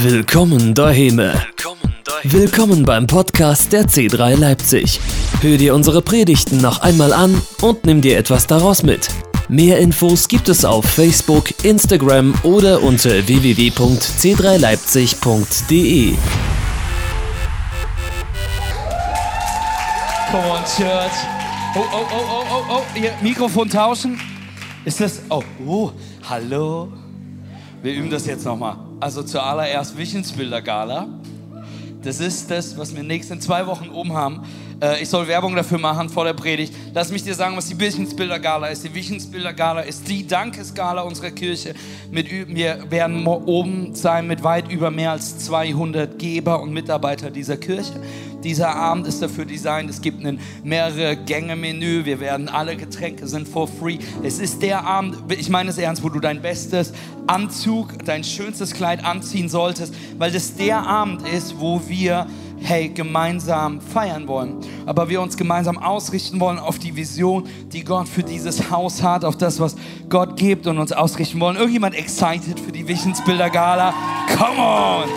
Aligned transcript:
Willkommen 0.00 0.74
daheim. 0.74 1.22
Willkommen 2.22 2.84
beim 2.84 3.06
Podcast 3.06 3.72
der 3.72 3.84
C3 3.84 4.36
Leipzig. 4.36 5.00
Hör 5.40 5.56
dir 5.56 5.74
unsere 5.74 6.02
Predigten 6.02 6.60
noch 6.60 6.80
einmal 6.80 7.14
an 7.14 7.40
und 7.62 7.86
nimm 7.86 8.02
dir 8.02 8.18
etwas 8.18 8.46
daraus 8.46 8.82
mit. 8.82 9.08
Mehr 9.48 9.78
Infos 9.78 10.28
gibt 10.28 10.50
es 10.50 10.66
auf 10.66 10.84
Facebook, 10.84 11.64
Instagram 11.64 12.34
oder 12.42 12.82
unter 12.82 13.26
www.c3leipzig.de. 13.26 16.14
Come 20.30 20.46
on, 20.46 20.62
Church. 20.76 21.12
Oh, 21.74 21.80
oh, 21.90 22.06
oh, 22.12 22.24
oh, 22.28 22.44
oh, 22.50 22.64
oh. 22.68 22.82
Hier, 22.94 23.12
Mikrofon 23.22 23.70
tauschen. 23.70 24.20
Ist 24.84 25.00
das. 25.00 25.22
Oh, 25.30 25.42
oh, 25.66 25.90
hallo. 26.28 26.92
Wir 27.82 27.94
üben 27.94 28.10
das 28.10 28.26
jetzt 28.26 28.44
nochmal. 28.44 28.85
Also 28.98 29.22
zuallererst 29.22 29.98
Visionsbilder 29.98 30.62
Gala. 30.62 31.08
Das 32.02 32.18
ist 32.20 32.50
das, 32.50 32.78
was 32.78 32.96
wir 32.96 33.02
nächsten 33.02 33.40
zwei 33.42 33.66
Wochen 33.66 33.90
oben 33.90 34.14
haben. 34.14 34.42
Äh, 34.80 35.02
ich 35.02 35.08
soll 35.08 35.26
Werbung 35.26 35.54
dafür 35.56 35.78
machen 35.78 36.08
vor 36.08 36.24
der 36.24 36.34
Predigt. 36.34 36.74
Lass 36.92 37.10
mich 37.10 37.24
dir 37.24 37.34
sagen, 37.34 37.56
was 37.56 37.66
die 37.66 37.78
Visionsbilder 37.78 38.38
Gala 38.38 38.68
ist. 38.68 38.84
Die 38.84 38.94
Visionsbilder 38.94 39.52
Gala 39.52 39.80
ist 39.80 40.08
die 40.08 40.26
Dankesgala 40.26 41.02
unserer 41.02 41.30
Kirche. 41.30 41.74
Mit, 42.10 42.30
wir 42.30 42.90
werden 42.90 43.26
oben 43.26 43.94
sein 43.94 44.26
mit 44.26 44.42
weit 44.42 44.70
über 44.70 44.90
mehr 44.90 45.12
als 45.12 45.38
200 45.38 46.18
Geber 46.18 46.60
und 46.60 46.72
Mitarbeiter 46.72 47.30
dieser 47.30 47.56
Kirche. 47.56 47.92
Dieser 48.44 48.76
Abend 48.76 49.06
ist 49.06 49.22
dafür 49.22 49.44
designt. 49.44 49.90
Es 49.90 50.00
gibt 50.00 50.24
ein 50.24 50.38
mehrere 50.62 51.16
Gänge-Menü. 51.16 52.04
Wir 52.04 52.20
werden 52.20 52.48
alle 52.48 52.76
Getränke 52.76 53.26
sind 53.26 53.48
for 53.48 53.66
free. 53.66 53.98
Es 54.22 54.38
ist 54.38 54.62
der 54.62 54.84
Abend, 54.84 55.16
ich 55.32 55.48
meine 55.48 55.70
es 55.70 55.78
ernst, 55.78 56.04
wo 56.04 56.10
du 56.10 56.20
dein 56.20 56.42
bestes 56.42 56.92
Anzug, 57.26 58.04
dein 58.04 58.22
schönstes 58.22 58.72
Kleid 58.72 59.04
anziehen 59.04 59.48
solltest, 59.48 59.94
weil 60.18 60.30
das 60.30 60.54
der 60.54 60.86
Abend 60.86 61.26
ist, 61.26 61.58
wo 61.58 61.80
wir 61.88 62.26
hey, 62.60 62.88
gemeinsam 62.88 63.80
feiern 63.80 64.28
wollen. 64.28 64.56
Aber 64.86 65.08
wir 65.08 65.20
uns 65.20 65.36
gemeinsam 65.36 65.78
ausrichten 65.78 66.40
wollen 66.40 66.58
auf 66.58 66.78
die 66.78 66.96
Vision, 66.96 67.44
die 67.72 67.84
Gott 67.84 68.08
für 68.08 68.22
dieses 68.22 68.70
Haus 68.70 69.02
hat, 69.02 69.24
auf 69.24 69.36
das, 69.36 69.60
was 69.60 69.76
Gott 70.08 70.36
gibt 70.36 70.66
und 70.66 70.78
uns 70.78 70.92
ausrichten 70.92 71.40
wollen. 71.40 71.56
Irgendjemand 71.56 71.94
excited 71.94 72.58
für 72.58 72.72
die 72.72 72.86
Visionsbilder 72.86 73.50
Gala? 73.50 73.92
Come 74.36 74.58
on! 74.58 75.08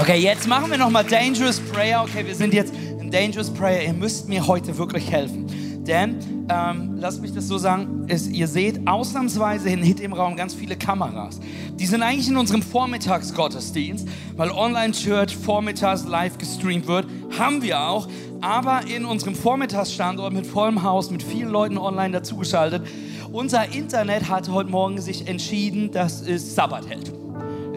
Okay, 0.00 0.18
jetzt 0.18 0.46
machen 0.46 0.70
wir 0.70 0.78
nochmal 0.78 1.04
Dangerous 1.04 1.58
Prayer. 1.58 2.02
Okay, 2.02 2.24
wir 2.24 2.34
sind 2.34 2.54
jetzt 2.54 2.72
in 3.00 3.10
Dangerous 3.10 3.50
Prayer. 3.50 3.82
Ihr 3.82 3.92
müsst 3.92 4.28
mir 4.28 4.46
heute 4.46 4.78
wirklich 4.78 5.10
helfen. 5.10 5.46
Denn, 5.84 6.37
ähm, 6.48 6.96
lasst 6.98 7.20
mich 7.20 7.32
das 7.32 7.48
so 7.48 7.58
sagen, 7.58 8.06
ist, 8.08 8.30
ihr 8.30 8.48
seht 8.48 8.86
ausnahmsweise 8.86 9.68
hinter 9.68 10.02
im 10.02 10.12
Raum 10.12 10.36
ganz 10.36 10.54
viele 10.54 10.76
Kameras. 10.76 11.40
Die 11.78 11.86
sind 11.86 12.02
eigentlich 12.02 12.28
in 12.28 12.36
unserem 12.36 12.62
Vormittagsgottesdienst, 12.62 14.08
weil 14.36 14.50
Online-Church 14.50 15.36
vormittags 15.36 16.04
live 16.04 16.38
gestreamt 16.38 16.86
wird. 16.86 17.06
Haben 17.38 17.62
wir 17.62 17.80
auch. 17.80 18.08
Aber 18.40 18.86
in 18.86 19.04
unserem 19.04 19.34
Vormittagsstandort 19.34 20.32
mit 20.32 20.46
vollem 20.46 20.82
Haus, 20.82 21.10
mit 21.10 21.22
vielen 21.22 21.50
Leuten 21.50 21.76
online 21.76 22.12
dazugeschaltet. 22.12 22.86
Unser 23.32 23.74
Internet 23.74 24.28
hat 24.28 24.48
heute 24.48 24.70
Morgen 24.70 25.00
sich 25.00 25.28
entschieden, 25.28 25.90
dass 25.92 26.22
es 26.22 26.54
Sabbat 26.54 26.88
hält 26.88 27.12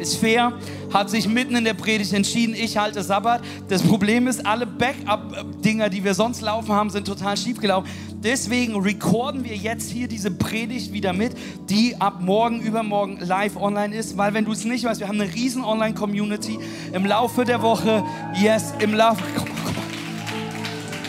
ist 0.02 0.16
fair, 0.16 0.53
hat 0.92 1.09
sich 1.09 1.27
mitten 1.27 1.55
in 1.55 1.64
der 1.64 1.75
Predigt 1.75 2.11
entschieden, 2.11 2.55
ich 2.55 2.75
halte 2.77 3.03
Sabbat. 3.03 3.42
Das 3.69 3.83
Problem 3.83 4.27
ist, 4.27 4.45
alle 4.45 4.66
Backup-Dinger, 4.66 5.89
die 5.89 6.03
wir 6.03 6.16
sonst 6.16 6.42
laufen 6.42 6.73
haben, 6.73 6.89
sind 6.89 7.05
total 7.05 7.38
schief 7.38 7.59
gelaufen. 7.59 7.88
Deswegen 8.23 8.75
recorden 8.75 9.44
wir 9.44 9.55
jetzt 9.55 9.89
hier 9.89 10.08
diese 10.08 10.30
Predigt 10.30 10.94
wieder 10.94 11.11
mit, 11.11 11.33
die 11.69 11.95
ab 12.00 12.22
morgen, 12.22 12.61
übermorgen 12.61 13.17
live 13.19 13.55
online 13.55 13.95
ist, 13.95 14.16
weil 14.16 14.33
wenn 14.36 14.45
du 14.45 14.52
es 14.52 14.64
nicht 14.64 14.83
weißt, 14.83 15.00
wir 15.00 15.08
haben 15.08 15.19
eine 15.19 15.33
riesen 15.33 15.64
Online-Community. 15.64 16.59
Im 16.94 17.05
Laufe 17.05 17.45
der 17.45 17.61
Woche, 17.64 18.03
yes, 18.39 18.73
im 18.80 18.94
Laufe, 18.94 19.23
komm, 19.36 19.47
komm, 19.66 19.75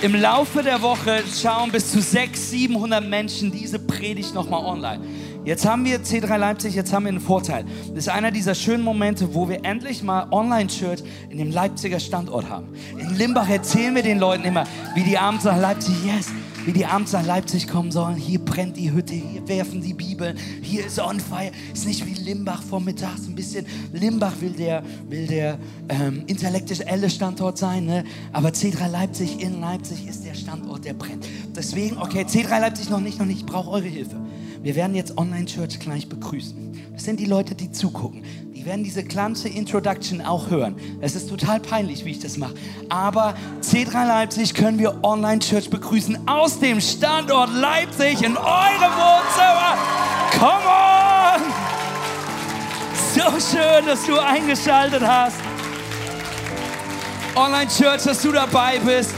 im 0.03 0.15
Laufe 0.15 0.63
der 0.63 0.83
Woche 0.83 1.23
schauen 1.41 1.71
bis 1.71 1.93
zu 1.93 2.01
600, 2.01 2.37
700 2.37 3.09
Menschen 3.09 3.53
diese 3.53 3.79
Predigt 3.79 4.35
nochmal 4.35 4.65
online. 4.65 5.05
Jetzt 5.45 5.67
haben 5.67 5.85
wir 5.85 6.01
C3 6.01 6.37
Leipzig, 6.39 6.75
jetzt 6.75 6.93
haben 6.93 7.05
wir 7.05 7.11
einen 7.11 7.21
Vorteil. 7.21 7.65
Das 7.89 7.99
ist 7.99 8.09
einer 8.09 8.31
dieser 8.31 8.55
schönen 8.55 8.83
Momente, 8.83 9.35
wo 9.35 9.49
wir 9.49 9.65
endlich 9.65 10.03
mal 10.03 10.27
Online-Church 10.31 11.03
in 11.31 11.39
dem 11.39 11.51
Leipziger 11.51 12.01
Standort 12.01 12.49
haben. 12.49 12.69
In 12.99 13.17
Limbach 13.17 13.49
erzählen 13.49 13.95
wir 13.95 14.03
den 14.03 14.19
Leuten 14.19 14.45
immer, 14.45 14.65
wie 14.95 15.03
die 15.03 15.19
abends 15.19 15.45
nach 15.45 15.61
Leipzig, 15.61 15.95
yes, 16.05 16.33
wie 16.65 16.73
die 16.73 16.87
abends 16.87 17.13
nach 17.13 17.25
Leipzig 17.25 17.69
kommen 17.69 17.91
sollen. 17.91 18.17
Hier 18.17 18.39
brennt 18.39 18.77
die 18.77 18.93
Hütte, 18.93 19.15
hier 19.15 19.47
werfen 19.49 19.81
die 19.81 19.95
Bibeln, 19.95 20.37
hier 20.63 20.87
ist 20.87 20.99
on 20.99 21.21
fire. 21.21 21.51
Ist 21.73 21.87
nicht 21.87 22.07
wie 22.07 22.15
Limbach 22.15 22.63
vormittags 22.63 23.27
ein 23.27 23.35
bisschen. 23.35 23.67
Limbach 23.93 24.41
will 24.41 24.53
der, 24.53 24.83
will 25.09 25.27
der 25.27 25.59
ähm, 25.89 26.25
intellektuelle 26.27 27.11
Standort 27.11 27.59
sein, 27.59 27.87
ne? 27.87 28.05
aber 28.33 28.51
C3 28.51 28.89
Leipzig 28.89 29.41
in 29.41 29.61
Leipzig 29.61 30.07
ist 30.07 30.25
der 30.25 30.35
Standort, 30.35 30.85
der 30.85 30.95
brennt. 30.95 31.27
Deswegen, 31.55 31.99
okay, 31.99 32.23
C3 32.23 32.61
Leipzig 32.61 32.91
noch 32.91 33.01
nicht, 33.01 33.19
noch 33.19 33.27
nicht, 33.27 33.41
ich 33.41 33.47
brauche 33.47 33.71
eure 33.71 33.89
Hilfe. 33.89 34.17
Wir 34.63 34.77
werden 34.77 34.95
jetzt 34.95 35.19
Online-Church 35.19 35.81
gleich 35.81 36.09
begrüßen. 36.09 36.73
Das 36.93 37.05
sind 37.05 37.19
die 37.19 37.27
Leute, 37.27 37.55
die 37.55 37.73
zugucken. 37.73 38.23
Die 38.63 38.67
werden 38.67 38.85
diese 38.85 39.03
ganze 39.03 39.49
Introduction 39.49 40.21
auch 40.21 40.49
hören. 40.49 40.77
Es 41.01 41.17
ist 41.17 41.29
total 41.29 41.59
peinlich, 41.59 42.05
wie 42.05 42.13
ich 42.13 42.21
das 42.21 42.37
mache. 42.37 42.55
Aber 42.89 43.35
C3 43.61 44.07
Leipzig 44.07 44.55
können 44.55 44.79
wir 44.79 45.03
Online-Church 45.03 45.69
begrüßen 45.69 46.29
aus 46.29 46.61
dem 46.61 46.81
Standort 46.81 47.53
Leipzig 47.53 48.23
in 48.23 48.37
eurem 48.37 48.93
Wohnzimmer. 48.95 49.77
Come 50.39 50.63
on! 50.69 51.43
So 53.13 53.57
schön, 53.57 53.85
dass 53.85 54.07
du 54.07 54.17
eingeschaltet 54.17 55.03
hast. 55.05 55.39
Online-Church, 57.35 58.05
dass 58.05 58.23
du 58.23 58.31
dabei 58.31 58.79
bist. 58.79 59.13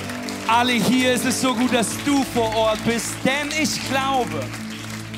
Alle 0.49 0.73
hier, 0.73 1.13
es 1.13 1.27
ist 1.27 1.43
so 1.43 1.55
gut, 1.55 1.75
dass 1.75 1.91
du 2.07 2.23
vor 2.33 2.57
Ort 2.57 2.83
bist, 2.87 3.15
denn 3.23 3.51
ich 3.63 3.79
glaube, 3.91 4.41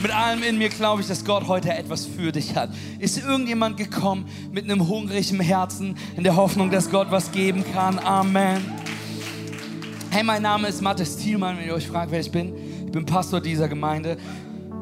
mit 0.03 0.11
allem 0.15 0.43
in 0.43 0.59
mir 0.59 0.69
glaube 0.69 1.01
ich, 1.01 1.09
dass 1.09 1.25
Gott 1.25 1.49
heute 1.49 1.73
etwas 1.73 2.07
für 2.07 2.33
dich 2.33 2.55
hat. 2.55 2.71
Ist 2.99 3.19
irgendjemand 3.19 3.77
gekommen 3.77 4.27
mit 4.53 4.65
einem 4.65 4.89
hungrigen 4.89 5.41
Herzen 5.41 5.97
in 6.17 6.25
der 6.25 6.37
Hoffnung, 6.37 6.71
dass 6.71 6.91
Gott 6.91 7.11
was 7.11 7.33
geben 7.33 7.65
kann? 7.73 7.99
Amen. 7.99 8.63
Hey, 10.11 10.23
mein 10.23 10.43
Name 10.43 10.69
ist 10.69 10.83
Mathis 10.83 11.17
Thielmann, 11.17 11.59
wenn 11.59 11.67
ihr 11.67 11.75
euch 11.75 11.87
fragt, 11.87 12.11
wer 12.11 12.21
ich 12.21 12.31
bin. 12.31 12.55
Ich 12.87 12.93
bin 12.93 13.07
Pastor 13.07 13.41
dieser 13.41 13.69
Gemeinde. 13.69 14.17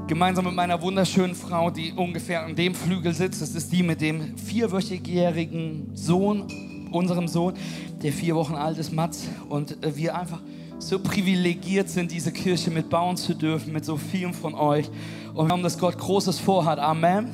Gemeinsam 0.06 0.44
mit 0.44 0.54
meiner 0.54 0.80
wunderschönen 0.82 1.34
Frau, 1.34 1.70
die 1.70 1.92
ungefähr 1.92 2.44
an 2.44 2.54
dem 2.54 2.74
Flügel 2.74 3.14
sitzt. 3.14 3.40
Das 3.40 3.54
ist 3.54 3.72
die 3.72 3.82
mit 3.82 4.00
dem 4.00 4.36
vierwöchigjährigen 4.36 5.90
Sohn, 5.94 6.88
unserem 6.92 7.26
Sohn, 7.26 7.54
der 8.02 8.12
vier 8.12 8.36
Wochen 8.36 8.54
alt 8.54 8.78
ist, 8.78 8.92
Mats. 8.92 9.26
Und 9.48 9.82
äh, 9.84 9.96
wir 9.96 10.16
einfach 10.16 10.40
so 10.78 10.98
privilegiert 10.98 11.88
sind, 11.88 12.10
diese 12.10 12.32
Kirche 12.32 12.70
mitbauen 12.70 13.16
zu 13.16 13.34
dürfen, 13.34 13.72
mit 13.72 13.84
so 13.84 13.96
vielen 13.96 14.34
von 14.34 14.54
euch. 14.54 14.88
Und 15.34 15.48
wir 15.48 15.52
haben, 15.52 15.62
dass 15.62 15.78
Gott 15.78 15.98
Großes 15.98 16.38
vorhat. 16.38 16.78
Amen. 16.78 17.28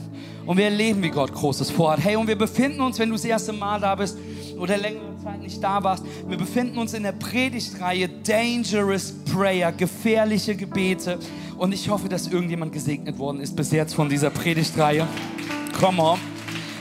Und 0.46 0.56
wir 0.56 0.64
erleben, 0.64 1.02
wie 1.02 1.10
Gott 1.10 1.32
Großes 1.32 1.70
vorhat. 1.70 2.00
Hey, 2.00 2.16
und 2.16 2.26
wir 2.26 2.36
befinden 2.36 2.80
uns, 2.80 2.98
wenn 2.98 3.08
du 3.08 3.14
das 3.14 3.24
erste 3.24 3.52
Mal 3.52 3.80
da 3.80 3.94
bist 3.94 4.16
oder 4.58 4.76
längere 4.76 5.16
Zeit 5.22 5.40
nicht 5.40 5.62
da 5.62 5.82
warst, 5.82 6.04
wir 6.26 6.36
befinden 6.36 6.78
uns 6.78 6.94
in 6.94 7.02
der 7.02 7.12
Predigtreihe 7.12 8.08
Dangerous 8.08 9.12
Prayer, 9.32 9.72
gefährliche 9.72 10.54
Gebete. 10.54 11.18
Und 11.58 11.74
ich 11.74 11.88
hoffe, 11.90 12.08
dass 12.08 12.26
irgendjemand 12.28 12.72
gesegnet 12.72 13.18
worden 13.18 13.40
ist 13.40 13.54
bis 13.54 13.70
jetzt 13.70 13.94
von 13.94 14.08
dieser 14.08 14.30
Predigtreihe. 14.30 15.06
Come 15.78 16.02
on. 16.02 16.18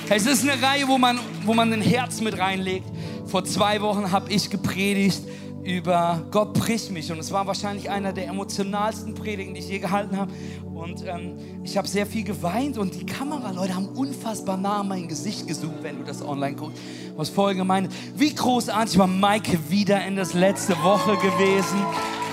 Es 0.09 0.26
ist 0.26 0.50
eine 0.50 0.62
Reihe, 0.62 0.88
wo 0.88 0.97
man, 0.97 1.20
wo 1.46 1.53
man 1.53 1.72
ein 1.72 1.81
Herz 1.81 2.22
mit 2.22 2.40
reinlegt. 2.40 2.86
Vor 3.28 3.44
zwei 3.44 3.80
Wochen 3.81 4.12
habe 4.12 4.31
ich 4.31 4.50
gepredigt 4.50 5.22
über 5.64 6.25
Gott 6.31 6.53
bricht 6.53 6.92
mich. 6.92 7.12
Und 7.12 7.20
es 7.20 7.31
war 7.31 7.46
wahrscheinlich 7.47 7.90
einer 7.90 8.14
der 8.14 8.28
emotionalsten 8.28 9.14
Predigen, 9.14 9.53
die 9.53 9.59
ich 9.59 9.70
je 9.70 9.80
gehalten 9.80 10.18
habe. 10.18 10.31
Und 10.74 11.06
ähm, 11.06 11.38
ich 11.64 11.78
habe 11.78 11.88
sehr 11.88 12.06
viel 12.06 12.24
geweint 12.24 12.78
und 12.78 12.96
die 12.96 13.06
Kameraleute 13.06 13.75
haben 13.75 13.90
unfassbar 13.90 14.58
nah 14.58 14.81
mein 14.84 15.08
Gesicht 15.08 15.47
gezoomt, 15.47 15.84
wenn 15.84 16.00
du 16.00 16.03
das 16.06 16.22
online 16.22 16.56
guckst. 16.56 16.82
Was 17.16 17.29
voll 17.29 17.56
gemeint. 17.56 17.91
Wie 18.16 18.34
großartig 18.34 18.97
war 18.97 19.08
Maike 19.08 19.58
wieder 19.70 20.06
in 20.06 20.16
das 20.16 20.34
letzte 20.34 20.73
Woche 20.82 21.17
gewesen. 21.17 21.78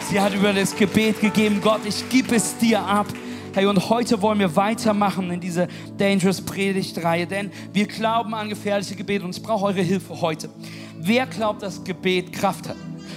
Sie 0.09 0.21
hat 0.21 0.33
über 0.35 0.53
das 0.53 0.77
Gebet 0.77 1.21
gegeben, 1.21 1.61
Gott, 1.61 1.81
ich 1.85 2.09
gebe 2.09 2.37
es 2.37 2.57
dir 2.59 2.81
ab. 2.81 3.07
Hey, 3.53 3.67
und 3.67 3.89
heute 3.89 4.21
wollen 4.23 4.39
wir 4.39 4.55
weitermachen 4.55 5.31
in 5.31 5.41
diese 5.41 5.67
Dangerous 5.97 6.43
Predigtreihe, 6.43 7.27
denn 7.27 7.51
wir 7.73 7.87
glauben 7.87 8.35
an 8.35 8.49
gefährliche 8.49 8.95
Gebete 8.95 9.25
und 9.25 9.35
ich 9.35 9.43
brauche 9.43 9.65
eure 9.65 9.81
Hilfe 9.81 10.21
heute. 10.21 10.51
Wer 10.99 11.27
glaubt, 11.27 11.63
dass 11.63 11.83
Gebet 11.83 12.33
Kraft 12.33 12.69
hat? 12.69 12.77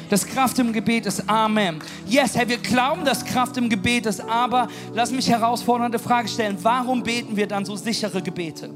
Dass 0.09 0.25
Kraft 0.25 0.59
im 0.59 0.73
Gebet 0.73 1.05
ist. 1.05 1.29
Amen. 1.29 1.79
Yes, 2.05 2.35
hey, 2.35 2.47
wir 2.47 2.57
glauben, 2.57 3.05
dass 3.05 3.23
Kraft 3.23 3.57
im 3.57 3.69
Gebet 3.69 4.05
ist, 4.05 4.21
aber 4.21 4.67
lass 4.93 5.11
mich 5.11 5.29
herausfordernde 5.29 5.99
Frage 5.99 6.27
stellen. 6.27 6.57
Warum 6.61 7.03
beten 7.03 7.35
wir 7.35 7.47
dann 7.47 7.65
so 7.65 7.75
sichere 7.75 8.21
Gebete? 8.21 8.69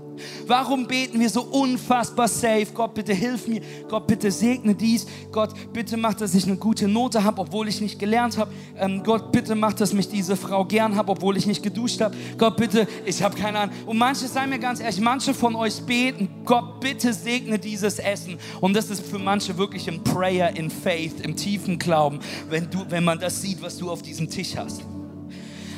Warum 0.48 0.88
beten 0.88 1.20
wir 1.20 1.30
so 1.30 1.42
unfassbar 1.42 2.28
safe? 2.28 2.68
Gott, 2.74 2.94
bitte 2.94 3.14
hilf 3.14 3.48
mir. 3.48 3.62
Gott, 3.90 4.08
bitte 4.08 4.32
segne 4.32 4.76
dies. 4.76 5.06
Gott, 5.32 5.52
bitte 5.74 5.98
mach, 5.98 6.14
dass 6.14 6.34
ich 6.36 6.46
eine 6.46 6.58
gute 6.58 6.88
Note 6.88 7.24
habe, 7.24 7.42
obwohl 7.42 7.68
ich 7.68 7.82
nicht 7.82 8.00
gelernt 8.00 8.38
habe. 8.38 8.52
Ähm, 8.78 9.04
Gott, 9.04 9.32
bitte 9.32 9.56
mach, 9.56 9.74
dass 9.74 9.94
mich 9.94 10.10
diese 10.10 10.36
Frau 10.36 10.66
gern 10.66 10.96
habe, 10.96 11.12
obwohl 11.12 11.38
ich 11.38 11.46
nicht 11.46 11.64
geduscht 11.64 12.02
habe. 12.02 12.16
Gott, 12.38 12.58
bitte, 12.58 12.88
ich 13.06 13.22
habe 13.22 13.36
keine 13.36 13.60
Ahnung. 13.60 13.76
Und 13.86 13.98
manche, 13.98 14.28
seien 14.28 14.50
mir 14.50 14.60
ganz 14.60 14.80
ehrlich, 14.80 15.00
manche 15.00 15.34
von 15.34 15.56
euch 15.56 15.82
beten, 15.82 16.30
Gott, 16.46 16.80
bitte 16.80 17.14
segne 17.14 17.60
dieses 17.60 18.00
Essen. 18.00 18.38
Und 18.62 18.76
das 18.76 18.90
ist 18.90 19.06
für 19.06 19.20
manche 19.20 19.58
wirklich 19.58 19.88
ein 19.90 20.04
Prayer 20.04 20.56
in 20.56 20.70
Faith, 20.70 21.22
im 21.22 21.36
tiefen 21.36 21.80
Glauben, 21.80 22.20
wenn, 22.50 22.70
du, 22.70 22.86
wenn 22.90 23.04
man 23.04 23.20
das 23.20 23.42
sieht, 23.42 23.62
was 23.62 23.78
du 23.78 23.90
auf 23.92 24.02
diesem 24.02 24.30
Tisch 24.30 24.56
hast. 24.56 24.82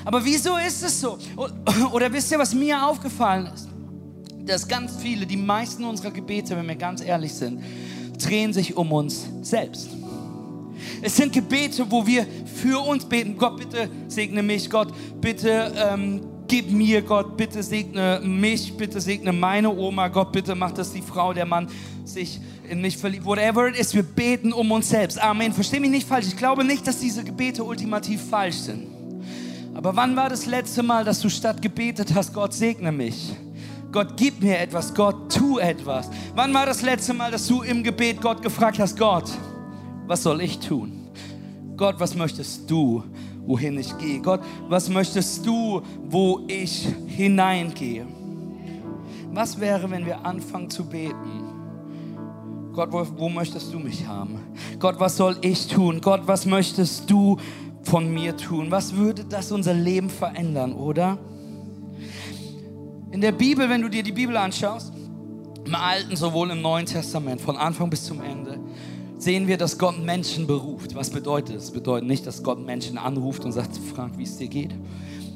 Aber 0.06 0.24
wieso 0.24 0.56
ist 0.58 0.84
es 0.84 1.02
so? 1.02 1.18
Oder 1.92 2.14
wisst 2.14 2.32
ihr, 2.32 2.38
was 2.38 2.54
mir 2.54 2.86
aufgefallen 2.86 3.50
ist? 3.54 3.65
Dass 4.46 4.68
ganz 4.68 4.98
viele, 4.98 5.26
die 5.26 5.38
meisten 5.38 5.84
unserer 5.84 6.12
Gebete, 6.12 6.56
wenn 6.56 6.68
wir 6.68 6.76
ganz 6.76 7.02
ehrlich 7.02 7.34
sind, 7.34 7.62
drehen 8.22 8.54
sich 8.54 8.76
um 8.76 8.92
uns 8.92 9.26
selbst. 9.42 9.90
Es 11.02 11.16
sind 11.16 11.34
Gebete, 11.34 11.86
wo 11.90 12.06
wir 12.06 12.26
für 12.46 12.80
uns 12.86 13.06
beten. 13.06 13.38
Gott, 13.38 13.58
bitte 13.58 13.90
segne 14.08 14.44
mich. 14.44 14.70
Gott, 14.70 14.94
bitte 15.20 15.74
ähm, 15.76 16.22
gib 16.48 16.72
mir. 16.72 17.02
Gott, 17.02 17.38
bitte 17.38 17.64
segne 17.64 18.22
mich. 18.24 18.76
Bitte 18.76 19.02
segne 19.02 19.34
meine 19.34 19.70
Oma. 19.70 20.08
Gott, 20.08 20.32
bitte 20.32 20.56
mach, 20.56 20.72
dass 20.72 20.94
die 20.94 21.02
Frau, 21.02 21.34
der 21.34 21.46
Mann 21.46 21.68
sich 22.04 22.40
in 22.70 22.82
mich 22.82 22.98
verliebt. 22.98 23.26
Whatever 23.26 23.68
it 23.68 23.78
is, 23.78 23.94
wir 23.94 24.04
beten 24.04 24.54
um 24.54 24.72
uns 24.72 24.90
selbst. 24.90 25.22
Amen. 25.22 25.54
Versteh 25.54 25.80
mich 25.80 25.92
nicht 25.92 26.08
falsch. 26.08 26.28
Ich 26.28 26.38
glaube 26.38 26.64
nicht, 26.64 26.86
dass 26.88 27.00
diese 27.00 27.24
Gebete 27.24 27.64
ultimativ 27.64 28.22
falsch 28.30 28.58
sind. 28.58 28.88
Aber 29.74 29.96
wann 29.96 30.16
war 30.16 30.30
das 30.30 30.46
letzte 30.46 30.84
Mal, 30.84 31.04
dass 31.04 31.20
du 31.20 31.30
statt 31.30 31.62
gebetet 31.62 32.14
hast, 32.16 32.34
Gott 32.34 32.54
segne 32.54 32.92
mich? 32.92 33.34
Gott, 33.96 34.18
gib 34.18 34.44
mir 34.44 34.60
etwas, 34.60 34.94
Gott, 34.94 35.34
tu 35.34 35.58
etwas. 35.58 36.10
Wann 36.36 36.54
war 36.54 36.66
das 36.66 36.82
letzte 36.82 37.14
Mal, 37.14 37.32
dass 37.32 37.48
du 37.48 37.62
im 37.62 37.82
Gebet 37.82 38.20
Gott 38.20 38.42
gefragt 38.42 38.78
hast, 38.78 39.00
Gott, 39.00 39.32
was 40.06 40.22
soll 40.22 40.42
ich 40.42 40.60
tun? 40.60 41.08
Gott, 41.78 41.96
was 41.98 42.14
möchtest 42.14 42.70
du, 42.70 43.06
wohin 43.46 43.80
ich 43.80 43.98
gehe? 43.98 44.20
Gott, 44.20 44.42
was 44.68 44.90
möchtest 44.90 45.46
du, 45.46 45.82
wo 46.10 46.42
ich 46.50 46.86
hineingehe? 47.08 48.06
Was 49.32 49.58
wäre, 49.62 49.90
wenn 49.90 50.06
wir 50.06 50.26
anfangen 50.26 50.70
zu 50.70 50.84
beten? 50.84 52.74
Gott, 52.74 52.92
wo, 52.92 53.08
wo 53.16 53.30
möchtest 53.30 53.74
du 53.74 53.80
mich 53.80 54.06
haben? 54.06 54.40
Gott, 54.78 55.00
was 55.00 55.16
soll 55.16 55.38
ich 55.40 55.68
tun? 55.68 56.02
Gott, 56.02 56.24
was 56.26 56.46
möchtest 56.46 57.10
du 57.10 57.38
von 57.84 58.14
mir 58.14 58.36
tun? 58.36 58.72
Was 58.72 58.94
würde 58.94 59.24
das 59.24 59.54
unser 59.54 59.74
Leben 59.74 60.10
verändern, 60.10 60.74
oder? 60.74 61.18
In 63.16 63.22
der 63.22 63.32
Bibel, 63.32 63.70
wenn 63.70 63.82
du 63.82 63.88
dir 63.88 64.04
die 64.04 64.12
Bibel 64.12 64.36
anschaust, 64.36 64.92
im 65.64 65.74
Alten 65.74 66.18
sowohl 66.18 66.52
im 66.52 66.62
Neuen 66.62 66.86
Testament, 66.86 67.40
von 67.40 67.56
Anfang 67.56 67.90
bis 67.90 68.04
zum 68.04 68.22
Ende, 68.22 68.60
sehen 69.18 69.48
wir, 69.48 69.56
dass 69.56 69.78
Gott 69.78 70.04
Menschen 70.04 70.46
beruft. 70.46 70.96
Was 70.96 71.12
bedeutet 71.12 71.56
das? 71.56 71.68
Das 71.68 71.72
bedeutet 71.72 72.10
nicht, 72.10 72.28
dass 72.28 72.44
Gott 72.44 72.60
Menschen 72.60 72.98
anruft 72.98 73.46
und 73.46 73.54
sagt, 73.54 73.78
frag, 73.96 74.18
wie 74.18 74.24
es 74.24 74.36
dir 74.36 74.50
geht, 74.50 74.76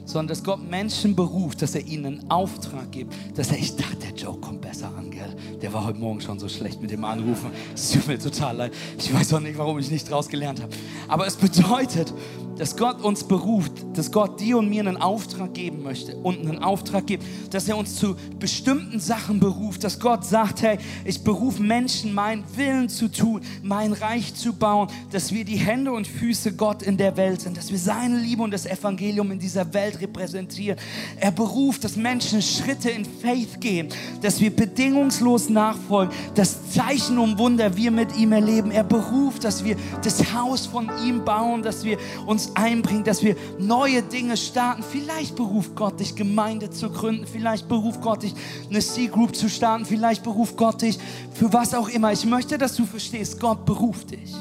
sondern 0.03 0.27
dass 0.27 0.43
Gott 0.43 0.69
Menschen 0.69 1.15
beruft, 1.15 1.61
dass 1.61 1.73
er 1.73 1.87
ihnen 1.87 2.05
einen 2.05 2.29
Auftrag 2.29 2.91
gibt, 2.91 3.13
dass 3.35 3.49
er, 3.49 3.59
ich 3.59 3.77
dachte, 3.77 3.95
der 3.95 4.13
Joke 4.13 4.41
kommt 4.41 4.59
besser 4.59 4.91
an, 4.97 5.09
gell? 5.09 5.33
Der 5.61 5.71
war 5.71 5.85
heute 5.85 5.99
Morgen 5.99 6.19
schon 6.19 6.37
so 6.37 6.49
schlecht 6.49 6.81
mit 6.81 6.91
dem 6.91 7.05
Anrufen. 7.05 7.49
Es 7.73 7.91
tut 7.91 8.07
mir 8.07 8.19
total 8.19 8.57
leid. 8.57 8.73
Ich 8.97 9.13
weiß 9.13 9.33
auch 9.35 9.39
nicht, 9.39 9.57
warum 9.57 9.79
ich 9.79 9.89
nicht 9.89 10.11
draus 10.11 10.27
gelernt 10.27 10.61
habe. 10.61 10.73
Aber 11.07 11.25
es 11.25 11.37
bedeutet, 11.37 12.13
dass 12.59 12.75
Gott 12.75 13.01
uns 13.01 13.23
beruft, 13.23 13.71
dass 13.93 14.11
Gott 14.11 14.39
dir 14.41 14.57
und 14.57 14.69
mir 14.69 14.81
einen 14.81 14.97
Auftrag 14.97 15.53
geben 15.53 15.81
möchte 15.81 16.15
und 16.17 16.39
einen 16.39 16.61
Auftrag 16.61 17.07
gibt, 17.07 17.23
dass 17.51 17.69
er 17.69 17.77
uns 17.77 17.95
zu 17.95 18.17
bestimmten 18.37 18.99
Sachen 18.99 19.39
beruft, 19.39 19.85
dass 19.85 19.99
Gott 19.99 20.25
sagt, 20.25 20.61
hey, 20.61 20.77
ich 21.05 21.23
berufe 21.23 21.63
Menschen, 21.63 22.13
meinen 22.13 22.43
Willen 22.57 22.89
zu 22.89 23.07
tun, 23.07 23.41
mein 23.63 23.93
Reich 23.93 24.35
zu 24.35 24.51
bauen, 24.51 24.89
dass 25.11 25.33
wir 25.33 25.45
die 25.45 25.55
Hände 25.55 25.93
und 25.93 26.05
Füße 26.05 26.53
Gott 26.53 26.83
in 26.83 26.97
der 26.97 27.15
Welt 27.15 27.41
sind, 27.41 27.55
dass 27.55 27.71
wir 27.71 27.79
seine 27.79 28.19
Liebe 28.19 28.43
und 28.43 28.51
das 28.51 28.65
Evangelium 28.65 29.31
in 29.31 29.39
dieser 29.39 29.73
Welt 29.73 30.01
repräsentieren. 30.01 30.77
Er 31.17 31.31
beruft, 31.31 31.85
dass 31.85 31.95
Menschen 31.95 32.41
Schritte 32.41 32.89
in 32.89 33.05
Faith 33.05 33.61
gehen, 33.61 33.87
dass 34.21 34.41
wir 34.41 34.53
bedingungslos 34.53 35.47
nachfolgen, 35.47 36.13
dass 36.35 36.71
Zeichen 36.71 37.19
und 37.19 37.37
Wunder 37.37 37.77
wir 37.77 37.91
mit 37.91 38.17
ihm 38.17 38.33
erleben. 38.33 38.71
Er 38.71 38.83
beruft, 38.83 39.45
dass 39.45 39.63
wir 39.63 39.77
das 40.03 40.33
Haus 40.33 40.65
von 40.65 40.89
ihm 41.05 41.23
bauen, 41.23 41.63
dass 41.63 41.85
wir 41.85 41.97
uns 42.25 42.48
einbringen, 42.55 43.03
dass 43.03 43.23
wir 43.23 43.35
neue 43.57 44.01
Dinge 44.01 44.37
starten. 44.37 44.83
Vielleicht 44.83 45.35
beruft 45.35 45.75
Gott 45.75 45.99
dich, 45.99 46.15
Gemeinde 46.15 46.69
zu 46.69 46.89
gründen. 46.89 47.25
Vielleicht 47.25 47.67
beruft 47.67 48.01
Gott 48.01 48.23
dich, 48.23 48.33
eine 48.69 48.79
C-Group 48.79 49.35
zu 49.35 49.49
starten. 49.49 49.85
Vielleicht 49.85 50.23
beruft 50.23 50.57
Gott 50.57 50.81
dich 50.81 50.97
für 51.33 51.51
was 51.53 51.73
auch 51.73 51.89
immer. 51.89 52.11
Ich 52.11 52.25
möchte, 52.25 52.57
dass 52.57 52.75
du 52.75 52.85
verstehst, 52.85 53.39
Gott 53.39 53.65
beruft 53.65 54.11
dich. 54.11 54.33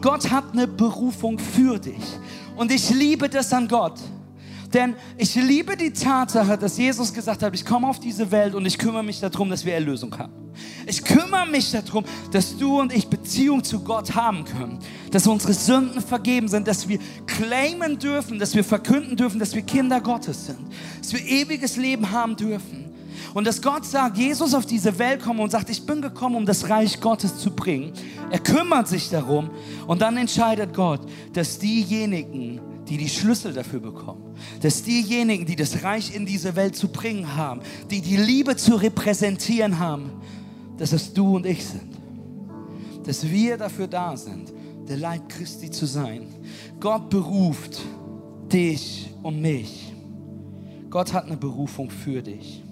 Gott 0.00 0.30
hat 0.30 0.44
eine 0.52 0.66
Berufung 0.66 1.38
für 1.38 1.78
dich. 1.78 2.04
Und 2.56 2.70
ich 2.70 2.90
liebe 2.90 3.28
das 3.28 3.52
an 3.52 3.68
Gott. 3.68 3.98
Denn 4.74 4.96
ich 5.16 5.36
liebe 5.36 5.76
die 5.76 5.92
Tatsache, 5.92 6.58
dass 6.58 6.76
Jesus 6.76 7.14
gesagt 7.14 7.44
hat, 7.44 7.54
ich 7.54 7.64
komme 7.64 7.86
auf 7.86 8.00
diese 8.00 8.28
Welt 8.32 8.56
und 8.56 8.66
ich 8.66 8.76
kümmere 8.76 9.04
mich 9.04 9.20
darum, 9.20 9.48
dass 9.48 9.64
wir 9.64 9.72
Erlösung 9.72 10.16
haben. 10.18 10.32
Ich 10.86 11.02
kümmere 11.04 11.46
mich 11.46 11.70
darum, 11.70 12.04
dass 12.32 12.56
du 12.58 12.80
und 12.80 12.92
ich 12.92 13.06
Beziehung 13.06 13.62
zu 13.62 13.80
Gott 13.80 14.16
haben 14.16 14.44
können, 14.44 14.80
dass 15.12 15.28
unsere 15.28 15.52
Sünden 15.52 16.00
vergeben 16.00 16.48
sind, 16.48 16.66
dass 16.66 16.88
wir 16.88 16.98
claimen 17.26 18.00
dürfen, 18.00 18.40
dass 18.40 18.54
wir 18.54 18.64
verkünden 18.64 19.16
dürfen, 19.16 19.38
dass 19.38 19.54
wir 19.54 19.62
Kinder 19.62 20.00
Gottes 20.00 20.46
sind, 20.46 20.58
dass 20.98 21.12
wir 21.12 21.24
ewiges 21.24 21.76
Leben 21.76 22.10
haben 22.10 22.34
dürfen. 22.34 22.92
Und 23.32 23.46
dass 23.46 23.62
Gott 23.62 23.84
sagt, 23.84 24.16
Jesus 24.16 24.54
auf 24.54 24.66
diese 24.66 24.98
Welt 24.98 25.22
kommt 25.22 25.40
und 25.40 25.50
sagt, 25.50 25.70
ich 25.70 25.84
bin 25.86 26.02
gekommen, 26.02 26.36
um 26.36 26.46
das 26.46 26.68
Reich 26.68 27.00
Gottes 27.00 27.38
zu 27.38 27.50
bringen. 27.50 27.92
Er 28.30 28.38
kümmert 28.38 28.86
sich 28.88 29.08
darum 29.08 29.50
und 29.86 30.02
dann 30.02 30.16
entscheidet 30.16 30.74
Gott, 30.74 31.00
dass 31.32 31.58
diejenigen, 31.58 32.60
die 32.94 33.04
die 33.04 33.08
Schlüssel 33.08 33.52
dafür 33.52 33.80
bekommen. 33.80 34.36
Dass 34.60 34.84
diejenigen, 34.84 35.46
die 35.46 35.56
das 35.56 35.82
Reich 35.82 36.14
in 36.14 36.26
diese 36.26 36.54
Welt 36.54 36.76
zu 36.76 36.86
bringen 36.86 37.34
haben, 37.34 37.60
die 37.90 38.00
die 38.00 38.16
Liebe 38.16 38.54
zu 38.54 38.76
repräsentieren 38.76 39.80
haben, 39.80 40.12
dass 40.78 40.92
es 40.92 41.12
du 41.12 41.34
und 41.34 41.44
ich 41.44 41.66
sind. 41.66 41.90
Dass 43.04 43.28
wir 43.28 43.56
dafür 43.56 43.88
da 43.88 44.16
sind, 44.16 44.52
der 44.88 44.96
Leib 44.96 45.28
Christi 45.28 45.72
zu 45.72 45.86
sein. 45.86 46.28
Gott 46.78 47.10
beruft 47.10 47.80
dich 48.52 49.10
und 49.24 49.42
mich. 49.42 49.92
Gott 50.88 51.12
hat 51.12 51.26
eine 51.26 51.36
Berufung 51.36 51.90
für 51.90 52.22
dich. 52.22 52.62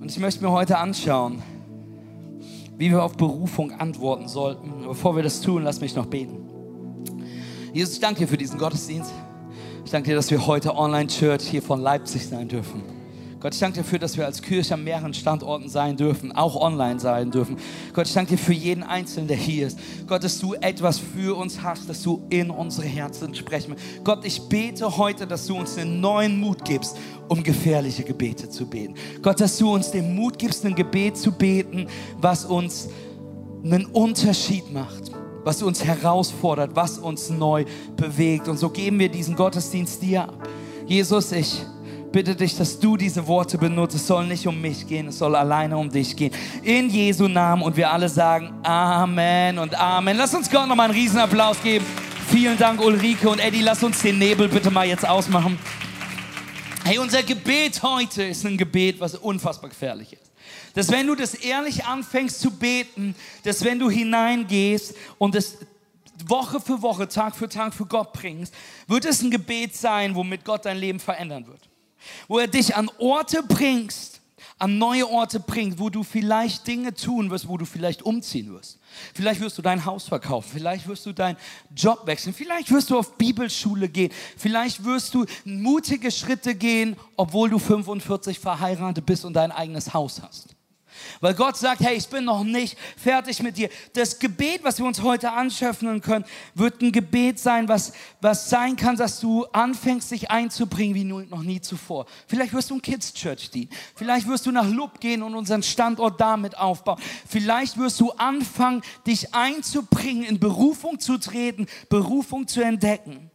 Und 0.00 0.10
ich 0.10 0.18
möchte 0.18 0.42
mir 0.42 0.50
heute 0.50 0.78
anschauen, 0.78 1.42
wie 2.76 2.90
wir 2.90 3.04
auf 3.04 3.16
Berufung 3.16 3.70
antworten 3.70 4.26
sollten. 4.26 4.82
Bevor 4.82 5.14
wir 5.14 5.22
das 5.22 5.40
tun, 5.42 5.62
lass 5.62 5.80
mich 5.80 5.94
noch 5.94 6.06
beten. 6.06 6.49
Jesus, 7.72 7.94
ich 7.94 8.00
danke 8.00 8.20
dir 8.20 8.28
für 8.28 8.36
diesen 8.36 8.58
Gottesdienst. 8.58 9.12
Ich 9.84 9.92
danke 9.92 10.10
dir, 10.10 10.16
dass 10.16 10.30
wir 10.30 10.44
heute 10.44 10.74
Online-Church 10.74 11.42
hier 11.42 11.62
von 11.62 11.80
Leipzig 11.80 12.26
sein 12.26 12.48
dürfen. 12.48 12.82
Gott, 13.38 13.54
ich 13.54 13.60
danke 13.60 13.76
dir 13.76 13.82
dafür, 13.84 13.98
dass 14.00 14.16
wir 14.16 14.26
als 14.26 14.42
Kirche 14.42 14.74
an 14.74 14.82
mehreren 14.82 15.14
Standorten 15.14 15.68
sein 15.68 15.96
dürfen, 15.96 16.32
auch 16.32 16.56
online 16.56 16.98
sein 16.98 17.30
dürfen. 17.30 17.56
Gott, 17.94 18.08
ich 18.08 18.12
danke 18.12 18.32
dir 18.32 18.38
für 18.38 18.52
jeden 18.52 18.82
Einzelnen, 18.82 19.28
der 19.28 19.36
hier 19.36 19.68
ist. 19.68 19.78
Gott, 20.08 20.24
dass 20.24 20.40
du 20.40 20.54
etwas 20.54 20.98
für 20.98 21.36
uns 21.36 21.62
hast, 21.62 21.88
dass 21.88 22.02
du 22.02 22.26
in 22.28 22.50
unsere 22.50 22.88
Herzen 22.88 23.34
sprechen. 23.34 23.76
Gott, 24.02 24.24
ich 24.24 24.42
bete 24.48 24.96
heute, 24.96 25.26
dass 25.28 25.46
du 25.46 25.56
uns 25.56 25.78
einen 25.78 26.00
neuen 26.00 26.40
Mut 26.40 26.64
gibst, 26.64 26.98
um 27.28 27.42
gefährliche 27.42 28.02
Gebete 28.02 28.50
zu 28.50 28.66
beten. 28.66 28.94
Gott, 29.22 29.40
dass 29.40 29.56
du 29.56 29.72
uns 29.72 29.92
den 29.92 30.14
Mut 30.16 30.38
gibst, 30.38 30.66
ein 30.66 30.74
Gebet 30.74 31.16
zu 31.16 31.30
beten, 31.30 31.86
was 32.18 32.44
uns 32.44 32.88
einen 33.62 33.86
Unterschied 33.86 34.72
macht 34.72 35.09
was 35.44 35.62
uns 35.62 35.84
herausfordert, 35.84 36.70
was 36.74 36.98
uns 36.98 37.30
neu 37.30 37.64
bewegt. 37.96 38.48
Und 38.48 38.58
so 38.58 38.68
geben 38.68 38.98
wir 38.98 39.08
diesen 39.08 39.36
Gottesdienst 39.36 40.02
dir 40.02 40.24
ab. 40.24 40.48
Jesus, 40.86 41.32
ich 41.32 41.62
bitte 42.12 42.34
dich, 42.34 42.56
dass 42.56 42.78
du 42.78 42.96
diese 42.96 43.26
Worte 43.26 43.58
benutzt. 43.58 43.96
Es 43.96 44.06
soll 44.06 44.26
nicht 44.26 44.46
um 44.46 44.60
mich 44.60 44.86
gehen, 44.86 45.08
es 45.08 45.18
soll 45.18 45.34
alleine 45.36 45.76
um 45.76 45.90
dich 45.90 46.16
gehen. 46.16 46.32
In 46.62 46.90
Jesu 46.90 47.28
Namen 47.28 47.62
und 47.62 47.76
wir 47.76 47.90
alle 47.90 48.08
sagen 48.08 48.52
Amen 48.62 49.58
und 49.58 49.74
Amen. 49.78 50.16
Lass 50.16 50.34
uns 50.34 50.50
Gott 50.50 50.68
nochmal 50.68 50.90
einen 50.90 50.98
Riesenapplaus 50.98 51.62
geben. 51.62 51.84
Vielen 52.28 52.58
Dank, 52.58 52.80
Ulrike 52.80 53.28
und 53.28 53.40
Eddie. 53.40 53.62
Lass 53.62 53.82
uns 53.82 54.02
den 54.02 54.18
Nebel 54.18 54.48
bitte 54.48 54.70
mal 54.70 54.86
jetzt 54.86 55.08
ausmachen. 55.08 55.58
Hey, 56.84 56.98
unser 56.98 57.22
Gebet 57.22 57.82
heute 57.82 58.24
ist 58.24 58.44
ein 58.46 58.56
Gebet, 58.56 59.00
was 59.00 59.14
unfassbar 59.14 59.70
gefährlich 59.70 60.12
ist. 60.12 60.29
Dass 60.74 60.90
wenn 60.90 61.06
du 61.06 61.14
das 61.14 61.34
ehrlich 61.34 61.84
anfängst 61.84 62.40
zu 62.40 62.50
beten, 62.50 63.14
dass 63.44 63.64
wenn 63.64 63.78
du 63.78 63.90
hineingehst 63.90 64.94
und 65.18 65.34
es 65.34 65.58
Woche 66.26 66.60
für 66.60 66.82
Woche, 66.82 67.08
Tag 67.08 67.34
für 67.34 67.48
Tag 67.48 67.74
für 67.74 67.86
Gott 67.86 68.12
bringst, 68.12 68.54
wird 68.86 69.04
es 69.04 69.22
ein 69.22 69.30
Gebet 69.30 69.74
sein, 69.74 70.14
womit 70.14 70.44
Gott 70.44 70.66
dein 70.66 70.76
Leben 70.76 71.00
verändern 71.00 71.46
wird. 71.46 71.68
Wo 72.28 72.38
er 72.38 72.46
dich 72.46 72.76
an 72.76 72.90
Orte 72.98 73.42
bringst, 73.42 74.19
an 74.60 74.76
neue 74.76 75.08
Orte 75.08 75.40
bringt, 75.40 75.78
wo 75.78 75.88
du 75.88 76.04
vielleicht 76.04 76.66
Dinge 76.66 76.92
tun 76.92 77.30
wirst, 77.30 77.48
wo 77.48 77.56
du 77.56 77.64
vielleicht 77.64 78.02
umziehen 78.02 78.52
wirst. 78.52 78.78
Vielleicht 79.14 79.40
wirst 79.40 79.56
du 79.56 79.62
dein 79.62 79.84
Haus 79.86 80.06
verkaufen, 80.06 80.50
vielleicht 80.52 80.86
wirst 80.86 81.06
du 81.06 81.12
deinen 81.12 81.38
Job 81.74 82.06
wechseln, 82.06 82.34
vielleicht 82.34 82.70
wirst 82.70 82.90
du 82.90 82.98
auf 82.98 83.16
Bibelschule 83.16 83.88
gehen, 83.88 84.12
vielleicht 84.36 84.84
wirst 84.84 85.14
du 85.14 85.24
mutige 85.44 86.10
Schritte 86.10 86.54
gehen, 86.54 86.96
obwohl 87.16 87.48
du 87.48 87.58
45 87.58 88.38
verheiratet 88.38 89.06
bist 89.06 89.24
und 89.24 89.32
dein 89.32 89.50
eigenes 89.50 89.94
Haus 89.94 90.20
hast. 90.22 90.54
Weil 91.20 91.34
Gott 91.34 91.56
sagt, 91.56 91.80
hey, 91.80 91.96
ich 91.96 92.08
bin 92.08 92.24
noch 92.24 92.44
nicht 92.44 92.76
fertig 92.96 93.42
mit 93.42 93.56
dir. 93.56 93.68
Das 93.92 94.18
Gebet, 94.18 94.62
was 94.62 94.78
wir 94.78 94.86
uns 94.86 95.02
heute 95.02 95.32
anschöpfen 95.32 96.00
können, 96.00 96.24
wird 96.54 96.82
ein 96.82 96.92
Gebet 96.92 97.38
sein, 97.38 97.68
was, 97.68 97.92
was 98.20 98.50
sein 98.50 98.76
kann, 98.76 98.96
dass 98.96 99.20
du 99.20 99.44
anfängst, 99.46 100.10
dich 100.10 100.30
einzubringen 100.30 100.94
wie 100.94 101.04
noch 101.04 101.42
nie 101.42 101.60
zuvor. 101.60 102.06
Vielleicht 102.26 102.52
wirst 102.52 102.70
du 102.70 102.76
ein 102.76 102.82
Kids 102.82 103.12
Church 103.12 103.50
dienen. 103.50 103.70
Vielleicht 103.94 104.26
wirst 104.26 104.46
du 104.46 104.52
nach 104.52 104.68
Lub 104.68 105.00
gehen 105.00 105.22
und 105.22 105.34
unseren 105.34 105.62
Standort 105.62 106.20
damit 106.20 106.56
aufbauen. 106.56 107.00
Vielleicht 107.28 107.78
wirst 107.78 108.00
du 108.00 108.12
anfangen, 108.12 108.82
dich 109.06 109.34
einzubringen, 109.34 110.24
in 110.24 110.38
Berufung 110.38 110.98
zu 111.00 111.18
treten, 111.18 111.66
Berufung 111.88 112.46
zu 112.46 112.62
entdecken. 112.62 113.30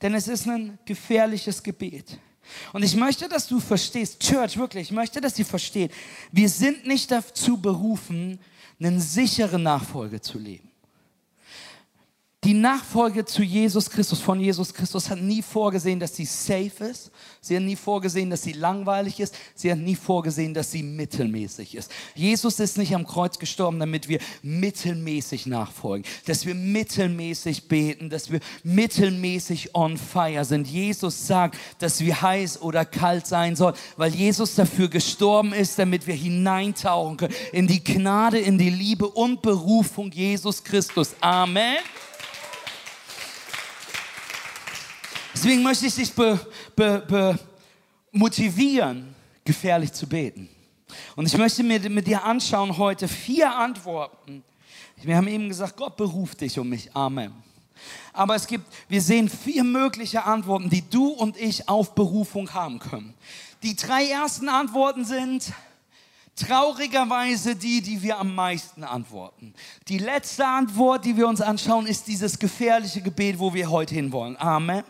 Denn 0.00 0.14
es 0.14 0.28
ist 0.28 0.48
ein 0.48 0.78
gefährliches 0.84 1.62
Gebet. 1.62 2.18
Und 2.72 2.82
ich 2.82 2.96
möchte, 2.96 3.28
dass 3.28 3.46
du 3.46 3.60
verstehst, 3.60 4.20
Church, 4.20 4.56
wirklich, 4.56 4.88
ich 4.88 4.92
möchte, 4.92 5.20
dass 5.20 5.36
sie 5.36 5.44
versteht, 5.44 5.92
wir 6.30 6.48
sind 6.48 6.86
nicht 6.86 7.10
dazu 7.10 7.56
berufen, 7.56 8.38
einen 8.80 9.00
sicheren 9.00 9.62
Nachfolge 9.62 10.20
zu 10.20 10.38
leben. 10.38 10.71
Die 12.44 12.54
Nachfolge 12.54 13.24
zu 13.24 13.44
Jesus 13.44 13.88
Christus, 13.88 14.18
von 14.18 14.40
Jesus 14.40 14.74
Christus, 14.74 15.08
hat 15.08 15.20
nie 15.20 15.42
vorgesehen, 15.42 16.00
dass 16.00 16.16
sie 16.16 16.24
safe 16.24 16.86
ist. 16.90 17.12
Sie 17.40 17.54
hat 17.54 17.62
nie 17.62 17.76
vorgesehen, 17.76 18.30
dass 18.30 18.42
sie 18.42 18.50
langweilig 18.50 19.20
ist. 19.20 19.36
Sie 19.54 19.70
hat 19.70 19.78
nie 19.78 19.94
vorgesehen, 19.94 20.52
dass 20.52 20.72
sie 20.72 20.82
mittelmäßig 20.82 21.76
ist. 21.76 21.92
Jesus 22.16 22.58
ist 22.58 22.78
nicht 22.78 22.96
am 22.96 23.06
Kreuz 23.06 23.38
gestorben, 23.38 23.78
damit 23.78 24.08
wir 24.08 24.18
mittelmäßig 24.42 25.46
nachfolgen, 25.46 26.04
dass 26.26 26.44
wir 26.44 26.56
mittelmäßig 26.56 27.68
beten, 27.68 28.10
dass 28.10 28.32
wir 28.32 28.40
mittelmäßig 28.64 29.76
on 29.76 29.96
fire 29.96 30.44
sind. 30.44 30.66
Jesus 30.66 31.28
sagt, 31.28 31.56
dass 31.78 32.00
wir 32.00 32.22
heiß 32.22 32.60
oder 32.60 32.84
kalt 32.84 33.28
sein 33.28 33.54
sollen, 33.54 33.76
weil 33.96 34.12
Jesus 34.12 34.56
dafür 34.56 34.88
gestorben 34.88 35.52
ist, 35.52 35.78
damit 35.78 36.08
wir 36.08 36.16
hineintauchen 36.16 37.18
können 37.18 37.34
in 37.52 37.68
die 37.68 37.84
Gnade, 37.84 38.40
in 38.40 38.58
die 38.58 38.70
Liebe 38.70 39.06
und 39.06 39.42
Berufung 39.42 40.10
Jesus 40.10 40.64
Christus. 40.64 41.14
Amen. 41.20 41.78
Deswegen 45.42 45.64
möchte 45.64 45.86
ich 45.86 45.94
dich 45.96 46.12
be, 46.12 46.38
be, 46.76 47.04
be 47.08 47.36
motivieren, 48.12 49.12
gefährlich 49.44 49.92
zu 49.92 50.06
beten. 50.06 50.48
Und 51.16 51.26
ich 51.26 51.36
möchte 51.36 51.64
mir 51.64 51.80
mit 51.90 52.06
dir 52.06 52.22
anschauen 52.22 52.78
heute 52.78 53.08
vier 53.08 53.52
Antworten. 53.52 54.44
Wir 55.02 55.16
haben 55.16 55.26
eben 55.26 55.48
gesagt, 55.48 55.76
Gott 55.76 55.96
beruft 55.96 56.42
dich 56.42 56.56
um 56.60 56.68
mich. 56.68 56.94
Amen. 56.94 57.32
Aber 58.12 58.36
es 58.36 58.46
gibt, 58.46 58.64
wir 58.88 59.02
sehen 59.02 59.28
vier 59.28 59.64
mögliche 59.64 60.22
Antworten, 60.22 60.70
die 60.70 60.88
du 60.88 61.08
und 61.08 61.36
ich 61.36 61.68
auf 61.68 61.96
Berufung 61.96 62.54
haben 62.54 62.78
können. 62.78 63.12
Die 63.64 63.74
drei 63.74 64.06
ersten 64.10 64.48
Antworten 64.48 65.04
sind 65.04 65.52
traurigerweise 66.36 67.56
die, 67.56 67.82
die 67.82 68.00
wir 68.00 68.16
am 68.20 68.32
meisten 68.32 68.84
antworten. 68.84 69.54
Die 69.88 69.98
letzte 69.98 70.46
Antwort, 70.46 71.04
die 71.04 71.16
wir 71.16 71.26
uns 71.26 71.40
anschauen, 71.40 71.88
ist 71.88 72.06
dieses 72.06 72.38
gefährliche 72.38 73.02
Gebet, 73.02 73.40
wo 73.40 73.52
wir 73.52 73.68
heute 73.68 73.96
hinwollen. 73.96 74.36
Amen. 74.36 74.84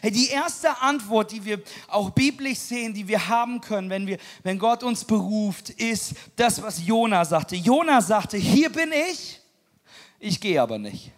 Hey, 0.00 0.10
die 0.10 0.28
erste 0.28 0.80
Antwort, 0.80 1.32
die 1.32 1.44
wir 1.44 1.60
auch 1.88 2.10
biblisch 2.10 2.58
sehen, 2.58 2.94
die 2.94 3.06
wir 3.08 3.28
haben 3.28 3.60
können, 3.60 3.90
wenn, 3.90 4.06
wir, 4.06 4.18
wenn 4.42 4.58
Gott 4.58 4.82
uns 4.82 5.04
beruft, 5.04 5.70
ist 5.70 6.14
das, 6.36 6.62
was 6.62 6.86
Jona 6.86 7.24
sagte. 7.24 7.56
Jona 7.56 8.00
sagte, 8.00 8.36
hier 8.36 8.70
bin 8.70 8.92
ich, 9.10 9.40
ich 10.18 10.40
gehe 10.40 10.60
aber 10.60 10.78
nicht. 10.78 11.12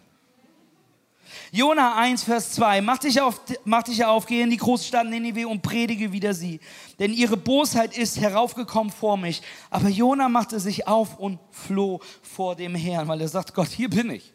Jona 1.51 1.95
1, 1.95 2.23
Vers 2.23 2.51
2, 2.53 2.81
mach 2.81 2.99
dich, 2.99 3.19
auf, 3.21 3.41
mach 3.65 3.83
dich 3.83 4.05
auf, 4.05 4.27
geh 4.27 4.41
in 4.41 4.51
die 4.51 4.57
große 4.57 4.85
Stadt 4.85 5.07
Ninive 5.07 5.47
und 5.47 5.61
predige 5.61 6.11
wieder 6.11 6.33
sie. 6.33 6.59
Denn 6.99 7.11
ihre 7.11 7.37
Bosheit 7.37 7.97
ist 7.97 8.19
heraufgekommen 8.19 8.91
vor 8.91 9.17
mich. 9.17 9.41
Aber 9.71 9.89
Jona 9.89 10.29
machte 10.29 10.59
sich 10.59 10.87
auf 10.87 11.17
und 11.17 11.39
floh 11.51 12.01
vor 12.21 12.55
dem 12.55 12.75
Herrn, 12.75 13.07
weil 13.07 13.21
er 13.21 13.27
sagt, 13.27 13.53
Gott, 13.55 13.69
hier 13.69 13.89
bin 13.89 14.11
ich. 14.11 14.31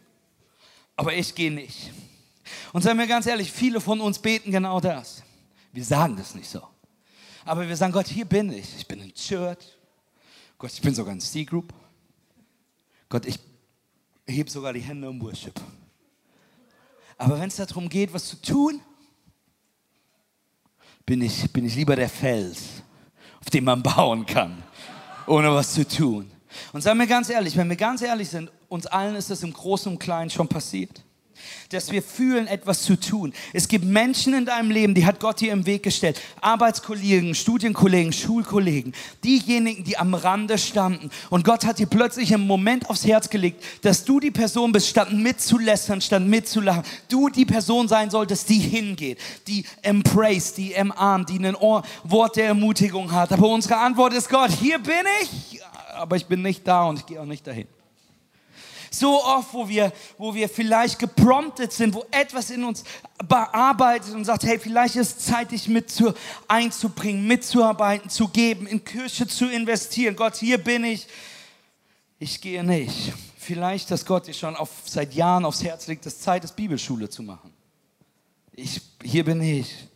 Aber 0.97 1.13
ich 1.15 1.35
gehe 1.35 1.53
nicht. 1.53 1.93
Und 2.73 2.83
seien 2.83 2.99
wir 2.99 3.07
ganz 3.07 3.27
ehrlich, 3.27 3.51
viele 3.51 3.81
von 3.81 4.01
uns 4.01 4.19
beten 4.19 4.51
genau 4.51 4.81
das. 4.81 5.23
Wir 5.73 5.85
sagen 5.85 6.17
das 6.17 6.35
nicht 6.35 6.49
so. 6.49 6.63
Aber 7.45 7.67
wir 7.69 7.77
sagen, 7.77 7.93
Gott, 7.93 8.07
hier 8.07 8.25
bin 8.25 8.53
ich. 8.53 8.77
Ich 8.77 8.87
bin 8.87 9.01
in 9.01 9.13
Church. 9.15 9.59
Gott, 10.59 10.73
ich 10.73 10.81
bin 10.81 10.95
sogar 10.95 11.13
in 11.13 11.21
C-Group. 11.21 11.73
Gott, 13.09 13.27
ich 13.27 13.39
hebe 14.27 14.51
sogar 14.51 14.73
die 14.73 14.81
Hände 14.81 15.09
im 15.09 15.21
Worship. 15.21 15.61
Aber 17.19 17.39
wenn 17.39 17.49
es 17.49 17.57
darum 17.57 17.89
geht, 17.89 18.13
was 18.13 18.27
zu 18.27 18.41
tun, 18.41 18.81
bin 21.07 21.23
ich, 21.23 21.53
bin 21.53 21.67
ich 21.67 21.77
lieber 21.77 21.97
der 21.97 22.09
Fels, 22.09 22.83
auf 23.41 23.51
dem 23.51 23.65
man 23.65 23.83
bauen 23.83 24.25
kann, 24.25 24.63
ohne 25.27 25.55
was 25.55 25.75
zu 25.75 25.87
tun. 25.87 26.31
Und 26.73 26.81
seien 26.81 26.99
wir 26.99 27.07
ganz 27.07 27.29
ehrlich, 27.29 27.57
wenn 27.57 27.69
wir 27.69 27.77
ganz 27.77 28.01
ehrlich 28.01 28.31
sind, 28.31 28.51
uns 28.69 28.87
allen 28.87 29.17
ist 29.17 29.31
das 29.31 29.43
im 29.43 29.53
Großen 29.53 29.93
und 29.93 29.99
Kleinen 29.99 30.31
schon 30.31 30.49
passiert 30.49 31.04
dass 31.71 31.91
wir 31.91 32.03
fühlen, 32.03 32.47
etwas 32.47 32.83
zu 32.83 32.99
tun. 32.99 33.33
Es 33.53 33.69
gibt 33.69 33.85
Menschen 33.85 34.35
in 34.35 34.47
deinem 34.47 34.71
Leben, 34.71 34.95
die 34.95 35.07
hat 35.07 35.21
Gott 35.21 35.41
dir 35.41 35.53
im 35.53 35.67
Weg 35.67 35.83
gestellt. 35.83 36.21
Arbeitskollegen, 36.41 37.35
Studienkollegen, 37.35 38.13
Schulkollegen, 38.13 38.95
diejenigen, 39.23 39.85
die 39.85 39.97
am 39.97 40.15
Rande 40.15 40.59
standen. 40.59 41.11
Und 41.31 41.45
Gott 41.45 41.65
hat 41.65 41.79
dir 41.79 41.87
plötzlich 41.87 42.33
im 42.33 42.47
Moment 42.47 42.89
aufs 42.91 43.07
Herz 43.07 43.29
gelegt, 43.29 43.63
dass 43.83 44.05
du 44.05 44.21
die 44.21 44.31
Person 44.31 44.73
bist, 44.73 44.89
statt 44.89 45.13
mitzulästern, 45.13 46.01
statt 46.01 46.23
mitzulachen. 46.23 46.83
Du 47.09 47.29
die 47.29 47.45
Person 47.45 47.89
sein 47.89 48.11
solltest, 48.11 48.49
die 48.49 48.59
hingeht, 48.59 49.19
die 49.47 49.65
embrace, 49.83 50.55
die 50.55 50.73
emarmt, 50.73 51.31
die 51.31 51.39
ein 51.39 51.57
Ohr, 51.57 51.83
Wort 52.05 52.37
der 52.37 52.47
Ermutigung 52.47 53.11
hat. 53.13 53.33
Aber 53.33 53.49
unsere 53.49 53.77
Antwort 53.77 54.13
ist 54.15 54.29
Gott, 54.29 54.51
hier 54.51 54.79
bin 54.79 54.95
ich, 55.23 55.61
aber 55.95 56.17
ich 56.17 56.27
bin 56.27 56.43
nicht 56.43 56.67
da 56.67 56.85
und 56.85 57.01
ich 57.01 57.07
gehe 57.07 57.21
auch 57.21 57.27
nicht 57.27 57.47
dahin. 57.47 57.67
So 58.99 59.23
oft, 59.25 59.53
wo 59.53 59.69
wir, 59.69 59.93
wo 60.19 60.35
wir 60.35 60.49
vielleicht 60.49 60.99
gepromptet 60.99 61.73
sind, 61.73 61.95
wo 61.95 62.05
etwas 62.11 62.51
in 62.51 62.65
uns 62.65 62.85
bearbeitet 63.27 64.15
und 64.15 64.25
sagt, 64.25 64.45
hey, 64.45 64.59
vielleicht 64.59 64.97
ist 64.97 65.19
es 65.19 65.25
Zeit, 65.27 65.51
dich 65.51 65.69
mit 65.69 65.91
zu, 65.91 66.15
einzubringen, 66.49 67.27
mitzuarbeiten, 67.27 68.09
zu 68.09 68.29
geben, 68.29 68.67
in 68.67 68.85
Kirche 68.85 69.27
zu 69.27 69.51
investieren. 69.51 70.15
Gott, 70.15 70.37
hier 70.37 70.59
bin 70.59 70.85
ich. 70.85 71.07
Ich 72.19 72.41
gehe 72.41 72.63
nicht. 72.63 73.13
Vielleicht, 73.37 73.91
dass 73.91 74.07
Gott 74.07 74.27
dir 74.27 74.35
schon 74.35 74.57
auf, 74.57 74.71
seit 74.85 75.15
Jahren 75.15 75.45
aufs 75.45 75.63
Herz 75.63 75.87
legt, 75.87 76.07
es 76.07 76.21
Zeit 76.21 76.45
ist, 76.45 76.55
Bibelschule 76.55 77.09
zu 77.11 77.23
machen. 77.23 77.53
Ich, 78.53 78.81
hier 79.03 79.25
bin 79.25 79.43
ich. 79.43 79.89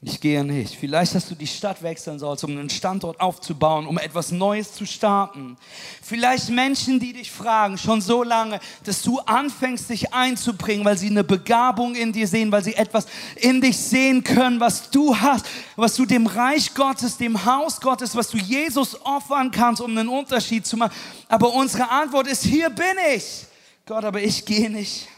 Ich 0.00 0.20
gehe 0.20 0.44
nicht. 0.44 0.76
Vielleicht, 0.76 1.16
dass 1.16 1.28
du 1.28 1.34
die 1.34 1.48
Stadt 1.48 1.82
wechseln 1.82 2.20
sollst, 2.20 2.44
um 2.44 2.52
einen 2.52 2.70
Standort 2.70 3.20
aufzubauen, 3.20 3.84
um 3.84 3.98
etwas 3.98 4.30
Neues 4.30 4.72
zu 4.72 4.86
starten. 4.86 5.56
Vielleicht 6.00 6.50
Menschen, 6.50 7.00
die 7.00 7.12
dich 7.12 7.32
fragen, 7.32 7.76
schon 7.76 8.00
so 8.00 8.22
lange, 8.22 8.60
dass 8.84 9.02
du 9.02 9.18
anfängst, 9.18 9.90
dich 9.90 10.14
einzubringen, 10.14 10.84
weil 10.84 10.96
sie 10.96 11.08
eine 11.08 11.24
Begabung 11.24 11.96
in 11.96 12.12
dir 12.12 12.28
sehen, 12.28 12.52
weil 12.52 12.62
sie 12.62 12.76
etwas 12.76 13.08
in 13.34 13.60
dich 13.60 13.76
sehen 13.76 14.22
können, 14.22 14.60
was 14.60 14.88
du 14.90 15.18
hast, 15.18 15.46
was 15.74 15.96
du 15.96 16.06
dem 16.06 16.28
Reich 16.28 16.74
Gottes, 16.74 17.16
dem 17.16 17.44
Haus 17.44 17.80
Gottes, 17.80 18.14
was 18.14 18.30
du 18.30 18.38
Jesus 18.38 19.04
opfern 19.04 19.50
kannst, 19.50 19.80
um 19.80 19.90
einen 19.90 20.08
Unterschied 20.08 20.64
zu 20.64 20.76
machen. 20.76 20.94
Aber 21.28 21.52
unsere 21.52 21.90
Antwort 21.90 22.28
ist, 22.28 22.44
hier 22.44 22.70
bin 22.70 22.96
ich. 23.16 23.46
Gott, 23.84 24.04
aber 24.04 24.22
ich 24.22 24.44
gehe 24.44 24.70
nicht. 24.70 25.08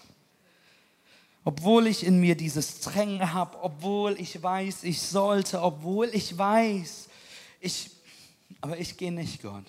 Obwohl 1.44 1.86
ich 1.86 2.04
in 2.04 2.20
mir 2.20 2.34
dieses 2.34 2.80
Drängen 2.80 3.32
habe, 3.32 3.62
obwohl 3.62 4.20
ich 4.20 4.42
weiß, 4.42 4.84
ich 4.84 5.00
sollte, 5.00 5.62
obwohl 5.62 6.10
ich 6.12 6.36
weiß, 6.36 7.08
ich, 7.60 7.90
aber 8.60 8.78
ich 8.78 8.96
gehe 8.96 9.12
nicht, 9.12 9.40
Gott. 9.40 9.64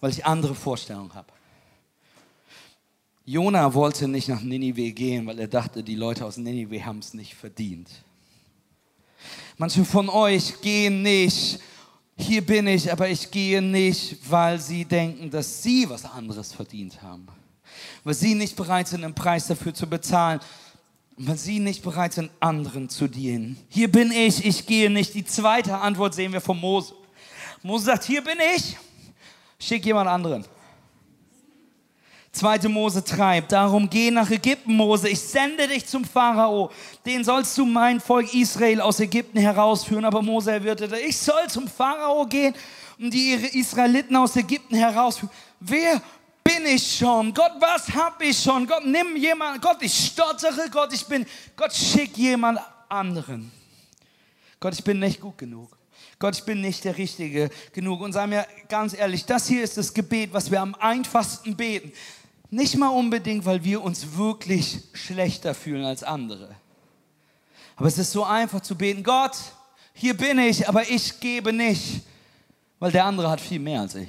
Weil 0.00 0.10
ich 0.10 0.24
andere 0.24 0.54
Vorstellungen 0.54 1.12
habe. 1.14 1.32
Jona 3.24 3.74
wollte 3.74 4.08
nicht 4.08 4.28
nach 4.28 4.40
Ninive 4.40 4.92
gehen, 4.92 5.26
weil 5.26 5.38
er 5.38 5.48
dachte, 5.48 5.82
die 5.82 5.96
Leute 5.96 6.24
aus 6.24 6.36
Ninive 6.36 6.84
haben 6.84 7.00
es 7.00 7.12
nicht 7.12 7.34
verdient. 7.34 7.90
Manche 9.58 9.84
von 9.84 10.08
euch 10.08 10.60
gehen 10.62 11.02
nicht, 11.02 11.60
hier 12.16 12.44
bin 12.46 12.66
ich, 12.66 12.90
aber 12.90 13.08
ich 13.08 13.30
gehe 13.30 13.60
nicht, 13.60 14.18
weil 14.30 14.60
sie 14.60 14.84
denken, 14.84 15.30
dass 15.30 15.62
sie 15.62 15.88
was 15.90 16.04
anderes 16.04 16.52
verdient 16.52 17.02
haben 17.02 17.26
weil 18.04 18.14
sie 18.14 18.34
nicht 18.34 18.56
bereit 18.56 18.88
sind, 18.88 19.04
einen 19.04 19.14
Preis 19.14 19.46
dafür 19.46 19.74
zu 19.74 19.88
bezahlen, 19.88 20.40
weil 21.16 21.36
sie 21.36 21.58
nicht 21.58 21.82
bereit 21.82 22.14
sind, 22.14 22.30
anderen 22.40 22.88
zu 22.88 23.06
dienen. 23.06 23.58
Hier 23.68 23.90
bin 23.90 24.10
ich, 24.10 24.44
ich 24.44 24.66
gehe 24.66 24.88
nicht. 24.88 25.14
Die 25.14 25.24
zweite 25.24 25.76
Antwort 25.76 26.14
sehen 26.14 26.32
wir 26.32 26.40
von 26.40 26.58
Mose. 26.58 26.94
Mose 27.62 27.84
sagt, 27.84 28.04
hier 28.04 28.24
bin 28.24 28.38
ich, 28.56 28.76
schick 29.58 29.84
jemand 29.84 30.08
anderen. 30.08 30.44
Zweite 32.32 32.68
Mose 32.68 33.02
treibt, 33.02 33.50
darum 33.50 33.90
geh 33.90 34.10
nach 34.10 34.30
Ägypten, 34.30 34.76
Mose, 34.76 35.08
ich 35.08 35.18
sende 35.18 35.66
dich 35.66 35.84
zum 35.84 36.04
Pharao, 36.04 36.70
den 37.04 37.24
sollst 37.24 37.58
du 37.58 37.66
mein 37.66 37.98
Volk 37.98 38.32
Israel 38.32 38.80
aus 38.80 39.00
Ägypten 39.00 39.40
herausführen. 39.40 40.04
Aber 40.04 40.22
Mose 40.22 40.52
erwiderte, 40.52 40.96
ich 40.96 41.18
soll 41.18 41.48
zum 41.48 41.66
Pharao 41.66 42.24
gehen 42.26 42.54
und 43.00 43.12
die 43.12 43.32
Israeliten 43.32 44.14
aus 44.14 44.36
Ägypten 44.36 44.76
herausführen. 44.76 45.32
Wer 45.58 46.00
bin 46.54 46.66
ich 46.66 46.96
schon? 46.96 47.32
Gott, 47.32 47.52
was 47.60 47.88
hab 47.94 48.20
ich 48.22 48.38
schon? 48.40 48.66
Gott, 48.66 48.84
nimm 48.84 49.16
jemand, 49.16 49.62
Gott, 49.62 49.78
ich 49.80 49.94
stottere, 49.94 50.68
Gott, 50.70 50.92
ich 50.92 51.04
bin, 51.06 51.26
Gott, 51.56 51.72
schick 51.72 52.16
jemand 52.16 52.60
anderen. 52.88 53.50
Gott, 54.58 54.74
ich 54.74 54.84
bin 54.84 54.98
nicht 54.98 55.20
gut 55.20 55.38
genug. 55.38 55.76
Gott, 56.18 56.36
ich 56.36 56.44
bin 56.44 56.60
nicht 56.60 56.84
der 56.84 56.98
Richtige 56.98 57.50
genug. 57.72 58.00
Und 58.00 58.12
sei 58.12 58.26
mir 58.26 58.46
ganz 58.68 58.94
ehrlich, 58.94 59.24
das 59.24 59.46
hier 59.46 59.62
ist 59.62 59.76
das 59.76 59.94
Gebet, 59.94 60.32
was 60.32 60.50
wir 60.50 60.60
am 60.60 60.74
einfachsten 60.74 61.56
beten. 61.56 61.92
Nicht 62.50 62.76
mal 62.76 62.88
unbedingt, 62.88 63.44
weil 63.46 63.64
wir 63.64 63.82
uns 63.82 64.16
wirklich 64.16 64.82
schlechter 64.92 65.54
fühlen 65.54 65.84
als 65.84 66.02
andere. 66.02 66.54
Aber 67.76 67.88
es 67.88 67.96
ist 67.96 68.12
so 68.12 68.24
einfach 68.24 68.60
zu 68.60 68.76
beten, 68.76 69.02
Gott, 69.02 69.36
hier 69.94 70.14
bin 70.14 70.38
ich, 70.38 70.68
aber 70.68 70.88
ich 70.88 71.20
gebe 71.20 71.52
nicht, 71.52 72.02
weil 72.78 72.92
der 72.92 73.06
andere 73.06 73.30
hat 73.30 73.40
viel 73.40 73.60
mehr 73.60 73.80
als 73.80 73.94
ich. 73.94 74.08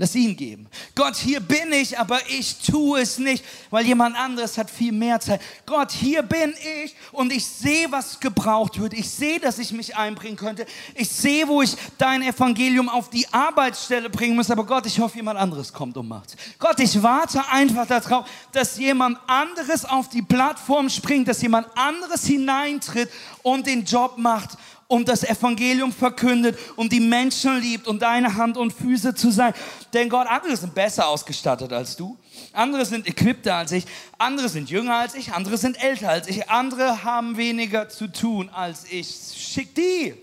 Lass 0.00 0.14
ihn 0.14 0.36
geben. 0.36 0.68
Gott, 0.94 1.16
hier 1.16 1.40
bin 1.40 1.72
ich, 1.72 1.98
aber 1.98 2.20
ich 2.28 2.58
tue 2.58 3.00
es 3.00 3.18
nicht, 3.18 3.44
weil 3.68 3.84
jemand 3.84 4.16
anderes 4.16 4.56
hat 4.56 4.70
viel 4.70 4.92
mehr 4.92 5.18
Zeit. 5.18 5.40
Gott, 5.66 5.90
hier 5.90 6.22
bin 6.22 6.54
ich 6.84 6.94
und 7.10 7.32
ich 7.32 7.44
sehe, 7.44 7.90
was 7.90 8.20
gebraucht 8.20 8.78
wird. 8.78 8.94
Ich 8.94 9.10
sehe, 9.10 9.40
dass 9.40 9.58
ich 9.58 9.72
mich 9.72 9.96
einbringen 9.96 10.36
könnte. 10.36 10.66
Ich 10.94 11.08
sehe, 11.08 11.48
wo 11.48 11.62
ich 11.62 11.74
dein 11.98 12.22
Evangelium 12.22 12.88
auf 12.88 13.10
die 13.10 13.26
Arbeitsstelle 13.32 14.08
bringen 14.08 14.36
muss. 14.36 14.52
Aber 14.52 14.64
Gott, 14.64 14.86
ich 14.86 15.00
hoffe, 15.00 15.16
jemand 15.16 15.36
anderes 15.36 15.72
kommt 15.72 15.96
und 15.96 16.06
macht. 16.06 16.36
Gott, 16.60 16.78
ich 16.78 17.02
warte 17.02 17.44
einfach 17.48 17.88
darauf, 17.88 18.24
dass 18.52 18.78
jemand 18.78 19.18
anderes 19.26 19.84
auf 19.84 20.08
die 20.08 20.22
Plattform 20.22 20.88
springt, 20.88 21.26
dass 21.26 21.42
jemand 21.42 21.66
anderes 21.76 22.24
hineintritt 22.24 23.10
und 23.42 23.66
den 23.66 23.84
Job 23.84 24.16
macht 24.16 24.50
und 24.88 25.06
das 25.06 25.22
Evangelium 25.22 25.92
verkündet 25.92 26.58
und 26.74 26.92
die 26.92 27.00
Menschen 27.00 27.60
liebt 27.60 27.86
und 27.86 28.00
deine 28.00 28.34
Hand 28.34 28.56
und 28.56 28.72
Füße 28.72 29.14
zu 29.14 29.30
sein. 29.30 29.52
Denn 29.92 30.08
Gott, 30.08 30.26
andere 30.26 30.56
sind 30.56 30.74
besser 30.74 31.06
ausgestattet 31.06 31.72
als 31.72 31.94
du. 31.94 32.18
Andere 32.54 32.86
sind 32.86 33.06
equippter 33.06 33.56
als 33.56 33.72
ich. 33.72 33.84
Andere 34.16 34.48
sind 34.48 34.70
jünger 34.70 34.96
als 34.96 35.14
ich. 35.14 35.32
Andere 35.32 35.58
sind 35.58 35.82
älter 35.82 36.08
als 36.08 36.26
ich. 36.26 36.48
Andere 36.48 37.04
haben 37.04 37.36
weniger 37.36 37.88
zu 37.90 38.10
tun 38.10 38.48
als 38.48 38.90
ich. 38.90 39.06
Schick 39.36 39.74
die. 39.74 40.14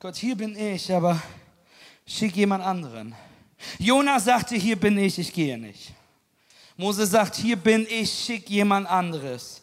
Gott, 0.00 0.16
hier 0.16 0.34
bin 0.34 0.58
ich, 0.58 0.92
aber 0.92 1.22
schick 2.06 2.34
jemand 2.34 2.64
anderen. 2.64 3.14
Jonas 3.78 4.24
sagte, 4.24 4.56
hier 4.56 4.76
bin 4.76 4.98
ich, 4.98 5.18
ich 5.20 5.32
gehe 5.32 5.56
nicht. 5.56 5.92
Mose 6.76 7.06
sagt, 7.06 7.36
hier 7.36 7.56
bin 7.56 7.86
ich, 7.88 8.10
schick 8.10 8.50
jemand 8.50 8.88
anderes. 8.90 9.62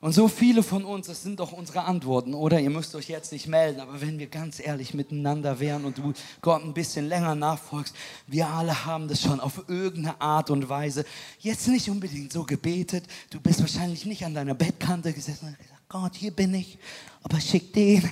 Und 0.00 0.12
so 0.12 0.28
viele 0.28 0.62
von 0.62 0.84
uns, 0.84 1.08
das 1.08 1.24
sind 1.24 1.40
doch 1.40 1.50
unsere 1.50 1.82
Antworten, 1.82 2.32
oder? 2.32 2.60
Ihr 2.60 2.70
müsst 2.70 2.94
euch 2.94 3.08
jetzt 3.08 3.32
nicht 3.32 3.48
melden, 3.48 3.80
aber 3.80 4.00
wenn 4.00 4.20
wir 4.20 4.28
ganz 4.28 4.60
ehrlich 4.60 4.94
miteinander 4.94 5.58
wären 5.58 5.84
und 5.84 5.98
du 5.98 6.12
Gott 6.40 6.62
ein 6.62 6.72
bisschen 6.72 7.08
länger 7.08 7.34
nachfolgst, 7.34 7.96
wir 8.28 8.46
alle 8.46 8.84
haben 8.84 9.08
das 9.08 9.20
schon 9.20 9.40
auf 9.40 9.64
irgendeine 9.66 10.20
Art 10.20 10.50
und 10.50 10.68
Weise, 10.68 11.04
jetzt 11.40 11.66
nicht 11.66 11.90
unbedingt 11.90 12.32
so 12.32 12.44
gebetet, 12.44 13.04
du 13.30 13.40
bist 13.40 13.60
wahrscheinlich 13.60 14.06
nicht 14.06 14.24
an 14.24 14.34
deiner 14.34 14.54
Bettkante 14.54 15.12
gesessen 15.12 15.48
und 15.48 15.58
gesagt, 15.58 15.82
Gott, 15.88 16.14
hier 16.14 16.30
bin 16.30 16.54
ich, 16.54 16.78
aber 17.24 17.40
schick 17.40 17.72
den. 17.72 18.08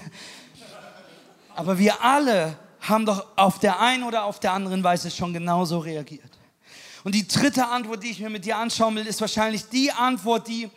Aber 1.54 1.78
wir 1.78 2.02
alle 2.02 2.58
haben 2.80 3.06
doch 3.06 3.26
auf 3.36 3.60
der 3.60 3.78
einen 3.78 4.02
oder 4.02 4.24
auf 4.24 4.40
der 4.40 4.52
anderen 4.54 4.82
Weise 4.82 5.08
schon 5.08 5.32
genauso 5.32 5.78
reagiert. 5.78 6.30
Und 7.04 7.14
die 7.14 7.28
dritte 7.28 7.68
Antwort, 7.68 8.02
die 8.02 8.10
ich 8.10 8.18
mir 8.18 8.30
mit 8.30 8.44
dir 8.44 8.56
anschauen 8.56 8.96
will, 8.96 9.06
ist 9.06 9.20
wahrscheinlich 9.20 9.68
die 9.68 9.92
Antwort, 9.92 10.48
die 10.48 10.68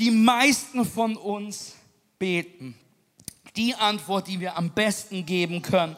die 0.00 0.10
meisten 0.10 0.84
von 0.84 1.16
uns 1.16 1.74
beten. 2.18 2.74
Die 3.54 3.74
Antwort, 3.74 4.28
die 4.28 4.40
wir 4.40 4.56
am 4.56 4.70
besten 4.70 5.26
geben 5.26 5.60
können. 5.60 5.96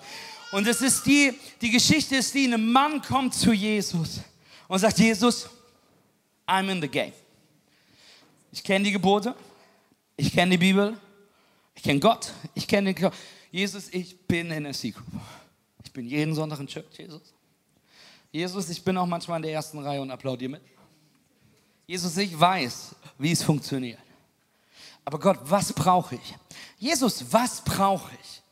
Und 0.50 0.66
es 0.66 0.82
ist 0.82 1.06
die, 1.06 1.32
die 1.60 1.70
Geschichte 1.70 2.16
ist 2.16 2.34
die, 2.34 2.46
ein 2.46 2.72
Mann 2.72 3.00
kommt 3.00 3.34
zu 3.34 3.52
Jesus 3.52 4.20
und 4.68 4.78
sagt, 4.78 4.98
Jesus, 4.98 5.48
I'm 6.46 6.70
in 6.70 6.80
the 6.80 6.88
game. 6.88 7.12
Ich 8.50 8.62
kenne 8.62 8.84
die 8.84 8.92
Gebote, 8.92 9.34
ich 10.16 10.32
kenne 10.32 10.50
die 10.52 10.58
Bibel, 10.58 10.98
ich 11.74 11.82
kenne 11.82 12.00
Gott, 12.00 12.32
ich 12.54 12.66
kenne 12.66 12.92
Gott. 12.92 13.14
Jesus, 13.50 13.88
ich 13.92 14.18
bin 14.26 14.50
in 14.50 14.64
der 14.64 14.74
Secret. 14.74 15.04
Ich 15.84 15.92
bin 15.92 16.06
jeden 16.06 16.34
Sonntag 16.34 16.60
in 16.60 16.66
Church, 16.66 16.98
Jesus. 16.98 17.34
Jesus, 18.30 18.68
ich 18.70 18.82
bin 18.82 18.96
auch 18.96 19.06
manchmal 19.06 19.38
in 19.38 19.42
der 19.42 19.52
ersten 19.52 19.78
Reihe 19.78 20.00
und 20.02 20.10
applaudiere 20.10 20.52
mit. 20.52 20.62
Jesus, 21.86 22.16
ich 22.16 22.38
weiß, 22.38 22.94
wie 23.18 23.32
es 23.32 23.42
funktioniert. 23.42 23.98
Aber 25.04 25.18
Gott, 25.18 25.38
was 25.44 25.72
brauche 25.72 26.14
ich? 26.14 26.34
Jesus, 26.78 27.24
was 27.30 27.60
brauche 27.62 28.10
ich? 28.22 28.42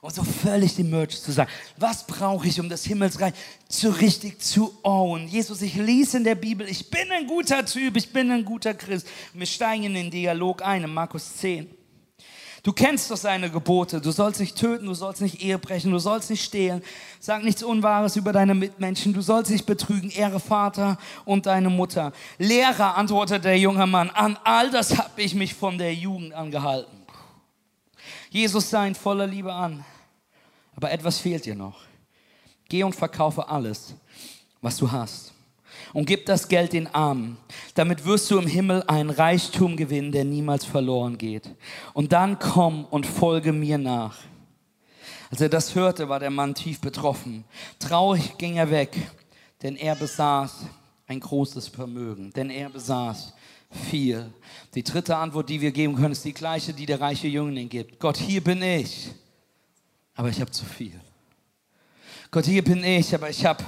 Und 0.00 0.14
so 0.14 0.24
völlig 0.24 0.74
die 0.74 0.82
Merch 0.82 1.20
zu 1.20 1.30
sagen, 1.30 1.50
was 1.76 2.06
brauche 2.06 2.48
ich, 2.48 2.58
um 2.58 2.70
das 2.70 2.84
Himmelsreich 2.84 3.34
so 3.68 3.90
richtig 3.90 4.40
zu 4.40 4.78
own? 4.82 5.28
Jesus, 5.28 5.60
ich 5.60 5.74
lese 5.74 6.16
in 6.16 6.24
der 6.24 6.36
Bibel, 6.36 6.66
ich 6.66 6.88
bin 6.88 7.10
ein 7.12 7.26
guter 7.26 7.64
Typ, 7.66 7.96
ich 7.96 8.10
bin 8.10 8.30
ein 8.30 8.44
guter 8.44 8.72
Christ. 8.72 9.06
wir 9.34 9.46
steigen 9.46 9.84
in 9.84 9.94
den 9.94 10.10
Dialog 10.10 10.62
ein, 10.62 10.84
in 10.84 10.94
Markus 10.94 11.36
10. 11.36 11.79
Du 12.62 12.72
kennst 12.72 13.10
doch 13.10 13.16
seine 13.16 13.50
Gebote. 13.50 14.00
Du 14.00 14.10
sollst 14.10 14.40
nicht 14.40 14.56
töten, 14.56 14.86
du 14.86 14.94
sollst 14.94 15.22
nicht 15.22 15.42
Ehe 15.42 15.58
brechen, 15.58 15.90
du 15.90 15.98
sollst 15.98 16.30
nicht 16.30 16.44
stehlen. 16.44 16.82
Sag 17.18 17.42
nichts 17.42 17.62
Unwahres 17.62 18.16
über 18.16 18.32
deine 18.32 18.54
Mitmenschen. 18.54 19.14
Du 19.14 19.22
sollst 19.22 19.50
nicht 19.50 19.66
betrügen. 19.66 20.10
Ehre 20.10 20.40
Vater 20.40 20.98
und 21.24 21.46
deine 21.46 21.70
Mutter. 21.70 22.12
Lehrer, 22.38 22.96
antwortet 22.96 23.44
der 23.44 23.58
junge 23.58 23.86
Mann, 23.86 24.10
an 24.10 24.38
all 24.44 24.70
das 24.70 24.96
habe 24.98 25.22
ich 25.22 25.34
mich 25.34 25.54
von 25.54 25.78
der 25.78 25.94
Jugend 25.94 26.34
angehalten. 26.34 27.00
Jesus 28.28 28.70
sah 28.70 28.86
ihn 28.86 28.94
voller 28.94 29.26
Liebe 29.26 29.52
an. 29.52 29.84
Aber 30.76 30.90
etwas 30.90 31.18
fehlt 31.18 31.44
dir 31.46 31.54
noch. 31.54 31.80
Geh 32.68 32.84
und 32.84 32.94
verkaufe 32.94 33.48
alles, 33.48 33.94
was 34.60 34.76
du 34.76 34.90
hast 34.90 35.32
und 35.92 36.06
gib 36.06 36.26
das 36.26 36.48
Geld 36.48 36.72
den 36.72 36.86
Armen. 36.86 37.36
Damit 37.74 38.04
wirst 38.04 38.30
du 38.30 38.38
im 38.38 38.46
Himmel 38.46 38.82
einen 38.86 39.10
Reichtum 39.10 39.76
gewinnen, 39.76 40.12
der 40.12 40.24
niemals 40.24 40.64
verloren 40.64 41.18
geht. 41.18 41.50
Und 41.92 42.12
dann 42.12 42.38
komm 42.38 42.84
und 42.84 43.06
folge 43.06 43.52
mir 43.52 43.78
nach. 43.78 44.18
Als 45.30 45.40
er 45.40 45.48
das 45.48 45.74
hörte, 45.74 46.08
war 46.08 46.18
der 46.18 46.30
Mann 46.30 46.54
tief 46.54 46.80
betroffen. 46.80 47.44
Traurig 47.78 48.36
ging 48.36 48.56
er 48.56 48.70
weg, 48.70 48.96
denn 49.62 49.76
er 49.76 49.94
besaß 49.94 50.66
ein 51.06 51.20
großes 51.20 51.68
Vermögen, 51.68 52.32
denn 52.32 52.50
er 52.50 52.68
besaß 52.68 53.34
viel. 53.70 54.32
Die 54.74 54.82
dritte 54.82 55.16
Antwort, 55.16 55.48
die 55.48 55.60
wir 55.60 55.70
geben 55.70 55.94
können, 55.94 56.12
ist 56.12 56.24
die 56.24 56.32
gleiche, 56.32 56.72
die 56.72 56.86
der 56.86 57.00
reiche 57.00 57.28
Jüngling 57.28 57.68
gibt. 57.68 57.98
Gott, 58.00 58.16
hier 58.16 58.42
bin 58.42 58.62
ich, 58.62 59.10
aber 60.14 60.28
ich 60.28 60.40
habe 60.40 60.50
zu 60.50 60.64
viel. 60.64 61.00
Gott, 62.30 62.46
hier 62.46 62.62
bin 62.62 62.82
ich, 62.84 63.14
aber 63.14 63.30
ich 63.30 63.44
habe 63.44 63.64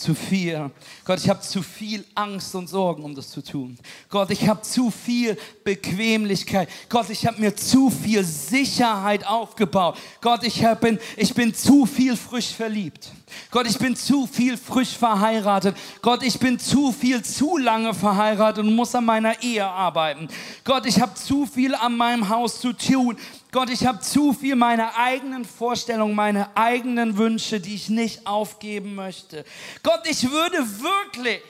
zu 0.00 0.14
viel. 0.14 0.70
Gott, 1.04 1.18
ich 1.18 1.28
habe 1.28 1.40
zu 1.40 1.62
viel 1.62 2.04
Angst 2.14 2.54
und 2.54 2.68
Sorgen, 2.68 3.04
um 3.04 3.14
das 3.14 3.30
zu 3.30 3.42
tun. 3.42 3.78
Gott, 4.08 4.30
ich 4.30 4.48
habe 4.48 4.62
zu 4.62 4.90
viel 4.90 5.36
Bequemlichkeit. 5.62 6.68
Gott, 6.88 7.10
ich 7.10 7.26
habe 7.26 7.40
mir 7.40 7.54
zu 7.54 7.90
viel 7.90 8.24
Sicherheit 8.24 9.26
aufgebaut. 9.26 9.98
Gott, 10.20 10.42
ich, 10.44 10.64
hab, 10.64 10.80
bin, 10.80 10.98
ich 11.16 11.34
bin 11.34 11.54
zu 11.54 11.84
viel 11.86 12.16
frisch 12.16 12.48
verliebt. 12.48 13.12
Gott, 13.50 13.66
ich 13.68 13.78
bin 13.78 13.94
zu 13.94 14.26
viel 14.26 14.56
frisch 14.56 14.96
verheiratet. 14.96 15.76
Gott, 16.02 16.22
ich 16.22 16.38
bin 16.38 16.58
zu 16.58 16.92
viel 16.92 17.22
zu 17.22 17.58
lange 17.58 17.94
verheiratet 17.94 18.64
und 18.64 18.74
muss 18.74 18.94
an 18.94 19.04
meiner 19.04 19.42
Ehe 19.42 19.66
arbeiten. 19.66 20.28
Gott, 20.64 20.86
ich 20.86 21.00
habe 21.00 21.14
zu 21.14 21.46
viel 21.46 21.74
an 21.74 21.96
meinem 21.96 22.28
Haus 22.28 22.60
zu 22.60 22.72
tun. 22.72 23.16
Gott, 23.52 23.68
ich 23.70 23.84
habe 23.84 23.98
zu 24.00 24.32
viel 24.32 24.54
meine 24.54 24.96
eigenen 24.96 25.44
Vorstellungen, 25.44 26.14
meine 26.14 26.56
eigenen 26.56 27.16
Wünsche, 27.16 27.60
die 27.60 27.74
ich 27.74 27.88
nicht 27.88 28.26
aufgeben 28.26 28.94
möchte. 28.94 29.44
Gott, 29.82 30.02
ich 30.08 30.30
würde 30.30 30.58
wirklich, 30.80 31.42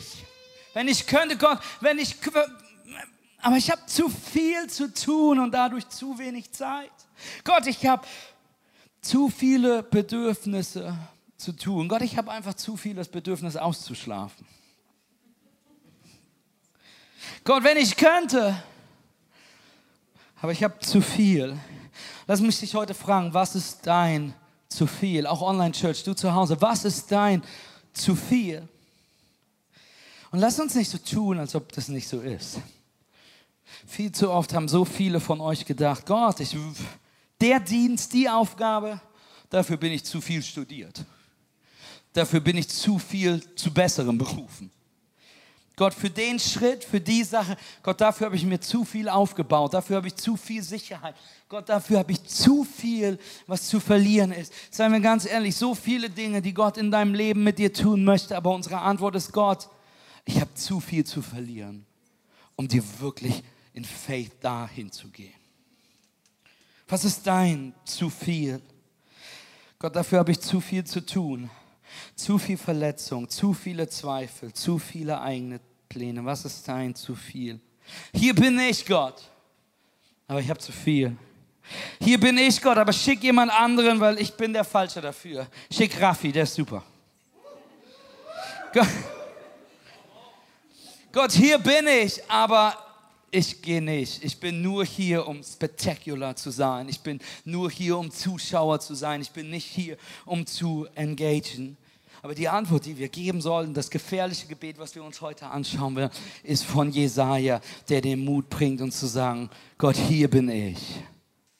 wenn 0.73 0.89
ich 0.89 1.07
könnte, 1.07 1.37
Gott, 1.37 1.59
wenn 1.81 1.99
ich, 1.99 2.17
aber 3.43 3.57
ich 3.57 3.71
habe 3.71 3.85
zu 3.85 4.09
viel 4.09 4.67
zu 4.69 4.93
tun 4.93 5.39
und 5.39 5.53
dadurch 5.53 5.89
zu 5.89 6.19
wenig 6.19 6.51
Zeit. 6.53 6.91
Gott, 7.45 7.67
ich 7.67 7.85
habe 7.87 8.07
zu 9.03 9.29
viele 9.29 9.83
Bedürfnisse 9.83 10.97
zu 11.37 11.53
tun. 11.53 11.89
Gott, 11.89 12.01
ich 12.01 12.17
habe 12.17 12.31
einfach 12.31 12.55
zu 12.55 12.79
viel 12.79 12.95
das 12.95 13.09
Bedürfnis 13.09 13.57
auszuschlafen. 13.57 14.47
Gott, 17.45 17.63
wenn 17.63 17.77
ich 17.77 17.97
könnte, 17.97 18.63
aber 20.41 20.53
ich 20.53 20.65
habe 20.65 20.79
zu 20.79 21.03
viel. 21.03 21.59
Lass 22.31 22.41
mich 22.41 22.61
dich 22.61 22.77
heute 22.77 22.95
fragen, 22.95 23.35
was 23.35 23.57
ist 23.57 23.85
dein 23.89 24.33
zu 24.69 24.87
viel? 24.87 25.27
Auch 25.27 25.43
Online-Church, 25.43 26.05
du 26.05 26.15
zu 26.15 26.33
Hause, 26.33 26.57
was 26.61 26.85
ist 26.85 27.11
dein 27.11 27.43
zu 27.93 28.15
viel? 28.15 28.69
Und 30.31 30.39
lass 30.39 30.61
uns 30.61 30.77
nicht 30.77 30.89
so 30.89 30.99
tun, 30.99 31.41
als 31.41 31.57
ob 31.57 31.73
das 31.73 31.89
nicht 31.89 32.07
so 32.07 32.21
ist. 32.21 32.61
Viel 33.85 34.13
zu 34.13 34.31
oft 34.31 34.55
haben 34.55 34.69
so 34.69 34.85
viele 34.85 35.19
von 35.19 35.41
euch 35.41 35.65
gedacht, 35.65 36.07
Gott, 36.07 36.39
ich, 36.39 36.57
der 37.41 37.59
Dienst, 37.59 38.13
die 38.13 38.29
Aufgabe, 38.29 39.01
dafür 39.49 39.77
bin 39.77 39.91
ich 39.91 40.05
zu 40.05 40.21
viel 40.21 40.45
studiert. 40.45 41.05
Dafür 42.13 42.39
bin 42.39 42.57
ich 42.57 42.69
zu 42.69 43.01
viel 43.01 43.43
zu 43.57 43.75
Besserem 43.75 44.17
berufen. 44.17 44.71
Gott, 45.81 45.95
für 45.95 46.11
den 46.11 46.39
Schritt, 46.39 46.85
für 46.85 47.01
die 47.01 47.25
Sache, 47.25 47.57
Gott, 47.83 48.03
dafür 48.03 48.27
habe 48.27 48.37
ich 48.37 48.45
mir 48.45 48.61
zu 48.61 48.85
viel 48.85 49.09
aufgebaut, 49.09 49.73
dafür 49.73 49.97
habe 49.97 50.09
ich 50.09 50.15
zu 50.15 50.37
viel 50.37 50.63
Sicherheit. 50.63 51.15
Gott, 51.49 51.71
dafür 51.71 52.01
habe 52.01 52.13
ich 52.13 52.23
zu 52.23 52.65
viel, 52.65 53.19
was 53.47 53.67
zu 53.67 53.81
verlieren 53.81 54.31
ist. 54.31 54.53
Seien 54.71 54.93
wir 54.93 55.01
ganz 55.01 55.25
ehrlich, 55.25 55.57
so 55.57 55.75
viele 55.75 56.11
Dinge, 56.11 56.43
die 56.43 56.53
Gott 56.53 56.77
in 56.77 56.91
deinem 56.91 57.15
Leben 57.15 57.43
mit 57.45 57.59
dir 57.59 57.73
tun 57.73 58.05
möchte, 58.05 58.37
aber 58.37 58.55
unsere 58.55 58.79
Antwort 58.79 59.17
ist 59.17 59.33
Gott, 59.33 59.71
ich 60.27 60.39
habe 60.39 60.53
zu 60.53 60.81
viel 60.81 61.07
zu 61.07 61.23
verlieren, 61.23 61.87
um 62.57 62.69
dir 62.69 62.85
wirklich 62.99 63.43
in 63.73 63.87
Faith 63.87 64.33
dahin 64.43 64.93
zu 64.93 65.09
gehen. 65.09 65.33
Was 66.89 67.07
ist 67.07 67.27
dein 67.27 67.73
zu 67.87 68.11
viel? 68.11 68.61
Gott, 69.79 69.97
dafür 69.97 70.19
habe 70.19 70.33
ich 70.33 70.41
zu 70.41 70.61
viel 70.61 70.85
zu 70.85 71.01
tun. 71.07 71.49
Zu 72.15 72.39
viel 72.39 72.59
Verletzung, 72.59 73.29
zu 73.31 73.53
viele 73.53 73.89
Zweifel, 73.89 74.53
zu 74.53 74.79
viele 74.79 75.21
eigene 75.23 75.59
Pläne. 75.91 76.25
Was 76.25 76.45
ist 76.45 76.67
dein 76.69 76.95
zu 76.95 77.17
viel? 77.17 77.59
Hier 78.15 78.33
bin 78.33 78.57
ich, 78.61 78.87
Gott, 78.87 79.29
aber 80.29 80.41
ich 80.41 80.49
habe 80.49 80.61
zu 80.61 80.71
viel. 80.71 81.17
Hier 82.01 82.19
bin 82.19 82.39
ich, 82.39 82.63
Gott, 82.63 82.79
aber 82.79 82.93
schick 82.93 83.23
jemand 83.25 83.53
anderen, 83.53 83.99
weil 83.99 84.21
ich 84.21 84.33
bin 84.33 84.53
der 84.53 84.63
Falsche 84.63 85.01
dafür. 85.01 85.49
Schick 85.71 86.01
Raffi, 86.01 86.31
der 86.31 86.45
ist 86.45 86.55
super. 86.55 86.85
Gott, 91.11 91.33
hier 91.33 91.59
bin 91.59 91.89
ich, 91.89 92.23
aber 92.31 92.77
ich 93.33 93.61
gehe 93.61 93.83
nicht. 93.83 94.23
Ich 94.23 94.39
bin 94.39 94.63
nur 94.63 94.85
hier, 94.85 95.27
um 95.27 95.43
spectacular 95.43 96.37
zu 96.37 96.51
sein. 96.51 96.89
Ich 96.89 97.01
bin 97.01 97.21
nur 97.45 97.69
hier, 97.69 97.99
um 97.99 98.13
Zuschauer 98.13 98.79
zu 98.79 98.95
sein. 98.95 99.21
Ich 99.23 99.33
bin 99.33 99.51
nicht 99.51 99.67
hier, 99.67 99.97
um 100.25 100.47
zu 100.47 100.87
engagen. 100.95 101.77
Aber 102.23 102.35
die 102.35 102.49
Antwort, 102.49 102.85
die 102.85 102.99
wir 102.99 103.09
geben 103.09 103.41
sollen, 103.41 103.73
das 103.73 103.91
gefährliche 103.91 104.47
Gebet, 104.47 104.79
was 104.79 104.95
wir 104.95 105.03
uns 105.03 105.21
heute 105.21 105.47
anschauen 105.47 105.97
werden, 105.97 106.13
ist 106.43 106.65
von 106.65 106.91
Jesaja, 106.91 107.61
der 107.89 108.01
den 108.01 108.25
Mut 108.25 108.51
bringt, 108.51 108.81
uns 108.81 109.01
zu 109.01 109.07
sagen: 109.07 109.49
Gott, 109.79 109.97
hier 109.97 110.29
bin 110.29 110.49
ich, 110.49 110.79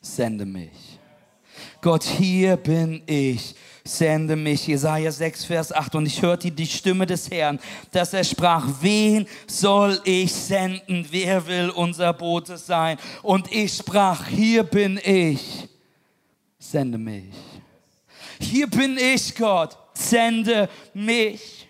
sende 0.01 0.45
mich. 0.45 0.99
Gott, 1.81 2.05
hier 2.05 2.57
bin 2.57 3.03
ich, 3.07 3.55
sende 3.85 4.37
mich. 4.37 4.67
Jesaja 4.67 5.11
6, 5.11 5.45
Vers 5.45 5.73
8. 5.73 5.95
Und 5.95 6.07
ich 6.07 6.21
hörte 6.21 6.51
die 6.51 6.67
Stimme 6.67 7.07
des 7.07 7.31
Herrn, 7.31 7.59
dass 7.91 8.13
er 8.13 8.25
sprach, 8.25 8.67
wen 8.81 9.27
soll 9.47 10.01
ich 10.05 10.33
senden? 10.33 11.07
Wer 11.11 11.47
will 11.47 11.71
unser 11.71 12.13
Bote 12.13 12.59
sein? 12.59 12.99
Und 13.23 13.51
ich 13.53 13.75
sprach, 13.75 14.27
hier 14.27 14.63
bin 14.63 15.01
ich, 15.03 15.69
sende 16.59 16.99
mich. 16.99 17.33
Hier 18.41 18.67
bin 18.67 18.97
ich, 18.99 19.35
Gott, 19.35 19.77
sende 19.95 20.69
mich. 20.95 21.70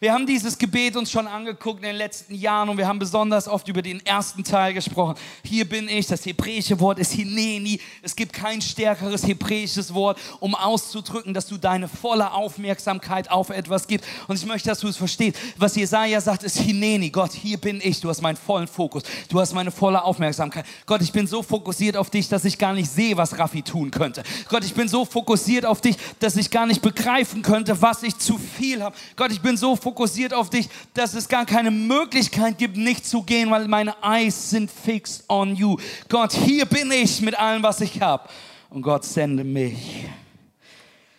Wir 0.00 0.12
haben 0.12 0.26
dieses 0.26 0.56
Gebet 0.56 0.94
uns 0.96 1.10
schon 1.10 1.26
angeguckt 1.26 1.78
in 1.82 1.88
den 1.88 1.96
letzten 1.96 2.32
Jahren 2.32 2.68
und 2.68 2.78
wir 2.78 2.86
haben 2.86 3.00
besonders 3.00 3.48
oft 3.48 3.66
über 3.66 3.82
den 3.82 4.04
ersten 4.06 4.44
Teil 4.44 4.72
gesprochen. 4.72 5.16
Hier 5.42 5.68
bin 5.68 5.88
ich, 5.88 6.06
das 6.06 6.24
hebräische 6.24 6.78
Wort 6.78 7.00
ist 7.00 7.12
Hineni. 7.12 7.80
Es 8.00 8.14
gibt 8.14 8.32
kein 8.32 8.62
stärkeres 8.62 9.26
hebräisches 9.26 9.92
Wort, 9.92 10.16
um 10.38 10.54
auszudrücken, 10.54 11.34
dass 11.34 11.48
du 11.48 11.56
deine 11.56 11.88
volle 11.88 12.32
Aufmerksamkeit 12.32 13.28
auf 13.28 13.50
etwas 13.50 13.88
gibst. 13.88 14.08
Und 14.28 14.36
ich 14.36 14.46
möchte, 14.46 14.68
dass 14.68 14.78
du 14.78 14.86
es 14.86 14.96
verstehst. 14.96 15.36
Was 15.56 15.74
Jesaja 15.74 16.20
sagt, 16.20 16.44
ist 16.44 16.58
Hineni. 16.58 17.10
Gott, 17.10 17.32
hier 17.32 17.58
bin 17.58 17.80
ich. 17.82 18.00
Du 18.00 18.08
hast 18.08 18.22
meinen 18.22 18.36
vollen 18.36 18.68
Fokus. 18.68 19.02
Du 19.28 19.40
hast 19.40 19.52
meine 19.52 19.72
volle 19.72 20.04
Aufmerksamkeit. 20.04 20.64
Gott, 20.86 21.02
ich 21.02 21.10
bin 21.10 21.26
so 21.26 21.42
fokussiert 21.42 21.96
auf 21.96 22.08
dich, 22.08 22.28
dass 22.28 22.44
ich 22.44 22.56
gar 22.56 22.72
nicht 22.72 22.88
sehe, 22.88 23.16
was 23.16 23.36
Raffi 23.36 23.62
tun 23.62 23.90
könnte. 23.90 24.22
Gott, 24.48 24.64
ich 24.64 24.74
bin 24.74 24.86
so 24.86 25.04
fokussiert 25.04 25.66
auf 25.66 25.80
dich, 25.80 25.96
dass 26.20 26.36
ich 26.36 26.52
gar 26.52 26.66
nicht 26.66 26.82
begreifen 26.82 27.42
könnte, 27.42 27.82
was 27.82 28.04
ich 28.04 28.16
zu 28.16 28.38
viel 28.38 28.80
habe. 28.80 28.94
Gott, 29.16 29.32
ich 29.32 29.40
bin 29.40 29.56
so 29.56 29.74
fokussiert 29.74 29.87
fokussiert 29.88 30.34
auf 30.34 30.50
dich, 30.50 30.68
dass 30.92 31.14
es 31.14 31.26
gar 31.28 31.46
keine 31.46 31.70
Möglichkeit 31.70 32.58
gibt, 32.58 32.76
nicht 32.76 33.06
zu 33.06 33.22
gehen, 33.22 33.50
weil 33.50 33.66
meine 33.68 33.96
Eyes 34.02 34.50
sind 34.50 34.70
fixed 34.70 35.24
on 35.28 35.56
you. 35.56 35.78
Gott, 36.10 36.32
hier 36.32 36.66
bin 36.66 36.92
ich 36.92 37.22
mit 37.22 37.38
allem, 37.38 37.62
was 37.62 37.80
ich 37.80 38.02
habe. 38.02 38.28
Und 38.68 38.82
Gott 38.82 39.04
sende 39.04 39.44
mich. 39.44 40.04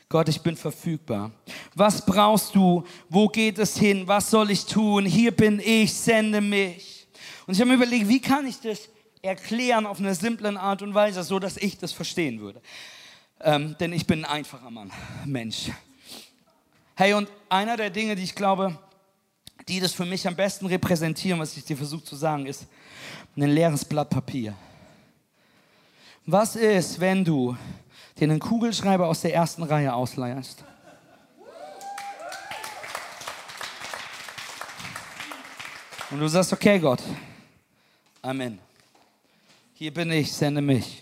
Gott, 0.07 0.29
ich 0.29 0.39
bin 0.39 0.55
verfügbar. 0.55 1.31
Was 1.73 2.05
brauchst 2.05 2.53
du? 2.53 2.83
Wo 3.09 3.27
geht 3.27 3.57
es 3.57 3.75
hin? 3.75 4.07
Was 4.07 4.29
soll 4.29 4.51
ich 4.51 4.65
tun? 4.65 5.05
Hier 5.05 5.31
bin 5.31 5.59
ich, 5.59 5.91
sende 5.91 6.39
mich. 6.39 7.07
Und 7.47 7.55
ich 7.55 7.59
habe 7.61 7.69
mir 7.69 7.75
überlegt, 7.75 8.07
wie 8.07 8.21
kann 8.21 8.45
ich 8.45 8.59
das 8.59 8.81
erklären 9.23 9.87
auf 9.87 9.97
eine 9.97 10.13
simple 10.13 10.59
Art 10.59 10.83
und 10.83 10.93
Weise, 10.93 11.23
so 11.23 11.39
dass 11.39 11.57
ich 11.57 11.79
das 11.79 11.91
verstehen 11.91 12.39
würde. 12.39 12.61
Ähm, 13.41 13.75
denn 13.79 13.93
ich 13.93 14.05
bin 14.05 14.25
ein 14.25 14.31
einfacher 14.31 14.69
Mann, 14.69 14.91
Mensch. 15.25 15.71
Hey, 16.99 17.13
und 17.13 17.29
einer 17.47 17.77
der 17.77 17.89
Dinge, 17.89 18.13
die 18.13 18.23
ich 18.23 18.35
glaube, 18.35 18.77
die 19.69 19.79
das 19.79 19.93
für 19.93 20.03
mich 20.03 20.27
am 20.27 20.35
besten 20.35 20.65
repräsentieren, 20.65 21.39
was 21.39 21.55
ich 21.55 21.63
dir 21.63 21.77
versuche 21.77 22.03
zu 22.03 22.17
sagen, 22.17 22.45
ist 22.45 22.67
ein 23.37 23.43
leeres 23.43 23.85
Blatt 23.85 24.09
Papier. 24.09 24.53
Was 26.25 26.57
ist, 26.57 26.99
wenn 26.99 27.23
du 27.23 27.55
dir 28.17 28.25
einen 28.25 28.41
Kugelschreiber 28.41 29.07
aus 29.07 29.21
der 29.21 29.33
ersten 29.33 29.63
Reihe 29.63 29.93
ausleihst? 29.93 30.65
Und 36.11 36.19
du 36.19 36.27
sagst, 36.27 36.51
okay 36.51 36.79
Gott, 36.79 37.01
Amen. 38.21 38.59
Hier 39.73 39.93
bin 39.93 40.11
ich, 40.11 40.33
sende 40.33 40.61
mich. 40.61 41.01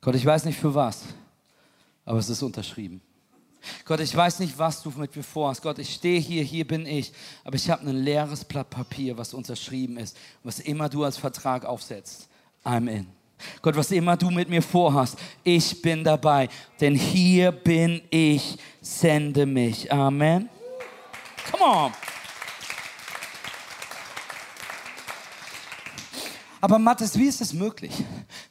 Gott, 0.00 0.14
ich 0.14 0.24
weiß 0.24 0.44
nicht 0.44 0.60
für 0.60 0.72
was 0.72 1.06
aber 2.04 2.18
es 2.18 2.28
ist 2.28 2.42
unterschrieben. 2.42 3.00
Gott, 3.84 4.00
ich 4.00 4.14
weiß 4.14 4.40
nicht, 4.40 4.58
was 4.58 4.82
du 4.82 4.90
mit 4.90 5.14
mir 5.14 5.22
vorhast. 5.22 5.62
Gott, 5.62 5.78
ich 5.78 5.94
stehe 5.94 6.18
hier, 6.18 6.42
hier 6.42 6.66
bin 6.66 6.84
ich, 6.84 7.12
aber 7.44 7.54
ich 7.54 7.70
habe 7.70 7.88
ein 7.88 7.96
leeres 7.96 8.44
Blatt 8.44 8.70
Papier, 8.70 9.16
was 9.16 9.34
unterschrieben 9.34 9.98
ist. 9.98 10.16
Was 10.42 10.58
immer 10.58 10.88
du 10.88 11.04
als 11.04 11.16
Vertrag 11.16 11.64
aufsetzt, 11.64 12.28
I'm 12.64 12.90
in. 12.90 13.06
Gott, 13.60 13.76
was 13.76 13.90
immer 13.90 14.16
du 14.16 14.30
mit 14.30 14.48
mir 14.48 14.62
vorhast, 14.62 15.18
ich 15.42 15.80
bin 15.82 16.04
dabei, 16.04 16.48
denn 16.80 16.94
hier 16.94 17.50
bin 17.52 18.02
ich, 18.10 18.56
sende 18.80 19.46
mich. 19.46 19.92
Amen. 19.92 20.48
Come 21.50 21.64
on. 21.64 21.92
Aber 26.60 26.78
Mathis, 26.78 27.18
wie 27.18 27.26
ist 27.26 27.40
es 27.40 27.52
möglich? 27.52 27.92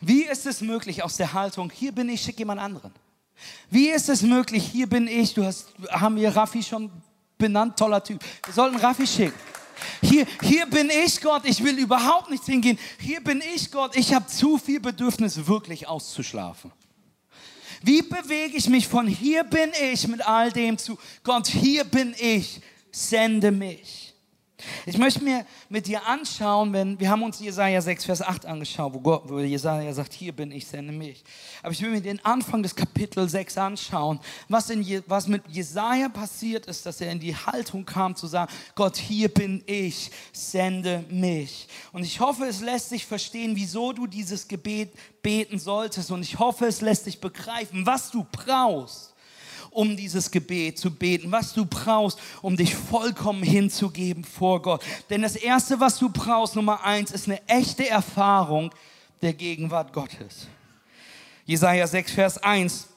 Wie 0.02 0.24
ist 0.24 0.46
es 0.46 0.60
möglich 0.60 1.02
aus 1.02 1.16
der 1.16 1.32
Haltung, 1.32 1.72
hier 1.74 1.94
bin 1.94 2.10
ich, 2.10 2.22
schick 2.22 2.38
jemand 2.40 2.60
anderen? 2.60 2.92
Wie 3.70 3.90
ist 3.90 4.10
es 4.10 4.22
möglich? 4.22 4.64
Hier 4.72 4.88
bin 4.88 5.08
ich. 5.08 5.34
Du 5.34 5.44
hast, 5.44 5.68
haben 5.90 6.16
wir 6.16 6.36
Raffi 6.36 6.62
schon 6.64 6.92
benannt, 7.38 7.78
toller 7.78 8.04
Typ. 8.04 8.24
Wir 8.46 8.54
sollten 8.54 8.78
Raffi 8.78 9.08
schicken. 9.08 9.40
Hier, 10.02 10.26
hier 10.42 10.66
bin 10.68 10.90
ich 10.90 11.20
Gott, 11.22 11.44
ich 11.46 11.64
will 11.64 11.78
überhaupt 11.78 12.30
nicht 12.30 12.46
hingehen. 12.46 12.78
Hier 13.00 13.22
bin 13.22 13.42
ich 13.56 13.72
Gott, 13.72 13.96
ich 13.96 14.14
habe 14.14 14.28
zu 14.28 14.58
viel 14.58 14.80
Bedürfnis, 14.80 15.48
wirklich 15.48 15.88
auszuschlafen. 15.88 16.72
Wie 17.82 18.04
bewege 18.04 18.58
ich 18.58 18.70
mich 18.70 18.88
von 18.88 19.08
hier 19.08 19.44
bin 19.44 19.72
ich 19.92 20.08
mit 20.08 20.26
all 20.28 20.52
dem 20.52 20.78
zu 20.78 21.00
Gott, 21.24 21.48
hier 21.48 21.84
bin 21.84 22.14
ich, 22.20 22.62
sende 22.92 23.52
mich. 23.52 24.11
Ich 24.86 24.98
möchte 24.98 25.24
mir 25.24 25.46
mit 25.70 25.88
dir 25.88 26.06
anschauen, 26.06 26.74
wenn 26.74 27.00
wir 27.00 27.10
haben 27.10 27.24
uns 27.24 27.40
Jesaja 27.40 27.82
6, 27.82 28.06
Vers 28.06 28.22
8 28.22 28.46
angeschaut, 28.46 28.94
wo, 28.94 29.00
Gott, 29.00 29.24
wo 29.26 29.40
Jesaja 29.40 29.94
sagt, 29.94 30.14
hier 30.14 30.32
bin 30.32 30.52
ich, 30.52 30.68
sende 30.68 30.92
mich. 30.92 31.24
Aber 31.62 31.72
ich 31.72 31.82
will 31.82 31.92
mir 31.92 32.02
den 32.02 32.24
Anfang 32.26 32.64
des 32.64 32.76
Kapitel 32.76 33.28
6 33.28 33.58
anschauen, 33.58 34.20
was, 34.50 34.70
in, 34.70 35.04
was 35.08 35.28
mit 35.28 35.44
Jesaja 35.48 36.10
passiert 36.10 36.66
ist, 36.66 36.86
dass 36.86 37.02
er 37.02 37.12
in 37.12 37.20
die 37.20 37.36
Haltung 37.36 37.86
kam 37.86 38.16
zu 38.16 38.28
sagen, 38.28 38.52
Gott, 38.76 38.98
hier 38.98 39.30
bin 39.30 39.64
ich, 39.66 40.12
sende 40.34 41.04
mich. 41.10 41.68
Und 41.92 42.04
ich 42.04 42.20
hoffe, 42.20 42.46
es 42.46 42.62
lässt 42.62 42.90
sich 42.90 43.06
verstehen, 43.06 43.56
wieso 43.56 43.94
du 43.94 44.08
dieses 44.08 44.48
Gebet 44.48 44.94
beten 45.22 45.60
solltest. 45.60 46.12
Und 46.12 46.24
ich 46.24 46.40
hoffe, 46.40 46.66
es 46.66 46.82
lässt 46.82 47.06
sich 47.06 47.20
begreifen, 47.20 47.86
was 47.86 48.12
du 48.12 48.26
brauchst 48.32 49.11
um 49.72 49.98
dieses 49.98 50.30
Gebet 50.30 50.78
zu 50.78 50.92
beten, 50.92 51.32
was 51.32 51.54
du 51.54 51.66
brauchst, 51.66 52.20
um 52.42 52.56
dich 52.56 52.76
vollkommen 52.76 53.42
hinzugeben 53.44 54.24
vor 54.24 54.62
Gott. 54.62 54.84
Denn 55.10 55.22
das 55.22 55.36
Erste, 55.36 55.80
was 55.80 55.98
du 55.98 56.10
brauchst, 56.10 56.56
Nummer 56.56 56.84
eins, 56.84 57.12
ist 57.12 57.28
eine 57.28 57.42
echte 57.48 57.90
Erfahrung 57.90 58.72
der 59.22 59.34
Gegenwart 59.34 59.94
Gottes. 59.94 60.48
Jesaja 61.46 61.88
6, 61.88 62.12
Vers 62.12 62.38
1. 62.38 62.88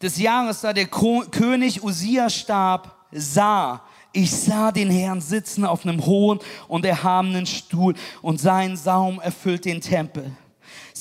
Des 0.00 0.18
Jahres, 0.18 0.60
da 0.60 0.72
der 0.72 0.86
König 0.86 1.82
Usia 1.82 2.28
starb, 2.28 2.96
sah, 3.12 3.82
ich 4.12 4.30
sah 4.30 4.72
den 4.72 4.90
Herrn 4.90 5.20
sitzen 5.20 5.64
auf 5.64 5.86
einem 5.86 6.04
hohen 6.04 6.38
und 6.68 6.84
erhabenen 6.84 7.46
Stuhl 7.46 7.94
und 8.20 8.40
sein 8.40 8.76
Saum 8.76 9.20
erfüllt 9.20 9.64
den 9.64 9.80
Tempel. 9.80 10.32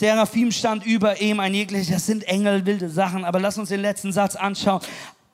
Seraphim 0.01 0.51
stand 0.51 0.83
über 0.83 1.21
ihm, 1.21 1.39
ein 1.39 1.53
jeglicher, 1.53 1.93
das 1.93 2.07
sind 2.07 2.23
Engel, 2.23 2.65
wilde 2.65 2.89
Sachen, 2.89 3.23
aber 3.23 3.39
lass 3.39 3.59
uns 3.59 3.69
den 3.69 3.81
letzten 3.81 4.11
Satz 4.11 4.35
anschauen. 4.35 4.81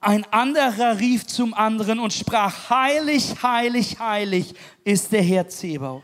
Ein 0.01 0.25
anderer 0.29 0.99
rief 0.99 1.25
zum 1.25 1.53
anderen 1.53 1.99
und 1.99 2.11
sprach, 2.11 2.69
heilig, 2.69 3.41
heilig, 3.41 3.97
heilig 3.97 4.53
ist 4.83 5.13
der 5.13 5.21
Herr 5.21 5.47
Zebaut. 5.47 6.03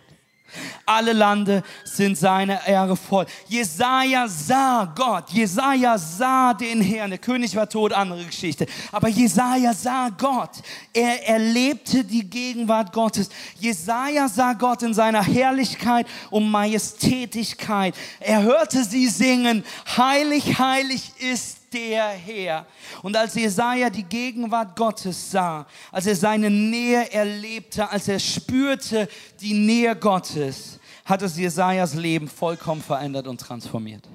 Alle 0.86 1.14
Lande 1.14 1.64
sind 1.84 2.18
seine 2.18 2.60
Ehre 2.68 2.96
voll. 2.96 3.26
Jesaja 3.48 4.28
sah 4.28 4.86
Gott. 4.96 5.30
Jesaja 5.32 5.98
sah 5.98 6.54
den 6.54 6.82
Herrn. 6.82 7.12
Der 7.12 7.20
König 7.20 7.56
war 7.56 7.70
tot, 7.70 7.94
andere 7.94 8.26
Geschichte. 8.26 8.66
Aber 8.92 9.08
Jesaja 9.08 9.74
sah 9.74 10.10
Gott. 10.10 10.52
Er 10.94 11.28
erlebte 11.28 12.04
die 12.04 12.30
Gegenwart 12.30 12.94
Gottes. 12.94 13.30
Jesaja 13.60 14.28
sah 14.28 14.54
Gott 14.54 14.84
in 14.84 14.94
seiner 14.94 15.24
Herrlichkeit 15.24 16.08
und 16.30 16.50
Majestätigkeit. 16.50 17.96
Er 18.20 18.44
hörte 18.44 18.84
sie 18.84 19.08
singen. 19.08 19.64
Heilig, 19.98 20.60
heilig 20.60 21.12
ist 21.20 21.63
der 21.74 22.10
Herr. 22.10 22.66
Und 23.02 23.16
als 23.16 23.36
Jesaja 23.36 23.90
die 23.90 24.04
Gegenwart 24.04 24.76
Gottes 24.76 25.32
sah, 25.32 25.66
als 25.92 26.06
er 26.06 26.16
seine 26.16 26.50
Nähe 26.50 27.12
erlebte, 27.12 27.90
als 27.90 28.08
er 28.08 28.20
spürte 28.20 29.08
die 29.42 29.54
Nähe 29.54 29.96
Gottes, 29.96 30.80
hat 31.06 31.22
es 31.22 31.38
Jesajas 31.38 31.96
Leben 31.96 32.28
vollkommen 32.28 32.82
verändert 32.82 33.28
und 33.28 33.40
transformiert. 33.42 34.08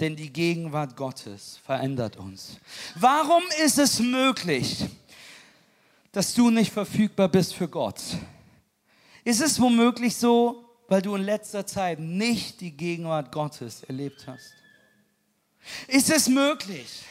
Denn 0.00 0.14
die 0.14 0.32
Gegenwart 0.32 0.96
Gottes 0.96 1.58
verändert 1.64 2.16
uns. 2.16 2.58
Warum 2.94 3.42
ist 3.64 3.78
es 3.78 3.98
möglich, 3.98 4.84
dass 6.12 6.34
du 6.34 6.50
nicht 6.50 6.72
verfügbar 6.72 7.28
bist 7.28 7.54
für 7.54 7.68
Gott? 7.68 8.00
Ist 9.24 9.40
es 9.40 9.60
womöglich 9.60 10.16
so, 10.16 10.64
weil 10.88 11.02
du 11.02 11.14
in 11.16 11.22
letzter 11.22 11.66
Zeit 11.66 11.98
nicht 11.98 12.60
die 12.60 12.70
Gegenwart 12.70 13.32
Gottes 13.32 13.82
erlebt 13.82 14.24
hast? 14.26 14.54
Ist 15.86 16.10
es 16.10 16.28
möglich, 16.28 17.02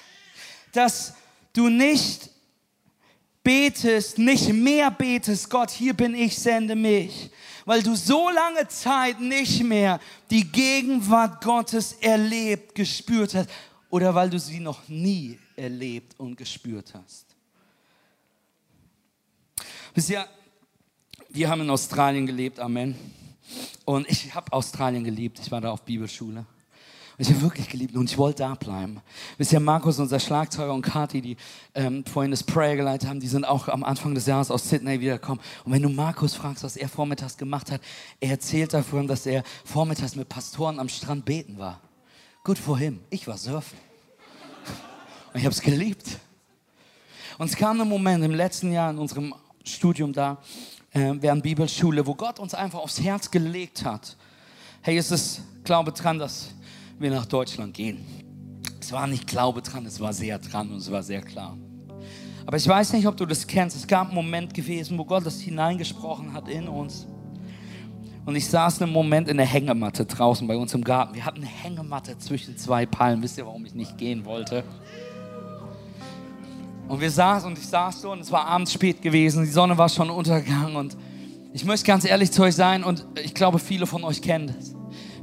dass 0.71 1.13
du 1.53 1.69
nicht 1.69 2.29
betest, 3.43 4.17
nicht 4.17 4.51
mehr 4.51 4.91
betest, 4.91 5.49
Gott, 5.49 5.71
hier 5.71 5.93
bin 5.93 6.13
ich, 6.13 6.37
sende 6.37 6.75
mich, 6.75 7.29
weil 7.65 7.81
du 7.81 7.95
so 7.95 8.29
lange 8.29 8.67
Zeit 8.67 9.19
nicht 9.21 9.63
mehr 9.63 9.99
die 10.29 10.43
Gegenwart 10.43 11.43
Gottes 11.43 11.93
erlebt, 11.93 12.75
gespürt 12.75 13.33
hast 13.35 13.49
oder 13.89 14.13
weil 14.13 14.29
du 14.29 14.37
sie 14.37 14.59
noch 14.59 14.87
nie 14.87 15.39
erlebt 15.55 16.19
und 16.19 16.35
gespürt 16.35 16.93
hast. 16.93 17.25
Bisher, 19.93 20.27
wir 21.29 21.49
haben 21.49 21.61
in 21.61 21.69
Australien 21.69 22.25
gelebt, 22.25 22.59
Amen. 22.59 22.95
Und 23.85 24.09
ich 24.09 24.33
habe 24.35 24.51
Australien 24.51 25.03
geliebt. 25.03 25.39
Ich 25.39 25.49
war 25.49 25.61
da 25.61 25.71
auf 25.71 25.81
Bibelschule. 25.83 26.45
Ich 27.19 27.29
habe 27.29 27.41
wirklich 27.41 27.67
geliebt 27.67 27.95
und 27.95 28.11
ich 28.11 28.17
wollte 28.19 28.43
da 28.43 28.53
bleiben. 28.53 29.01
Wisst 29.39 29.51
ihr, 29.51 29.59
Markus, 29.59 29.97
unser 29.97 30.19
Schlagzeuger 30.19 30.71
und 30.71 30.83
Kati, 30.83 31.19
die 31.19 31.37
ähm, 31.73 32.05
vorhin 32.05 32.29
das 32.29 32.43
Prayer 32.43 32.75
geleitet 32.75 33.09
haben, 33.09 33.19
die 33.19 33.27
sind 33.27 33.43
auch 33.43 33.67
am 33.69 33.83
Anfang 33.83 34.13
des 34.13 34.27
Jahres 34.27 34.51
aus 34.51 34.69
Sydney 34.69 34.99
wiedergekommen. 34.99 35.43
Und 35.65 35.71
wenn 35.71 35.81
du 35.81 35.89
Markus 35.89 36.35
fragst, 36.35 36.63
was 36.63 36.77
er 36.77 36.87
vormittags 36.87 37.35
gemacht 37.35 37.71
hat, 37.71 37.81
er 38.19 38.29
erzählt 38.31 38.71
davon, 38.71 39.07
dass 39.07 39.25
er 39.25 39.43
vormittags 39.65 40.15
mit 40.15 40.29
Pastoren 40.29 40.79
am 40.79 40.89
Strand 40.89 41.25
beten 41.25 41.57
war. 41.57 41.81
Good 42.43 42.59
for 42.59 42.77
him. 42.77 42.99
Ich 43.09 43.27
war 43.27 43.37
surfen. 43.37 43.79
Und 45.33 45.39
ich 45.39 45.45
habe 45.45 45.53
es 45.53 45.61
geliebt. 45.61 46.19
Und 47.39 47.49
es 47.49 47.55
kam 47.55 47.81
ein 47.81 47.89
Moment 47.89 48.23
im 48.23 48.35
letzten 48.35 48.71
Jahr 48.71 48.91
in 48.91 48.99
unserem 48.99 49.33
Studium 49.63 50.13
da, 50.13 50.37
äh, 50.91 51.15
während 51.19 51.41
Bibelschule, 51.41 52.05
wo 52.05 52.13
Gott 52.13 52.37
uns 52.37 52.53
einfach 52.53 52.77
aufs 52.77 53.01
Herz 53.01 53.31
gelegt 53.31 53.83
hat. 53.83 54.15
Hey, 54.83 54.97
es 54.99 55.41
Glaube 55.67 55.91
dran, 55.91 56.17
dass 56.17 56.51
wir 56.99 57.11
nach 57.11 57.25
Deutschland 57.25 57.73
gehen. 57.73 58.05
Es 58.79 58.91
war 58.91 59.07
nicht 59.07 59.27
Glaube 59.27 59.61
dran, 59.61 59.85
es 59.85 59.99
war 59.99 60.13
sehr 60.13 60.39
dran 60.39 60.71
und 60.71 60.77
es 60.77 60.91
war 60.91 61.03
sehr 61.03 61.21
klar. 61.21 61.57
Aber 62.45 62.55
ich 62.55 62.67
weiß 62.67 62.93
nicht, 62.93 63.05
ob 63.07 63.17
du 63.17 63.25
das 63.25 63.45
kennst. 63.45 63.75
Es 63.75 63.85
gab 63.85 64.07
einen 64.07 64.15
Moment 64.15 64.53
gewesen, 64.53 64.97
wo 64.97 65.03
Gott 65.03 65.25
das 65.25 65.41
hineingesprochen 65.41 66.31
hat 66.31 66.47
in 66.47 66.67
uns. 66.67 67.05
Und 68.25 68.35
ich 68.35 68.47
saß 68.47 68.81
einen 68.81 68.91
Moment 68.91 69.27
in 69.27 69.37
der 69.37 69.45
Hängematte 69.45 70.05
draußen 70.05 70.47
bei 70.47 70.55
uns 70.55 70.73
im 70.73 70.83
Garten. 70.83 71.15
Wir 71.15 71.25
hatten 71.25 71.39
eine 71.39 71.47
Hängematte 71.47 72.17
zwischen 72.17 72.57
zwei 72.57 72.85
Palmen. 72.85 73.21
Wisst 73.21 73.37
ihr, 73.37 73.45
warum 73.45 73.65
ich 73.65 73.73
nicht 73.73 73.97
gehen 73.97 74.25
wollte? 74.25 74.63
Und 76.87 77.01
wir 77.01 77.11
saßen 77.11 77.49
und 77.49 77.57
ich 77.57 77.67
saß 77.67 78.01
so 78.01 78.11
und 78.11 78.21
es 78.21 78.31
war 78.31 78.45
abends 78.45 78.71
spät 78.71 79.01
gewesen. 79.01 79.43
Die 79.43 79.51
Sonne 79.51 79.77
war 79.77 79.89
schon 79.89 80.09
untergegangen 80.09 80.77
und 80.77 80.95
ich 81.51 81.65
möchte 81.65 81.85
ganz 81.85 82.05
ehrlich 82.05 82.31
zu 82.31 82.43
euch 82.43 82.55
sein 82.55 82.83
und 82.83 83.05
ich 83.21 83.33
glaube, 83.33 83.59
viele 83.59 83.85
von 83.85 84.03
euch 84.05 84.21
kennen 84.21 84.53
das. 84.57 84.76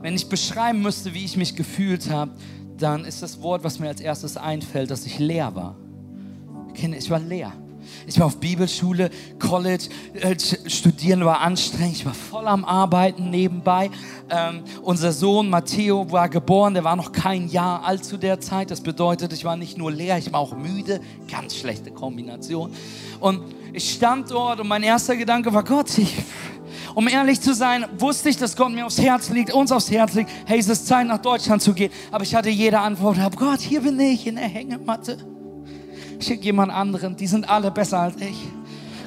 Wenn 0.05 0.17
ich 0.17 0.29
beschreiben 0.29 0.83
müsste, 0.83 1.15
wie 1.15 1.25
ich 1.25 1.39
mich 1.39 1.57
gefühlt 1.57 2.11
habe, 2.11 2.33
dann 2.77 3.07
ist 3.07 3.23
das 3.23 3.41
Wort, 3.41 3.65
was 3.65 3.79
mir 3.79 3.89
als 3.89 4.03
erstes 4.03 4.37
einfällt, 4.37 4.91
dass 4.91 5.07
ich 5.07 5.19
leer 5.19 5.55
war. 5.55 5.77
Ich 6.75 7.09
war 7.09 7.21
leer. 7.21 7.55
Ich 8.07 8.19
war 8.19 8.27
auf 8.27 8.39
Bibelschule, 8.39 9.11
College, 9.39 9.89
äh, 10.15 10.37
studieren 10.69 11.25
war 11.25 11.41
anstrengend. 11.41 11.97
Ich 11.97 12.07
war 12.07 12.15
voll 12.15 12.47
am 12.47 12.65
Arbeiten 12.65 13.31
nebenbei. 13.31 13.91
Ähm, 14.31 14.63
unser 14.83 15.13
Sohn 15.13 15.51
Matteo 15.51 16.11
war 16.11 16.29
geboren, 16.29 16.75
der 16.75 16.85
war 16.85 16.97
noch 16.97 17.13
kein 17.13 17.49
Jahr 17.49 17.85
alt 17.85 18.05
zu 18.05 18.17
der 18.17 18.41
Zeit. 18.41 18.71
Das 18.71 18.81
bedeutet, 18.81 19.33
ich 19.33 19.45
war 19.45 19.57
nicht 19.57 19.79
nur 19.79 19.91
leer, 19.91 20.19
ich 20.19 20.33
war 20.33 20.41
auch 20.41 20.57
müde. 20.57 21.01
Ganz 21.31 21.57
schlechte 21.57 21.91
Kombination. 21.91 22.73
Und 23.21 23.43
ich 23.73 23.93
stand 23.93 24.31
dort 24.31 24.61
und 24.61 24.69
mein 24.69 24.83
erster 24.83 25.17
Gedanke 25.17 25.53
war, 25.53 25.65
Gott, 25.65 25.99
ich, 25.99 26.15
um 26.95 27.09
ehrlich 27.09 27.41
zu 27.41 27.55
sein, 27.55 27.87
wusste 27.99 28.29
ich, 28.29 28.37
dass 28.37 28.57
Gott 28.57 28.73
mir 28.73 28.87
aufs 28.87 29.01
Herz 29.01 29.31
liegt, 29.31 29.53
uns 29.53 29.73
aufs 29.73 29.91
Herz 29.91 30.15
liegt. 30.15 30.31
Hey, 30.47 30.59
es 30.59 30.69
ist 30.69 30.87
Zeit, 30.87 31.07
nach 31.07 31.19
Deutschland 31.19 31.63
zu 31.63 31.75
gehen. 31.75 31.91
Aber 32.11 32.23
ich 32.23 32.35
hatte 32.35 32.51
jede 32.51 32.79
Antwort, 32.79 33.19
Gott, 33.37 33.61
hier 33.61 33.81
bin 33.81 33.99
ich 33.99 34.27
in 34.27 34.37
der 34.37 34.45
Hängematte. 34.45 35.19
Schick 36.25 36.45
jemand 36.45 36.73
anderen, 36.73 37.17
die 37.17 37.27
sind 37.27 37.49
alle 37.49 37.71
besser 37.71 38.01
als 38.01 38.17
ich. 38.17 38.37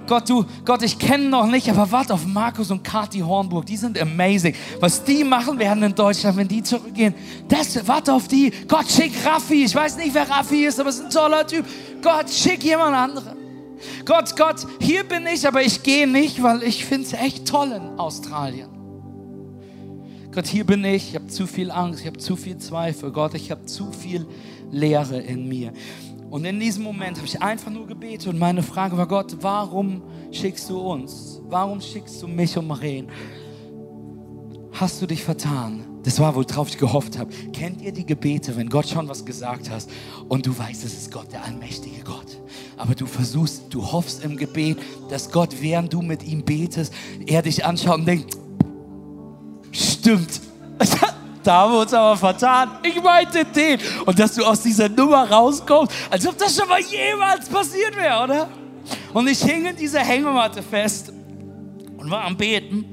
Gott, 0.08 0.30
du, 0.30 0.46
Gott, 0.64 0.82
ich 0.84 0.98
kenne 0.98 1.28
noch 1.28 1.48
nicht, 1.48 1.70
aber 1.70 1.92
warte 1.92 2.14
auf 2.14 2.26
Markus 2.26 2.72
und 2.72 2.84
Kati 2.84 3.20
Hornburg, 3.20 3.66
die 3.66 3.76
sind 3.76 4.00
amazing. 4.02 4.56
Was 4.80 5.04
die 5.04 5.24
machen 5.24 5.60
werden 5.60 5.84
in 5.84 5.94
Deutschland, 5.94 6.38
wenn 6.38 6.48
die 6.48 6.64
zurückgehen, 6.64 7.14
das, 7.50 7.86
warte 7.88 8.14
auf 8.14 8.28
die. 8.28 8.52
Gott, 8.68 8.90
schick 8.90 9.12
Raffi. 9.26 9.66
Ich 9.66 9.76
weiß 9.76 9.98
nicht, 9.98 10.14
wer 10.14 10.30
Raffi 10.30 10.66
ist, 10.66 10.80
aber 10.80 10.90
es 10.90 10.96
ist 10.96 11.06
ein 11.06 11.12
toller 11.12 11.46
Typ. 11.46 11.66
Gott, 12.02 12.30
schick 12.30 12.64
jemand 12.64 12.96
anderen. 12.96 13.38
Gott, 14.06 14.36
Gott, 14.36 14.66
hier 14.80 15.04
bin 15.04 15.28
ich, 15.28 15.46
aber 15.48 15.62
ich 15.62 15.84
gehe 15.84 16.08
nicht, 16.08 16.42
weil 16.42 16.64
ich 16.64 16.86
finde 16.86 17.08
es 17.08 17.14
echt 17.14 17.48
toll 17.48 17.74
in 17.74 18.00
Australien. 18.00 18.70
Gott, 20.34 20.48
hier 20.48 20.66
bin 20.66 20.84
ich, 20.86 21.10
ich 21.10 21.16
habe 21.16 21.28
zu 21.28 21.48
viel 21.48 21.70
Angst, 21.70 22.02
ich 22.02 22.08
habe 22.08 22.18
zu 22.18 22.36
viel 22.36 22.58
Zweifel. 22.58 23.12
Gott, 23.12 23.34
ich 23.34 23.52
habe 23.52 23.66
zu 23.66 23.92
viel 23.92 24.26
Leere 24.72 25.20
in 25.20 25.48
mir. 25.48 25.74
Und 26.30 26.46
in 26.46 26.60
diesem 26.60 26.84
Moment 26.84 27.18
habe 27.18 27.28
ich 27.28 27.42
einfach 27.42 27.72
nur 27.72 27.88
gebetet 27.88 28.28
und 28.28 28.38
meine 28.38 28.62
Frage 28.62 28.98
war, 28.98 29.08
Gott, 29.08 29.38
warum 29.42 30.02
schickst 30.32 30.70
du 30.70 30.80
uns? 30.80 31.42
Warum 31.48 31.80
schickst 31.80 32.22
du 32.22 32.28
mich 32.28 32.58
und 32.58 32.68
Maren? 32.68 33.08
Hast 34.74 35.02
du 35.02 35.08
dich 35.08 35.24
vertan? 35.24 35.86
Das 36.04 36.20
war, 36.20 36.36
worauf 36.36 36.70
ich 36.70 36.78
gehofft 36.78 37.18
habe. 37.18 37.32
Kennt 37.52 37.82
ihr 37.82 37.92
die 37.92 38.06
Gebete, 38.06 38.56
wenn 38.56 38.70
Gott 38.70 38.88
schon 38.88 39.08
was 39.08 39.26
gesagt 39.26 39.70
hast 39.70 39.90
und 40.28 40.46
du 40.46 40.58
weißt, 40.58 40.84
es 40.84 40.94
ist 40.94 41.12
Gott, 41.12 41.32
der 41.32 41.44
allmächtige 41.44 42.02
Gott? 42.04 42.38
aber 42.78 42.94
du 42.94 43.06
versuchst, 43.06 43.64
du 43.72 43.92
hoffst 43.92 44.24
im 44.24 44.38
Gebet, 44.38 44.78
dass 45.10 45.32
Gott, 45.32 45.50
während 45.60 45.92
du 45.92 46.02
mit 46.02 46.24
ihm 46.24 46.44
betest, 46.44 46.94
er 47.26 47.42
dich 47.42 47.66
anschaut 47.66 48.00
und 48.00 48.06
denkt, 48.06 48.38
stimmt, 49.72 50.40
da 51.48 51.62
haben 51.62 51.74
wir 51.74 51.80
uns 51.80 51.94
aber 51.94 52.18
vertan. 52.18 52.72
Ich 52.84 53.02
meinte 53.02 53.46
den. 53.46 53.80
Und 54.06 54.20
dass 54.20 54.36
du 54.36 54.44
aus 54.44 54.62
dieser 54.62 54.90
Nummer 54.90 55.30
rauskommst, 55.30 55.94
als 56.10 56.28
ob 56.28 56.38
das 56.38 56.58
schon 56.58 56.68
mal 56.68 56.82
jemals 56.82 57.48
passiert 57.48 57.96
wäre, 57.96 58.24
oder? 58.24 58.50
Und 59.14 59.28
ich 59.30 59.42
hing 59.42 59.66
in 59.66 59.76
dieser 59.76 60.02
Hängematte 60.02 60.62
fest 60.62 61.14
und 61.98 62.12
war 62.12 62.26
am 62.26 62.36
Beten 62.36 62.84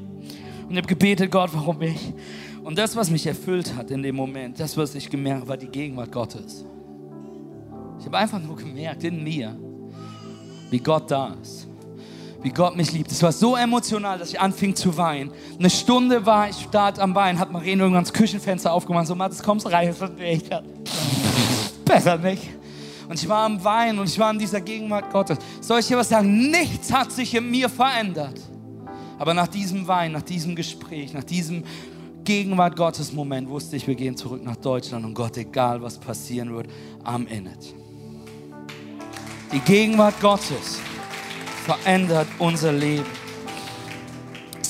und 0.69 0.77
habe 0.77 0.87
gebetet, 0.87 1.33
Gott, 1.33 1.51
warum 1.53 1.83
ich? 1.83 2.15
Und 2.63 2.79
das, 2.79 2.95
was 2.95 3.11
mich 3.11 3.27
erfüllt 3.27 3.75
hat 3.75 3.91
in 3.91 4.03
dem 4.03 4.15
Moment, 4.15 4.59
das, 4.61 4.77
was 4.77 4.95
ich 4.95 5.11
gemerkt 5.11 5.41
habe, 5.41 5.49
war 5.51 5.57
die 5.57 5.69
Gegenwart 5.69 6.13
Gottes. 6.13 6.65
Ich 7.99 8.07
habe 8.07 8.19
einfach 8.19 8.39
nur 8.39 8.57
gemerkt 8.57 9.03
in 9.03 9.23
mir, 9.23 9.57
wie 10.71 10.79
Gott 10.79 11.11
da 11.11 11.35
ist. 11.43 11.67
Wie 12.45 12.51
Gott 12.51 12.77
mich 12.77 12.93
liebt. 12.93 13.11
Es 13.11 13.23
war 13.23 13.33
so 13.33 13.57
emotional, 13.57 14.19
dass 14.19 14.29
ich 14.29 14.39
anfing 14.39 14.77
zu 14.77 14.95
weinen. 14.99 15.33
Eine 15.59 15.71
Stunde 15.71 16.27
war 16.27 16.51
ich 16.51 16.69
da 16.71 16.93
am 16.99 17.15
Wein, 17.15 17.39
hat 17.39 17.51
Marien 17.51 17.81
irgendwann 17.81 18.05
das 18.05 18.13
Küchenfenster 18.13 18.71
aufgemacht. 18.71 19.07
So, 19.07 19.15
Mathis, 19.15 19.43
kommst 19.43 19.65
rein. 19.73 19.95
Ich 20.19 20.45
Besser 21.87 22.19
nicht. 22.19 22.43
Und 23.09 23.15
ich 23.15 23.27
war 23.27 23.47
am 23.47 23.65
Weinen 23.65 23.99
und 23.99 24.11
ich 24.11 24.19
war 24.19 24.31
in 24.31 24.39
dieser 24.39 24.61
Gegenwart 24.61 25.11
Gottes. 25.11 25.39
Soll 25.63 25.81
ich 25.81 25.87
dir 25.87 25.97
was 25.97 26.11
sagen? 26.11 26.51
Nichts 26.51 26.93
hat 26.93 27.13
sich 27.13 27.35
in 27.35 27.51
mir 27.51 27.71
verändert. 27.71 28.39
Aber 29.19 29.33
nach 29.33 29.49
diesem 29.49 29.89
Wein, 29.89 30.13
nach 30.13 30.21
diesem 30.21 30.55
Gespräch, 30.55 31.15
nach 31.15 31.25
diesem 31.25 31.65
Gegenwart 32.25 32.77
Gottes 32.77 33.11
Moment 33.15 33.49
wusste 33.49 33.77
ich, 33.77 33.87
wir 33.87 33.95
gehen 33.95 34.19
zurück 34.19 34.45
nach 34.45 34.57
Deutschland 34.57 35.07
und 35.07 35.15
Gott, 35.15 35.39
egal 35.39 35.81
was 35.81 35.97
passieren 35.97 36.55
wird, 36.55 36.67
in 37.31 37.47
it. 37.47 37.75
Die 39.51 39.61
Gegenwart 39.61 40.21
Gottes 40.21 40.79
verändert 41.65 42.29
unser 42.39 42.73
Leben. 42.73 43.24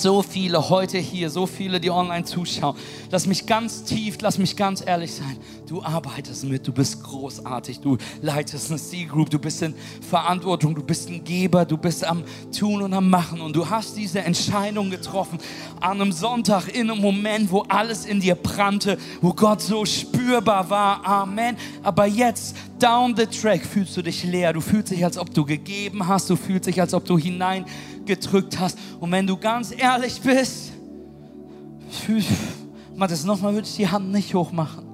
So 0.04 0.20
viele 0.20 0.68
heute 0.68 0.98
hier, 0.98 1.30
so 1.30 1.46
viele, 1.46 1.80
die 1.80 1.90
online 1.90 2.26
zuschauen. 2.26 2.76
Lass 3.10 3.26
mich 3.26 3.46
ganz 3.46 3.84
tief, 3.84 4.18
lass 4.20 4.36
mich 4.36 4.54
ganz 4.54 4.84
ehrlich 4.86 5.14
sein. 5.14 5.38
Du 5.66 5.82
arbeitest 5.82 6.44
mit, 6.44 6.66
du 6.66 6.72
bist 6.72 7.02
großartig, 7.02 7.80
du 7.80 7.96
leitest 8.20 8.70
eine 8.70 8.78
C-Group, 8.78 9.30
du 9.30 9.38
bist 9.38 9.62
in 9.62 9.74
Verantwortung, 10.06 10.74
du 10.74 10.82
bist 10.82 11.08
ein 11.08 11.24
Geber, 11.24 11.64
du 11.64 11.78
bist 11.78 12.04
am 12.04 12.22
Tun 12.52 12.82
und 12.82 12.92
am 12.92 13.08
Machen 13.08 13.40
und 13.40 13.56
du 13.56 13.70
hast 13.70 13.96
diese 13.96 14.20
Entscheidung 14.20 14.90
getroffen 14.90 15.38
an 15.80 16.02
einem 16.02 16.12
Sonntag 16.12 16.68
in 16.68 16.90
einem 16.90 17.00
Moment, 17.00 17.50
wo 17.50 17.62
alles 17.62 18.04
in 18.04 18.20
dir 18.20 18.34
brannte, 18.34 18.98
wo 19.22 19.32
Gott 19.32 19.62
so 19.62 19.86
spürbar 19.86 20.68
war. 20.68 21.02
Amen. 21.06 21.56
Aber 21.82 22.04
jetzt, 22.04 22.56
down 22.78 23.14
the 23.16 23.24
track, 23.24 23.64
fühlst 23.64 23.96
du 23.96 24.02
dich 24.02 24.22
leer, 24.24 24.52
du 24.52 24.60
fühlst 24.60 24.90
dich, 24.90 25.02
als 25.02 25.16
ob 25.16 25.32
du 25.32 25.46
gegeben 25.46 26.06
hast, 26.06 26.28
du 26.28 26.36
fühlst 26.36 26.66
dich, 26.66 26.78
als 26.78 26.92
ob 26.92 27.06
du 27.06 27.16
hinein 27.16 27.64
gedrückt 28.06 28.58
hast. 28.58 28.78
Und 29.00 29.10
wenn 29.12 29.26
du 29.26 29.36
ganz 29.36 29.72
ehrlich 29.76 30.20
bist, 30.20 30.72
mach 32.96 33.08
das 33.08 33.24
nochmal, 33.24 33.54
würde 33.54 33.66
ich 33.66 33.76
die 33.76 33.88
Hand 33.88 34.12
nicht 34.12 34.34
hochmachen. 34.34 34.84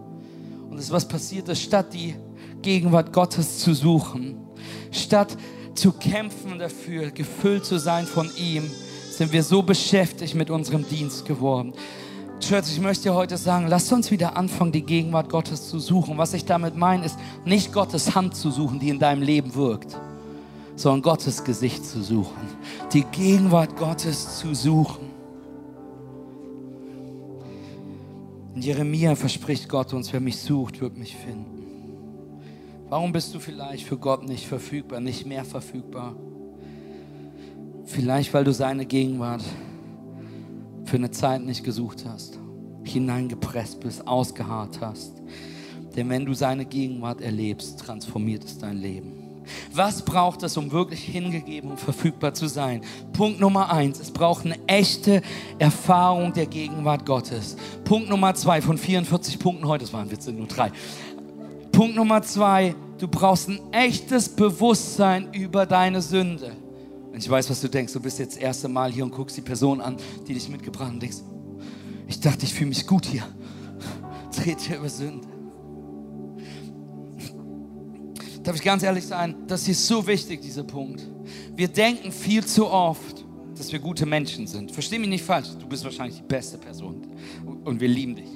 Und 0.71 0.77
das 0.79 0.91
was 0.91 1.07
passiert 1.07 1.49
ist, 1.49 1.63
statt 1.63 1.93
die 1.93 2.15
Gegenwart 2.63 3.13
Gottes 3.13 3.59
zu 3.59 3.75
suchen, 3.75 4.37
statt 4.91 5.37
zu 5.75 5.93
kämpfen 5.93 6.59
dafür, 6.59 7.11
gefüllt 7.11 7.65
zu 7.65 7.79
sein 7.79 8.07
von 8.07 8.31
ihm, 8.37 8.71
sind 9.11 9.33
wir 9.33 9.43
so 9.43 9.63
beschäftigt 9.63 10.35
mit 10.35 10.51
unserem 10.51 10.87
Dienst 10.89 11.25
geworden. 11.25 11.73
Church, 12.41 12.73
ich 12.73 12.81
möchte 12.81 13.05
dir 13.05 13.15
heute 13.15 13.37
sagen, 13.37 13.67
lasst 13.67 13.93
uns 13.93 14.11
wieder 14.11 14.37
anfangen, 14.37 14.73
die 14.73 14.83
Gegenwart 14.83 15.29
Gottes 15.29 15.69
zu 15.69 15.79
suchen. 15.79 16.17
Was 16.17 16.33
ich 16.33 16.47
damit 16.47 16.75
meine, 16.75 17.05
ist 17.05 17.17
nicht 17.45 17.73
Gottes 17.73 18.15
Hand 18.15 18.35
zu 18.35 18.51
suchen, 18.51 18.81
die 18.81 18.89
in 18.89 18.99
deinem 18.99 19.23
Leben 19.23 19.55
wirkt 19.55 19.97
sondern 20.81 21.03
Gottes 21.03 21.45
Gesicht 21.45 21.85
zu 21.85 22.03
suchen, 22.03 22.41
die 22.95 23.03
Gegenwart 23.03 23.77
Gottes 23.77 24.39
zu 24.39 24.55
suchen. 24.55 25.11
In 28.55 28.63
Jeremia 28.63 29.15
verspricht 29.15 29.69
Gott 29.69 29.93
uns, 29.93 30.11
wer 30.11 30.21
mich 30.21 30.39
sucht, 30.39 30.81
wird 30.81 30.97
mich 30.97 31.15
finden. 31.15 32.41
Warum 32.89 33.13
bist 33.13 33.35
du 33.35 33.41
vielleicht 33.41 33.85
für 33.85 33.99
Gott 33.99 34.27
nicht 34.27 34.47
verfügbar, 34.47 35.01
nicht 35.01 35.27
mehr 35.27 35.45
verfügbar? 35.45 36.17
Vielleicht, 37.85 38.33
weil 38.33 38.45
du 38.45 38.53
seine 38.55 38.87
Gegenwart 38.87 39.45
für 40.87 40.97
eine 40.97 41.11
Zeit 41.11 41.43
nicht 41.43 41.63
gesucht 41.63 42.07
hast, 42.09 42.39
hineingepresst 42.85 43.81
bist, 43.81 44.09
ausgeharrt 44.09 44.81
hast. 44.81 45.13
Denn 45.95 46.09
wenn 46.09 46.25
du 46.25 46.33
seine 46.33 46.65
Gegenwart 46.65 47.21
erlebst, 47.21 47.81
transformiert 47.81 48.45
es 48.45 48.57
dein 48.57 48.79
Leben. 48.79 49.20
Was 49.73 50.03
braucht 50.03 50.43
es, 50.43 50.57
um 50.57 50.71
wirklich 50.73 51.03
hingegeben 51.03 51.71
und 51.71 51.81
verfügbar 51.81 52.35
zu 52.35 52.47
sein? 52.47 52.83
Punkt 53.13 53.41
Nummer 53.41 53.73
eins, 53.73 54.01
es 54.01 54.11
braucht 54.11 54.45
eine 54.45 54.59
echte 54.67 55.23
Erfahrung 55.59 56.33
der 56.33 56.47
Gegenwart 56.47 57.07
Gottes. 57.07 57.57
Punkt 57.85 58.09
Nummer 58.09 58.35
zwei 58.35 58.61
von 58.61 58.79
44 58.79 59.39
Punkten 59.39 59.67
heute, 59.67 59.85
das 59.85 59.93
waren 59.93 60.11
Witze, 60.11 60.33
nur 60.33 60.47
drei. 60.47 60.73
Punkt 61.73 61.97
Nummer 61.97 62.23
zwei, 62.23 62.75
du 62.99 63.09
brauchst 63.09 63.49
ein 63.49 63.61
echtes 63.73 64.29
Bewusstsein 64.29 65.33
über 65.33 65.67
deine 65.67 66.03
Sünde. 66.03 66.53
Und 67.13 67.19
ich 67.19 67.29
weiß, 67.29 67.51
was 67.51 67.61
du 67.61 67.69
denkst, 67.69 67.93
du 67.93 68.01
bist 68.01 68.19
jetzt 68.19 68.37
das 68.37 68.43
erste 68.43 68.69
Mal 68.69 68.93
hier 68.93 69.05
und 69.05 69.11
guckst 69.11 69.37
die 69.37 69.43
Person 69.43 69.81
an, 69.81 69.97
die 70.27 70.35
dich 70.35 70.49
mitgebracht 70.49 70.87
hat 70.87 70.95
und 70.95 71.03
denkst, 71.03 71.19
ich 72.07 72.21
dachte, 72.21 72.45
ich 72.45 72.55
fühle 72.55 72.71
mich 72.71 72.87
gut 72.87 73.07
hier. 73.07 73.23
Dreht 74.37 74.61
hier 74.61 74.79
über 74.79 74.89
Sünde. 74.89 75.30
Darf 78.43 78.57
ich 78.57 78.63
ganz 78.63 78.83
ehrlich 78.83 79.07
sein, 79.07 79.35
das 79.47 79.69
ist 79.69 79.87
so 79.87 80.07
wichtig, 80.07 80.41
dieser 80.41 80.65
Punkt. 80.65 81.03
Wir 81.55 81.69
denken 81.69 82.13
viel 82.13 82.45
zu 82.45 82.69
oft, 82.69 83.25
dass 83.57 83.73
wir 83.73 83.79
gute 83.79 84.07
Menschen 84.07 84.47
sind. 84.47 84.73
Versteh 84.73 84.99
mich 84.99 85.09
nicht 85.09 85.25
falsch, 85.25 85.49
du 85.59 85.67
bist 85.67 85.85
wahrscheinlich 85.85 86.17
die 86.17 86.27
beste 86.27 86.59
Person 86.59 87.07
und 87.65 87.81
wir 87.81 87.89
lieben 87.89 88.17
dich. 88.17 88.29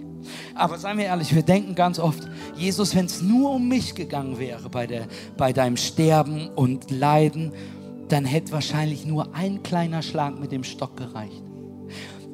Aber 0.55 0.79
seien 0.79 0.99
wir 0.99 1.05
ehrlich, 1.05 1.35
wir 1.35 1.43
denken 1.43 1.75
ganz 1.75 1.99
oft, 1.99 2.29
Jesus, 2.57 2.95
wenn 2.95 3.07
es 3.07 3.21
nur 3.21 3.53
um 3.53 3.69
mich 3.69 3.95
gegangen 3.95 4.39
wäre 4.39 4.69
bei, 4.71 4.87
der, 4.87 5.07
bei 5.37 5.53
deinem 5.53 5.77
Sterben 5.77 6.49
und 6.49 6.91
Leiden, 6.91 7.53
dann 8.09 8.25
hätte 8.25 8.53
wahrscheinlich 8.53 9.07
nur 9.07 9.35
ein 9.35 9.63
kleiner 9.63 10.03
Schlag 10.03 10.39
mit 10.39 10.53
dem 10.53 10.65
Stock 10.65 10.97
gereicht. 10.97 11.43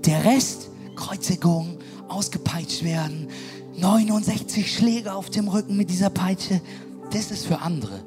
Der 0.05 0.25
Rest, 0.25 0.71
Kreuzigung, 0.97 1.79
ausgepeitscht 2.09 2.85
werden, 2.85 3.29
69 3.77 4.73
Schläge 4.73 5.15
auf 5.15 5.31
dem 5.31 5.49
Rücken 5.49 5.77
mit 5.77 5.91
dieser 5.91 6.11
Peitsche, 6.11 6.61
das 7.13 7.31
ist 7.31 7.47
für 7.47 7.59
andere. 7.61 8.03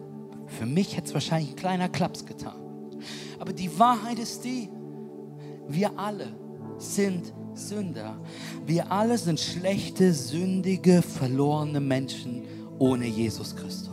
Für 0.48 0.66
mich 0.66 0.96
hätte 0.96 1.08
es 1.08 1.14
wahrscheinlich 1.14 1.52
ein 1.52 1.56
kleiner 1.56 1.90
Klaps 1.90 2.26
getan. 2.26 2.56
Aber 3.40 3.54
die 3.54 3.78
Wahrheit 3.78 4.20
ist 4.20 4.44
die, 4.44 4.70
wir 5.68 5.98
alle 5.98 6.28
sind 6.78 7.34
Sünder. 7.54 8.18
Wir 8.66 8.92
alle 8.92 9.18
sind 9.18 9.40
schlechte, 9.40 10.14
sündige, 10.14 11.02
verlorene 11.02 11.80
Menschen 11.80 12.44
ohne 12.80 13.06
Jesus 13.06 13.56
Christus. 13.56 13.93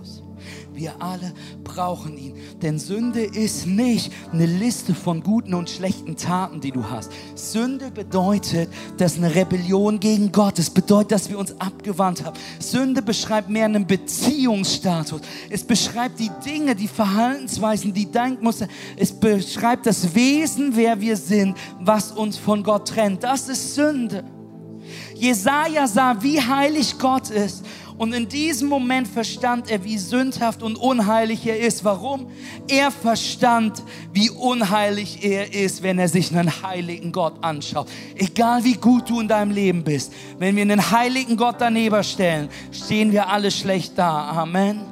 Wir 0.81 0.95
alle 0.99 1.35
brauchen 1.63 2.17
ihn. 2.17 2.35
Denn 2.63 2.79
Sünde 2.79 3.23
ist 3.23 3.67
nicht 3.67 4.11
eine 4.33 4.47
Liste 4.47 4.95
von 4.95 5.23
guten 5.23 5.53
und 5.53 5.69
schlechten 5.69 6.17
Taten, 6.17 6.63
die 6.63 6.71
du 6.71 6.89
hast. 6.89 7.13
Sünde 7.35 7.91
bedeutet, 7.91 8.71
dass 8.97 9.19
eine 9.19 9.35
Rebellion 9.35 10.01
gegen 10.01 10.33
Gott. 10.33 10.59
Es 10.59 10.71
bedeutet, 10.71 11.13
dass 11.13 11.29
wir 11.29 11.39
uns 11.39 11.55
abgewandt 11.61 12.25
haben. 12.25 12.39
Sünde 12.61 13.03
beschreibt 13.03 13.51
mehr 13.51 13.67
einen 13.67 13.87
Beziehungsstatus. 13.87 15.21
Es 15.51 15.65
beschreibt 15.65 16.19
die 16.19 16.31
Dinge, 16.43 16.75
die 16.75 16.89
Verhaltensweisen, 16.89 17.93
die 17.93 18.11
Denkmuster. 18.11 18.67
Es 18.97 19.13
beschreibt 19.13 19.85
das 19.85 20.15
Wesen, 20.15 20.75
wer 20.77 20.99
wir 20.99 21.19
sind, 21.19 21.59
was 21.79 22.11
uns 22.11 22.39
von 22.39 22.63
Gott 22.63 22.89
trennt. 22.89 23.23
Das 23.23 23.51
ist 23.51 23.75
Sünde. 23.75 24.25
Jesaja 25.15 25.87
sah, 25.87 26.23
wie 26.23 26.41
heilig 26.41 26.99
Gott 26.99 27.29
ist 27.29 27.67
und 28.01 28.15
in 28.15 28.27
diesem 28.27 28.71
Moment 28.71 29.07
verstand 29.07 29.71
er, 29.71 29.85
wie 29.85 29.99
sündhaft 29.99 30.63
und 30.63 30.77
unheilig 30.77 31.47
er 31.47 31.61
ist. 31.61 31.85
Warum? 31.85 32.31
Er 32.67 32.91
verstand, 32.91 33.83
wie 34.15 34.31
unheilig 34.31 35.23
er 35.23 35.53
ist, 35.53 35.83
wenn 35.83 35.99
er 35.99 36.09
sich 36.09 36.35
einen 36.35 36.63
heiligen 36.63 37.13
Gott 37.13 37.35
anschaut. 37.45 37.91
Egal 38.17 38.65
wie 38.65 38.77
gut 38.77 39.11
du 39.11 39.21
in 39.21 39.29
deinem 39.29 39.51
Leben 39.51 39.85
bist, 39.85 40.15
wenn 40.39 40.57
wir 40.57 40.63
einen 40.63 40.91
heiligen 40.91 41.37
Gott 41.37 41.57
daneben 41.59 42.03
stellen, 42.03 42.49
stehen 42.73 43.13
wir 43.13 43.29
alle 43.29 43.51
schlecht 43.51 43.93
da. 43.99 44.31
Amen. 44.31 44.90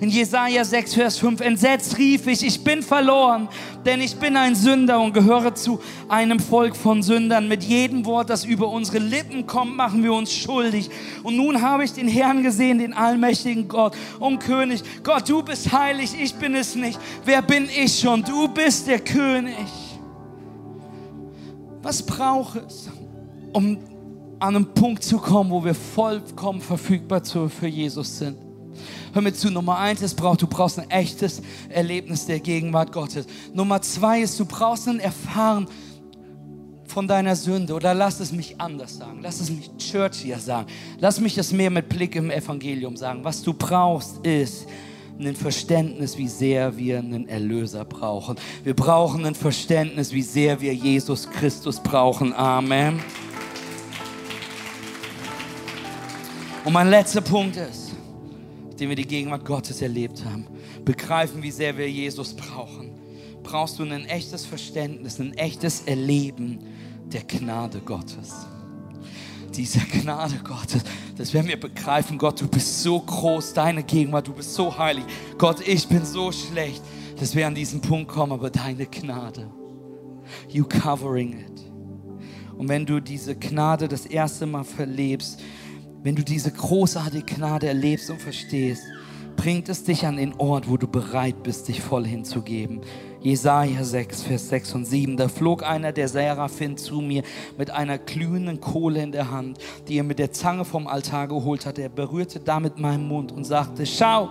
In 0.00 0.10
Jesaja 0.10 0.64
6, 0.64 0.94
Vers 0.94 1.18
5, 1.18 1.40
entsetzt 1.40 1.98
rief 1.98 2.26
ich, 2.26 2.44
ich 2.44 2.62
bin 2.62 2.82
verloren, 2.82 3.48
denn 3.84 4.00
ich 4.00 4.16
bin 4.16 4.36
ein 4.36 4.54
Sünder 4.54 5.00
und 5.00 5.12
gehöre 5.12 5.54
zu 5.54 5.80
einem 6.08 6.40
Volk 6.40 6.76
von 6.76 7.02
Sündern. 7.02 7.48
Mit 7.48 7.62
jedem 7.64 8.04
Wort, 8.04 8.30
das 8.30 8.44
über 8.44 8.68
unsere 8.68 8.98
Lippen 8.98 9.46
kommt, 9.46 9.76
machen 9.76 10.02
wir 10.02 10.12
uns 10.12 10.32
schuldig. 10.32 10.90
Und 11.22 11.36
nun 11.36 11.62
habe 11.62 11.84
ich 11.84 11.92
den 11.92 12.08
Herrn 12.08 12.42
gesehen, 12.42 12.78
den 12.78 12.94
allmächtigen 12.94 13.68
Gott 13.68 13.96
und 14.18 14.38
König. 14.38 14.82
Gott, 15.02 15.28
du 15.28 15.42
bist 15.42 15.72
heilig, 15.72 16.14
ich 16.20 16.34
bin 16.34 16.54
es 16.54 16.74
nicht. 16.74 16.98
Wer 17.24 17.42
bin 17.42 17.68
ich 17.68 17.98
schon? 17.98 18.22
Du 18.22 18.48
bist 18.48 18.86
der 18.86 19.00
König. 19.00 19.54
Was 21.82 22.04
braucht 22.04 22.56
es, 22.66 22.88
um 23.52 23.78
an 24.38 24.56
einen 24.56 24.74
Punkt 24.74 25.02
zu 25.02 25.18
kommen, 25.18 25.50
wo 25.50 25.64
wir 25.64 25.74
vollkommen 25.74 26.60
verfügbar 26.60 27.22
für 27.24 27.66
Jesus 27.66 28.18
sind? 28.18 28.45
Hör 29.12 29.22
mir 29.22 29.32
zu, 29.32 29.50
Nummer 29.50 29.78
eins 29.78 30.02
ist, 30.02 30.14
braucht, 30.14 30.42
du 30.42 30.46
brauchst 30.46 30.78
ein 30.78 30.90
echtes 30.90 31.42
Erlebnis 31.68 32.26
der 32.26 32.40
Gegenwart 32.40 32.92
Gottes. 32.92 33.26
Nummer 33.52 33.80
zwei 33.82 34.20
ist, 34.20 34.38
du 34.38 34.44
brauchst 34.44 34.88
ein 34.88 35.00
Erfahren 35.00 35.66
von 36.86 37.06
deiner 37.06 37.36
Sünde. 37.36 37.74
Oder 37.74 37.94
lass 37.94 38.20
es 38.20 38.32
mich 38.32 38.60
anders 38.60 38.96
sagen. 38.96 39.20
Lass 39.22 39.40
es 39.40 39.50
mich 39.50 39.70
Church 39.76 40.18
hier 40.22 40.38
sagen. 40.38 40.66
Lass 40.98 41.20
mich 41.20 41.34
das 41.34 41.52
mehr 41.52 41.70
mit 41.70 41.88
Blick 41.88 42.16
im 42.16 42.30
Evangelium 42.30 42.96
sagen. 42.96 43.22
Was 43.22 43.42
du 43.42 43.52
brauchst 43.52 44.24
ist, 44.24 44.66
ein 45.18 45.36
Verständnis, 45.36 46.18
wie 46.18 46.28
sehr 46.28 46.76
wir 46.76 46.98
einen 46.98 47.28
Erlöser 47.28 47.84
brauchen. 47.84 48.36
Wir 48.64 48.74
brauchen 48.74 49.24
ein 49.24 49.34
Verständnis, 49.34 50.12
wie 50.12 50.22
sehr 50.22 50.60
wir 50.60 50.74
Jesus 50.74 51.28
Christus 51.30 51.80
brauchen. 51.80 52.32
Amen. 52.34 53.02
Und 56.64 56.72
mein 56.72 56.90
letzter 56.90 57.20
Punkt 57.20 57.56
ist, 57.56 57.85
nachdem 58.76 58.90
wir 58.90 58.96
die 58.96 59.08
Gegenwart 59.08 59.46
Gottes 59.46 59.80
erlebt 59.80 60.22
haben, 60.26 60.46
begreifen, 60.84 61.42
wie 61.42 61.50
sehr 61.50 61.78
wir 61.78 61.90
Jesus 61.90 62.34
brauchen, 62.34 62.90
brauchst 63.42 63.78
du 63.78 63.84
ein 63.84 64.04
echtes 64.04 64.44
Verständnis, 64.44 65.18
ein 65.18 65.32
echtes 65.32 65.84
Erleben 65.86 66.58
der 67.10 67.22
Gnade 67.22 67.80
Gottes. 67.80 68.44
Diese 69.54 69.78
Gnade 69.78 70.40
Gottes, 70.44 70.82
dass 71.16 71.32
wenn 71.32 71.48
wir 71.48 71.58
begreifen, 71.58 72.18
Gott, 72.18 72.38
du 72.38 72.48
bist 72.48 72.82
so 72.82 73.00
groß, 73.00 73.54
deine 73.54 73.82
Gegenwart, 73.82 74.28
du 74.28 74.34
bist 74.34 74.52
so 74.52 74.76
heilig. 74.76 75.04
Gott, 75.38 75.66
ich 75.66 75.88
bin 75.88 76.04
so 76.04 76.30
schlecht, 76.30 76.82
dass 77.18 77.34
wir 77.34 77.46
an 77.46 77.54
diesen 77.54 77.80
Punkt 77.80 78.08
kommen, 78.08 78.32
aber 78.32 78.50
deine 78.50 78.84
Gnade, 78.84 79.50
you 80.50 80.66
covering 80.66 81.32
it. 81.32 81.62
Und 82.58 82.68
wenn 82.68 82.84
du 82.84 83.00
diese 83.00 83.36
Gnade 83.36 83.88
das 83.88 84.04
erste 84.04 84.44
Mal 84.44 84.64
verlebst, 84.64 85.40
wenn 86.02 86.14
du 86.14 86.22
diese 86.22 86.50
großartige 86.50 87.34
Gnade 87.34 87.68
erlebst 87.68 88.10
und 88.10 88.20
verstehst, 88.20 88.82
bringt 89.36 89.68
es 89.68 89.84
dich 89.84 90.06
an 90.06 90.16
den 90.16 90.34
Ort, 90.34 90.68
wo 90.68 90.76
du 90.76 90.88
bereit 90.88 91.42
bist, 91.42 91.68
dich 91.68 91.80
voll 91.80 92.06
hinzugeben. 92.06 92.80
Jesaja 93.20 93.82
6, 93.82 94.22
Vers 94.22 94.48
6 94.48 94.74
und 94.74 94.84
7. 94.84 95.16
Da 95.16 95.28
flog 95.28 95.62
einer 95.62 95.92
der 95.92 96.08
Seraphim 96.08 96.76
zu 96.76 97.00
mir 97.00 97.22
mit 97.58 97.70
einer 97.70 97.98
glühenden 97.98 98.60
Kohle 98.60 99.02
in 99.02 99.12
der 99.12 99.30
Hand, 99.30 99.58
die 99.88 99.98
er 99.98 100.04
mit 100.04 100.18
der 100.18 100.32
Zange 100.32 100.64
vom 100.64 100.86
Altar 100.86 101.28
geholt 101.28 101.66
hatte. 101.66 101.82
Er 101.82 101.88
berührte 101.88 102.40
damit 102.40 102.78
meinen 102.78 103.08
Mund 103.08 103.32
und 103.32 103.44
sagte: 103.44 103.84
Schau, 103.84 104.30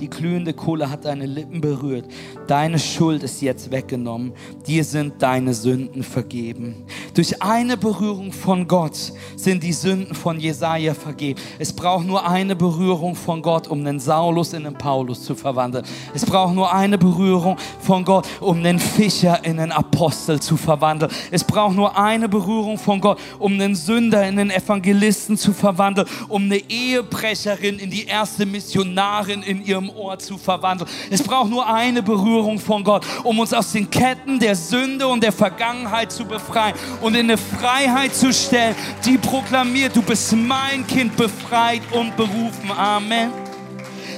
die 0.00 0.08
glühende 0.08 0.52
Kohle 0.52 0.90
hat 0.90 1.04
deine 1.04 1.26
Lippen 1.26 1.60
berührt. 1.60 2.06
Deine 2.46 2.78
Schuld 2.78 3.22
ist 3.22 3.42
jetzt 3.42 3.70
weggenommen. 3.70 4.32
Dir 4.66 4.84
sind 4.84 5.22
deine 5.22 5.54
Sünden 5.54 6.02
vergeben. 6.02 6.86
Durch 7.14 7.42
eine 7.42 7.76
Berührung 7.76 8.32
von 8.32 8.68
Gott 8.68 9.12
sind 9.36 9.62
die 9.62 9.72
Sünden 9.72 10.14
von 10.14 10.38
Jesaja 10.38 10.94
vergeben. 10.94 11.40
Es 11.58 11.72
braucht 11.72 12.06
nur 12.06 12.28
eine 12.28 12.54
Berührung 12.54 13.14
von 13.14 13.42
Gott, 13.42 13.68
um 13.68 13.84
den 13.84 13.98
Saulus 13.98 14.52
in 14.52 14.64
den 14.64 14.74
Paulus 14.74 15.24
zu 15.24 15.34
verwandeln. 15.34 15.84
Es 16.14 16.24
braucht 16.24 16.54
nur 16.54 16.72
eine 16.72 16.96
Berührung 16.96 17.56
von 17.80 18.04
Gott, 18.04 18.26
um 18.40 18.62
den 18.62 18.78
Fischer 18.78 19.44
in 19.44 19.56
den 19.56 19.72
Apostel 19.72 20.40
zu 20.40 20.56
verwandeln. 20.56 21.10
Es 21.30 21.44
braucht 21.44 21.74
nur 21.74 21.98
eine 21.98 22.28
Berührung 22.28 22.78
von 22.78 23.00
Gott, 23.00 23.18
um 23.38 23.58
den 23.58 23.74
Sünder 23.74 24.26
in 24.26 24.36
den 24.36 24.50
Evangelisten 24.50 25.36
zu 25.36 25.52
verwandeln, 25.52 26.06
um 26.28 26.44
eine 26.44 26.58
Ehebrecherin 26.68 27.78
in 27.78 27.90
die 27.90 28.06
erste 28.06 28.46
Missionarin 28.46 29.42
in 29.42 29.64
ihrem 29.64 29.87
Ort 29.90 30.22
zu 30.22 30.38
verwandeln. 30.38 30.90
Es 31.10 31.22
braucht 31.22 31.50
nur 31.50 31.66
eine 31.66 32.02
Berührung 32.02 32.58
von 32.58 32.84
Gott, 32.84 33.06
um 33.24 33.38
uns 33.38 33.52
aus 33.52 33.72
den 33.72 33.88
Ketten 33.88 34.38
der 34.38 34.56
Sünde 34.56 35.06
und 35.06 35.22
der 35.22 35.32
Vergangenheit 35.32 36.12
zu 36.12 36.24
befreien 36.24 36.74
und 37.00 37.14
in 37.14 37.26
eine 37.26 37.38
Freiheit 37.38 38.14
zu 38.14 38.32
stellen, 38.32 38.74
die 39.04 39.18
proklamiert, 39.18 39.94
du 39.94 40.02
bist 40.02 40.34
mein 40.34 40.86
Kind, 40.86 41.16
befreit 41.16 41.82
und 41.92 42.16
berufen. 42.16 42.70
Amen. 42.76 43.30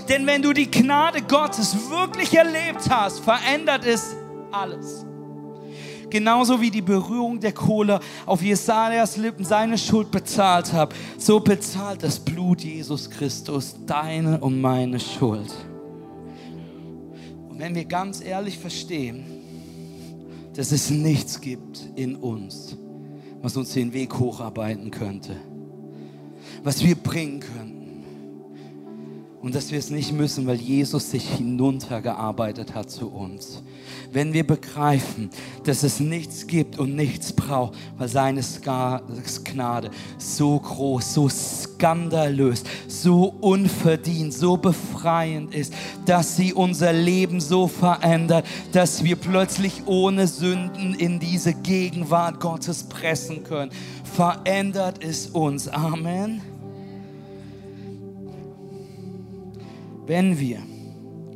Denn 0.08 0.26
wenn 0.26 0.42
du 0.42 0.52
die 0.52 0.70
Gnade 0.70 1.22
Gottes 1.22 1.76
wirklich 1.88 2.34
erlebt 2.34 2.88
hast, 2.90 3.20
verändert 3.20 3.84
es 3.84 4.16
alles. 4.50 5.06
Genauso 6.10 6.60
wie 6.60 6.70
die 6.70 6.82
Berührung 6.82 7.40
der 7.40 7.52
Kohle 7.52 8.00
auf 8.26 8.42
Jesajas 8.42 9.16
Lippen 9.16 9.44
seine 9.44 9.78
Schuld 9.78 10.10
bezahlt 10.10 10.72
hat, 10.72 10.92
so 11.16 11.40
bezahlt 11.40 12.02
das 12.02 12.18
Blut 12.18 12.62
Jesus 12.62 13.08
Christus 13.08 13.76
deine 13.86 14.38
und 14.40 14.60
meine 14.60 14.98
Schuld. 14.98 15.52
Und 17.48 17.58
wenn 17.58 17.74
wir 17.74 17.84
ganz 17.84 18.22
ehrlich 18.22 18.58
verstehen, 18.58 19.24
dass 20.54 20.72
es 20.72 20.90
nichts 20.90 21.40
gibt 21.40 21.88
in 21.94 22.16
uns, 22.16 22.76
was 23.40 23.56
uns 23.56 23.72
den 23.72 23.92
Weg 23.92 24.18
hocharbeiten 24.18 24.90
könnte, 24.90 25.36
was 26.62 26.84
wir 26.84 26.96
bringen 26.96 27.40
könnten, 27.40 27.79
und 29.42 29.54
dass 29.54 29.70
wir 29.70 29.78
es 29.78 29.90
nicht 29.90 30.12
müssen, 30.12 30.46
weil 30.46 30.60
Jesus 30.60 31.10
sich 31.10 31.26
hinuntergearbeitet 31.28 32.74
hat 32.74 32.90
zu 32.90 33.08
uns. 33.08 33.62
Wenn 34.12 34.32
wir 34.32 34.46
begreifen, 34.46 35.30
dass 35.64 35.82
es 35.82 35.98
nichts 35.98 36.46
gibt 36.46 36.78
und 36.78 36.94
nichts 36.94 37.32
braucht, 37.32 37.78
weil 37.96 38.08
seine 38.08 38.42
Gnade 39.44 39.90
so 40.18 40.58
groß, 40.58 41.14
so 41.14 41.28
skandalös, 41.28 42.64
so 42.86 43.34
unverdient, 43.40 44.34
so 44.34 44.56
befreiend 44.56 45.54
ist, 45.54 45.72
dass 46.04 46.36
sie 46.36 46.52
unser 46.52 46.92
Leben 46.92 47.40
so 47.40 47.66
verändert, 47.66 48.44
dass 48.72 49.04
wir 49.04 49.16
plötzlich 49.16 49.86
ohne 49.86 50.26
Sünden 50.26 50.94
in 50.94 51.18
diese 51.18 51.54
Gegenwart 51.54 52.40
Gottes 52.40 52.82
pressen 52.84 53.44
können. 53.44 53.70
Verändert 54.04 55.02
es 55.02 55.28
uns. 55.28 55.68
Amen. 55.68 56.42
Wenn 60.10 60.36
wir 60.40 60.58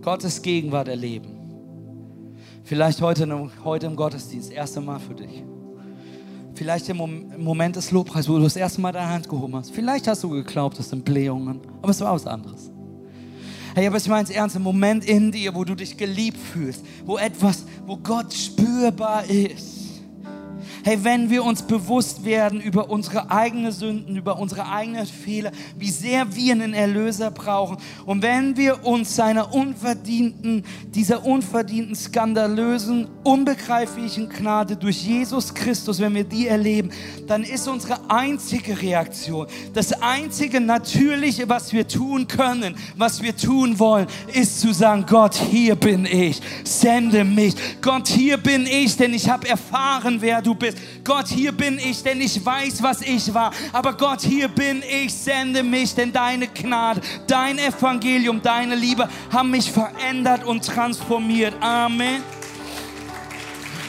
Gottes 0.03 0.43
Gegenwart 0.43 0.89
erleben, 0.89 1.29
vielleicht 2.65 3.01
heute, 3.01 3.49
heute 3.63 3.87
im 3.87 3.95
Gottesdienst, 3.95 4.49
das 4.49 4.57
erste 4.57 4.81
Mal 4.81 4.99
für 4.99 5.15
dich, 5.15 5.45
vielleicht 6.55 6.89
im 6.89 6.97
Moment 7.39 7.77
des 7.77 7.93
Lobpreises, 7.93 8.29
wo 8.29 8.37
du 8.37 8.43
das 8.43 8.57
erste 8.57 8.81
Mal 8.81 8.91
deine 8.91 9.09
Hand 9.09 9.29
gehoben 9.29 9.55
hast, 9.55 9.71
vielleicht 9.71 10.09
hast 10.09 10.25
du 10.25 10.31
geglaubt, 10.31 10.77
das 10.77 10.91
sind 10.91 11.05
Blähungen, 11.05 11.61
aber 11.81 11.91
es 11.91 12.01
war 12.01 12.15
was 12.15 12.27
anderes. 12.27 12.73
Hey, 13.77 13.87
aber 13.87 13.97
ich 13.97 14.09
meine 14.09 14.25
es 14.25 14.31
ernst, 14.31 14.57
im 14.57 14.63
Moment 14.63 15.05
in 15.05 15.31
dir, 15.31 15.55
wo 15.55 15.63
du 15.63 15.77
dich 15.77 15.97
geliebt 15.97 16.39
fühlst, 16.39 16.85
wo 17.05 17.17
etwas, 17.17 17.65
wo 17.87 17.97
Gott 17.97 18.35
spürbar 18.35 19.25
ist, 19.31 19.84
Hey, 20.87 21.03
wenn 21.03 21.31
wir 21.31 21.45
uns 21.45 21.63
bewusst 21.63 22.27
werden 22.27 22.61
über 22.61 22.91
unsere 22.91 23.31
eigenen 23.31 23.73
Sünden, 23.73 24.17
über 24.17 24.39
unsere 24.39 24.69
eigenen 24.69 25.07
Fehler, 25.07 25.51
wie 25.79 25.89
sehr 25.89 26.37
wir 26.37 26.53
einen 26.53 26.75
Erlöser 26.75 27.31
brauchen 27.31 27.79
und 28.05 28.21
wenn 28.21 28.59
wir 28.59 28.85
uns 28.85 29.17
seiner 29.17 29.55
unverdienten, 29.55 30.63
dieser 30.95 31.25
unverdienten, 31.25 31.97
skandalösen, 31.97 33.09
unbegreiflichen 33.23 34.29
Gnade 34.29 34.77
durch 34.77 35.03
Jesus 35.03 35.55
Christus, 35.55 36.01
wenn 36.01 36.15
wir 36.15 36.25
die 36.25 36.49
erleben, 36.49 36.91
dann 37.27 37.45
ist 37.45 37.67
unsere 37.67 38.11
einzige 38.11 38.83
Reaktion, 38.83 39.47
das 39.73 40.03
einzige 40.03 40.61
Natürliche, 40.61 41.49
was 41.49 41.73
wir 41.73 41.89
tun 41.89 42.29
können, 42.29 42.77
was 42.95 43.23
wir 43.23 43.35
tun 43.35 43.79
wollen, 43.79 44.07
ist 44.35 44.61
zu 44.61 44.75
sagen, 44.75 45.07
Gott, 45.09 45.35
hier 45.35 45.77
bin 45.77 46.05
ich, 46.05 46.43
sende 46.63 47.25
mich. 47.25 47.55
Gott, 47.81 48.07
hier 48.07 48.37
bin 48.37 48.67
ich, 48.67 48.99
denn 48.99 49.15
ich 49.15 49.31
habe 49.31 49.49
erfahren, 49.49 50.19
wer 50.21 50.43
du 50.43 50.55
bist. 50.55 50.74
Gott, 51.03 51.29
hier 51.29 51.53
bin 51.53 51.79
ich, 51.79 52.03
denn 52.03 52.21
ich 52.21 52.45
weiß, 52.45 52.83
was 52.83 53.03
ich 53.03 53.33
war. 53.33 53.53
Aber 53.73 53.93
Gott, 53.95 54.23
hier 54.23 54.49
bin 54.49 54.83
ich, 54.83 55.13
sende 55.13 55.63
mich, 55.63 55.95
denn 55.95 56.13
deine 56.13 56.49
Gnade, 56.49 57.01
dein 57.27 57.59
Evangelium, 57.59 58.41
deine 58.43 58.75
Liebe 58.75 59.09
haben 59.33 59.51
mich 59.51 59.71
verändert 59.71 60.45
und 60.45 60.65
transformiert. 60.65 61.55
Amen. 61.61 62.23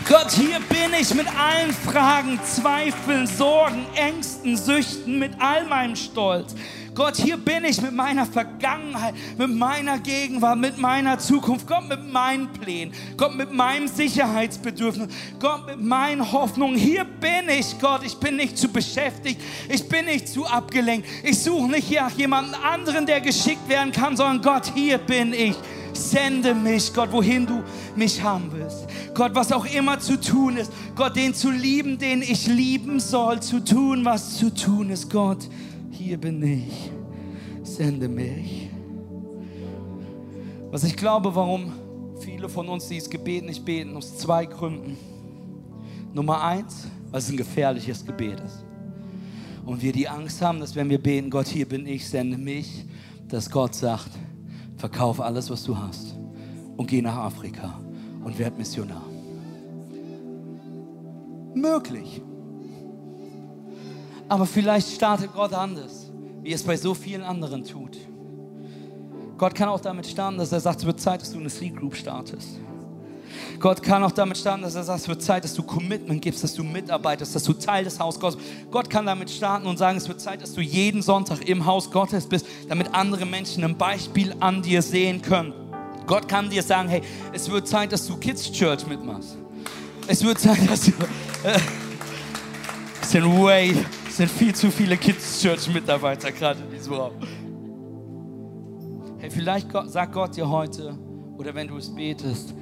Gott, 0.07 0.31
hier 0.31 0.59
bin 0.69 0.93
ich 1.01 1.11
mit 1.15 1.25
allen 1.27 1.73
Fragen, 1.73 2.39
Zweifeln, 2.43 3.25
Sorgen, 3.25 3.88
Ängsten, 3.95 4.55
Süchten, 4.55 5.17
mit 5.17 5.31
all 5.39 5.65
meinem 5.65 5.95
Stolz. 5.95 6.53
Gott, 6.96 7.18
hier 7.18 7.36
bin 7.36 7.66
ich 7.66 7.82
mit 7.82 7.91
meiner 7.91 8.26
Vergangenheit, 8.26 9.14
mit 9.38 9.54
meiner 9.54 10.00
Gegenwart, 10.00 10.58
mit 10.58 10.78
meiner 10.78 11.20
Zukunft. 11.20 11.68
Gott, 11.68 11.89
mit 11.89 12.10
meinen 12.10 12.48
Plänen. 12.54 12.93
Gott, 13.18 13.36
mit 13.36 13.52
meinem 13.52 13.89
Sicherheitsbedürfnis. 13.89 15.10
Gott, 15.38 15.68
mit 15.68 15.82
meinen 15.82 16.32
Hoffnungen. 16.32 16.78
Hier 16.78 17.04
bin 17.04 17.50
ich, 17.50 17.78
Gott. 17.80 18.02
Ich 18.06 18.16
bin 18.16 18.38
nicht 18.38 18.58
zu 18.58 18.70
beschäftigt. 18.70 19.41
Ich 19.68 19.88
bin 19.89 20.06
nicht 20.06 20.30
zu 20.30 20.46
abgelenkt. 20.46 21.06
Ich 21.24 21.38
suche 21.39 21.70
nicht 21.70 21.91
nach 21.91 22.12
jemandem 22.12 22.56
anderen, 22.64 23.06
der 23.06 23.20
geschickt 23.20 23.68
werden 23.68 23.91
kann, 23.91 24.16
sondern 24.16 24.41
Gott, 24.41 24.72
hier 24.74 24.98
bin 24.98 25.34
ich. 25.34 25.56
Sende 25.91 26.56
mich, 26.56 26.93
Gott, 26.93 27.12
wohin 27.12 27.46
du 27.46 27.62
mich 27.96 28.22
haben 28.22 28.50
willst. 28.52 28.86
Gott, 29.14 29.36
was 29.36 29.52
auch 29.52 29.66
immer 29.66 30.00
zu 30.00 30.20
tun 30.20 30.56
ist. 30.58 30.72
Gott, 30.96 31.18
den 31.18 31.34
zu 31.34 31.52
lieben, 31.52 31.98
den 31.98 32.22
ich 32.22 32.48
lieben 32.48 33.02
soll. 33.02 33.41
Zu 33.41 33.64
tun, 33.64 34.06
was 34.06 34.38
zu 34.38 34.54
tun 34.54 34.89
ist. 34.89 35.10
Gott, 35.10 35.39
hier 35.96 36.18
bin 36.18 36.43
ich, 36.43 36.91
sende 37.64 38.08
mich. 38.08 38.70
Was 40.72 40.84
ich 40.84 40.96
glaube, 40.96 41.34
warum 41.34 41.72
viele 42.20 42.50
von 42.50 42.68
uns 42.68 42.88
dieses 42.88 43.10
Gebet 43.10 43.46
nicht 43.46 43.64
beten, 43.64 43.96
aus 43.96 44.18
zwei 44.18 44.46
Gründen. 44.46 44.98
Nummer 46.14 46.43
eins, 46.43 46.88
weil 47.12 47.20
es 47.20 47.30
ein 47.30 47.38
gefährliches 47.38 48.06
Gebet 48.06 48.39
ist. 48.39 48.64
Und 49.66 49.82
wir 49.82 49.91
die 49.91 50.08
Angst 50.08 50.41
haben, 50.41 50.60
dass 50.60 50.76
wenn 50.76 50.89
wir 50.89 51.02
beten, 51.02 51.30
Gott, 51.30 51.48
hier 51.48 51.68
bin 51.68 51.88
ich, 51.88 52.08
sende 52.08 52.38
mich, 52.38 52.86
dass 53.28 53.50
Gott 53.50 53.74
sagt, 53.74 54.12
verkauf 54.78 55.20
alles, 55.20 55.50
was 55.50 55.64
du 55.64 55.78
hast 55.78 56.16
und 56.78 56.88
geh 56.88 57.02
nach 57.02 57.18
Afrika 57.18 57.80
und 58.24 58.38
werd 58.38 58.58
Missionar. 58.58 59.04
Möglich. 61.56 62.22
Aber 64.28 64.45
vielleicht 64.45 64.89
startet 64.89 65.34
Gott 65.34 65.53
anders, 65.53 66.11
wie 66.41 66.51
es 66.51 66.63
bei 66.63 66.76
so 66.76 66.93
vielen 66.93 67.23
anderen 67.23 67.63
tut. 67.63 67.97
Gott 69.38 69.53
kann 69.53 69.69
auch 69.69 69.80
damit 69.80 70.07
starten, 70.07 70.38
dass 70.38 70.51
er 70.51 70.59
sagt, 70.59 70.80
es 70.80 70.86
wird 70.86 70.99
Zeit, 70.99 71.21
dass 71.21 71.32
du 71.32 71.39
eine 71.39 71.49
Sleep 71.49 71.78
Group 71.78 71.95
startest. 71.95 72.59
Gott 73.59 73.84
kann 73.84 74.03
auch 74.03 74.11
damit 74.11 74.38
starten, 74.38 74.63
dass 74.63 74.76
er 74.76 74.84
sagt, 74.84 75.01
es 75.01 75.07
wird 75.07 75.21
Zeit, 75.21 75.43
dass 75.43 75.53
du 75.53 75.63
Commitment 75.63 76.21
gibst, 76.21 76.43
dass 76.43 76.53
du 76.53 76.63
mitarbeitest, 76.63 77.36
dass 77.36 77.43
du 77.43 77.53
Teil 77.53 77.84
des 77.84 77.99
Haus 77.99 78.19
Gottes. 78.19 78.39
Gott 78.71 78.89
kann 78.89 79.05
damit 79.05 79.30
starten 79.30 79.67
und 79.67 79.78
sagen, 79.78 79.97
es 79.97 80.07
wird 80.07 80.21
Zeit, 80.21 80.41
dass 80.41 80.53
du 80.53 80.61
jeden 80.61 81.01
Sonntag 81.01 81.47
im 81.47 81.65
Haus 81.65 81.91
Gottes 81.91 82.28
bist, 82.28 82.45
damit 82.69 82.93
andere 82.93 83.26
Menschen 83.26 83.63
ein 83.63 83.78
Beispiel 83.78 84.34
an 84.39 84.61
dir 84.61 84.82
sehen 84.82 85.21
können. 85.21 85.53
Gott 86.07 86.28
kann 86.28 86.49
dir 86.49 86.63
sagen, 86.63 86.88
hey, 86.88 87.01
es 87.34 87.49
wird 87.49 87.67
Zeit, 87.67 87.91
dass 87.91 88.07
du 88.07 88.15
Kids 88.17 88.51
Church 88.51 88.88
mitmachst. 88.88 89.38
Es 90.07 90.23
wird 90.23 90.39
Zeit, 90.39 90.69
dass 90.69 90.86
du... 90.86 90.91
Äh, 91.43 91.59
sind 93.05 93.26
way 93.26 93.73
sind 94.16 94.32
viel 94.32 94.55
zu 94.55 94.72
viele 94.72 94.95
Kids 94.95 95.41
Church 95.41 95.68
Mitarbeiter 95.68 96.32
gerade 96.32 96.61
in 96.63 96.72
diesem 96.72 96.93
Raum. 96.93 97.11
Hey, 99.18 99.30
vielleicht 99.30 99.68
sagt 99.88 100.13
Gott 100.13 100.38
dir 100.38 100.49
heute 100.49 100.97
oder 101.38 101.53
wenn 101.53 101.68
du 101.68 101.76
es 101.76 101.93
betest, 101.93 102.53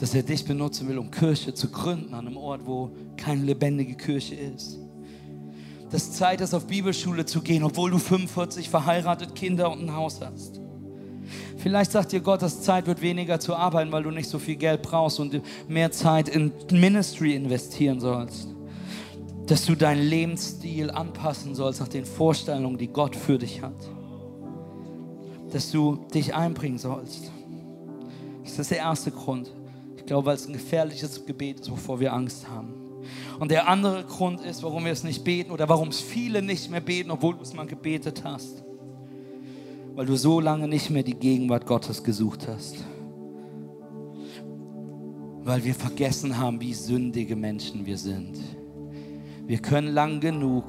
dass 0.00 0.16
er 0.16 0.24
dich 0.24 0.44
benutzen 0.44 0.88
will, 0.88 0.98
um 0.98 1.08
Kirche 1.12 1.54
zu 1.54 1.70
gründen 1.70 2.12
an 2.12 2.26
einem 2.26 2.36
Ort, 2.36 2.66
wo 2.66 2.90
keine 3.16 3.44
lebendige 3.44 3.94
Kirche 3.94 4.34
ist. 4.34 4.78
Dass 5.90 6.10
Zeit 6.10 6.40
ist, 6.40 6.52
auf 6.54 6.66
Bibelschule 6.66 7.24
zu 7.24 7.40
gehen, 7.40 7.62
obwohl 7.62 7.92
du 7.92 7.98
45 7.98 8.68
verheiratet, 8.68 9.36
Kinder 9.36 9.70
und 9.70 9.82
ein 9.82 9.94
Haus 9.94 10.20
hast. 10.20 10.60
Vielleicht 11.58 11.92
sagt 11.92 12.10
dir 12.10 12.20
Gott, 12.20 12.42
dass 12.42 12.62
Zeit 12.62 12.88
wird 12.88 13.00
weniger 13.00 13.38
zu 13.38 13.54
arbeiten, 13.54 13.92
weil 13.92 14.02
du 14.02 14.10
nicht 14.10 14.28
so 14.28 14.40
viel 14.40 14.56
Geld 14.56 14.82
brauchst 14.82 15.20
und 15.20 15.40
mehr 15.68 15.92
Zeit 15.92 16.28
in 16.28 16.50
Ministry 16.72 17.36
investieren 17.36 18.00
sollst. 18.00 18.55
Dass 19.46 19.64
du 19.64 19.74
deinen 19.74 20.02
Lebensstil 20.02 20.90
anpassen 20.90 21.54
sollst 21.54 21.80
nach 21.80 21.88
den 21.88 22.04
Vorstellungen, 22.04 22.78
die 22.78 22.88
Gott 22.88 23.14
für 23.14 23.38
dich 23.38 23.62
hat. 23.62 23.76
Dass 25.52 25.70
du 25.70 26.04
dich 26.12 26.34
einbringen 26.34 26.78
sollst. 26.78 27.30
Das 28.44 28.58
ist 28.58 28.70
der 28.70 28.78
erste 28.78 29.10
Grund. 29.10 29.52
Ich 29.96 30.06
glaube, 30.06 30.26
weil 30.26 30.36
es 30.36 30.46
ein 30.46 30.52
gefährliches 30.52 31.24
Gebet 31.26 31.60
ist, 31.60 31.70
wovor 31.70 32.00
wir 32.00 32.12
Angst 32.12 32.48
haben. 32.48 32.74
Und 33.38 33.50
der 33.50 33.68
andere 33.68 34.04
Grund 34.04 34.40
ist, 34.40 34.62
warum 34.62 34.84
wir 34.84 34.92
es 34.92 35.04
nicht 35.04 35.22
beten 35.22 35.52
oder 35.52 35.68
warum 35.68 35.88
es 35.88 36.00
viele 36.00 36.42
nicht 36.42 36.70
mehr 36.70 36.80
beten, 36.80 37.10
obwohl 37.10 37.34
du 37.34 37.42
es 37.42 37.54
mal 37.54 37.66
gebetet 37.66 38.22
hast 38.24 38.66
weil 39.96 40.04
du 40.04 40.16
so 40.16 40.40
lange 40.40 40.68
nicht 40.68 40.90
mehr 40.90 41.02
die 41.02 41.14
Gegenwart 41.14 41.64
Gottes 41.64 42.04
gesucht 42.04 42.46
hast. 42.46 42.76
Weil 45.42 45.64
wir 45.64 45.74
vergessen 45.74 46.36
haben, 46.36 46.60
wie 46.60 46.74
sündige 46.74 47.34
Menschen 47.34 47.86
wir 47.86 47.96
sind. 47.96 48.38
Wir 49.46 49.58
können 49.58 49.88
lang 49.88 50.20
genug 50.20 50.64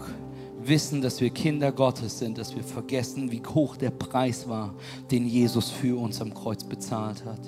wissen, 0.61 1.01
dass 1.01 1.21
wir 1.21 1.29
Kinder 1.29 1.71
Gottes 1.71 2.19
sind, 2.19 2.37
dass 2.37 2.55
wir 2.55 2.63
vergessen, 2.63 3.31
wie 3.31 3.41
hoch 3.41 3.77
der 3.77 3.91
Preis 3.91 4.47
war, 4.47 4.73
den 5.11 5.27
Jesus 5.27 5.69
für 5.69 5.99
uns 5.99 6.21
am 6.21 6.33
Kreuz 6.33 6.63
bezahlt 6.63 7.23
hat. 7.25 7.39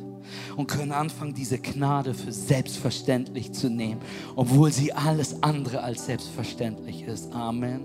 Und 0.55 0.67
können 0.67 0.91
anfangen, 0.91 1.33
diese 1.33 1.59
Gnade 1.59 2.13
für 2.13 2.31
selbstverständlich 2.31 3.51
zu 3.51 3.69
nehmen, 3.69 4.01
obwohl 4.35 4.71
sie 4.71 4.93
alles 4.93 5.41
andere 5.43 5.81
als 5.81 6.05
selbstverständlich 6.05 7.03
ist. 7.03 7.33
Amen. 7.33 7.81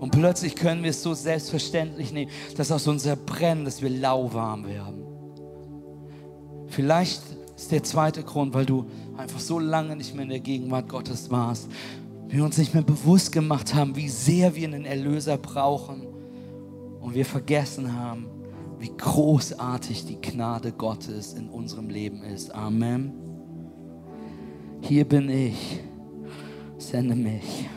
Und 0.00 0.10
plötzlich 0.10 0.56
können 0.56 0.82
wir 0.82 0.90
es 0.90 1.02
so 1.02 1.14
selbstverständlich 1.14 2.12
nehmen, 2.12 2.30
dass 2.56 2.72
aus 2.72 2.86
uns 2.86 3.06
erbrennen, 3.06 3.64
dass 3.64 3.80
wir 3.80 3.90
lauwarm 3.90 4.66
werden. 4.66 5.04
Vielleicht 6.68 7.22
ist 7.56 7.70
der 7.70 7.82
zweite 7.82 8.22
Grund, 8.22 8.52
weil 8.52 8.66
du 8.66 8.86
einfach 9.16 9.38
so 9.38 9.58
lange 9.58 9.94
nicht 9.96 10.14
mehr 10.14 10.24
in 10.24 10.30
der 10.30 10.40
Gegenwart 10.40 10.88
Gottes 10.88 11.30
warst. 11.30 11.68
Wir 12.34 12.44
uns 12.44 12.58
nicht 12.58 12.74
mehr 12.74 12.82
bewusst 12.82 13.30
gemacht 13.30 13.76
haben, 13.76 13.94
wie 13.94 14.08
sehr 14.08 14.56
wir 14.56 14.66
einen 14.66 14.84
Erlöser 14.84 15.38
brauchen. 15.38 16.04
Und 17.00 17.14
wir 17.14 17.24
vergessen 17.24 17.96
haben, 17.96 18.26
wie 18.80 18.90
großartig 18.90 20.04
die 20.06 20.20
Gnade 20.20 20.72
Gottes 20.72 21.34
in 21.34 21.48
unserem 21.48 21.88
Leben 21.88 22.24
ist. 22.24 22.52
Amen. 22.52 23.12
Hier 24.80 25.04
bin 25.04 25.28
ich. 25.30 25.78
Sende 26.76 27.14
mich. 27.14 27.68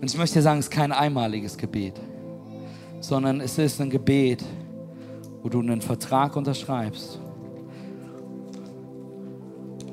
Und 0.00 0.10
ich 0.10 0.18
möchte 0.18 0.42
sagen, 0.42 0.58
es 0.58 0.66
ist 0.66 0.72
kein 0.72 0.90
einmaliges 0.90 1.56
Gebet, 1.56 1.94
sondern 2.98 3.40
es 3.40 3.56
ist 3.56 3.80
ein 3.80 3.88
Gebet, 3.88 4.44
wo 5.44 5.48
du 5.48 5.60
einen 5.60 5.80
Vertrag 5.80 6.34
unterschreibst. 6.34 7.20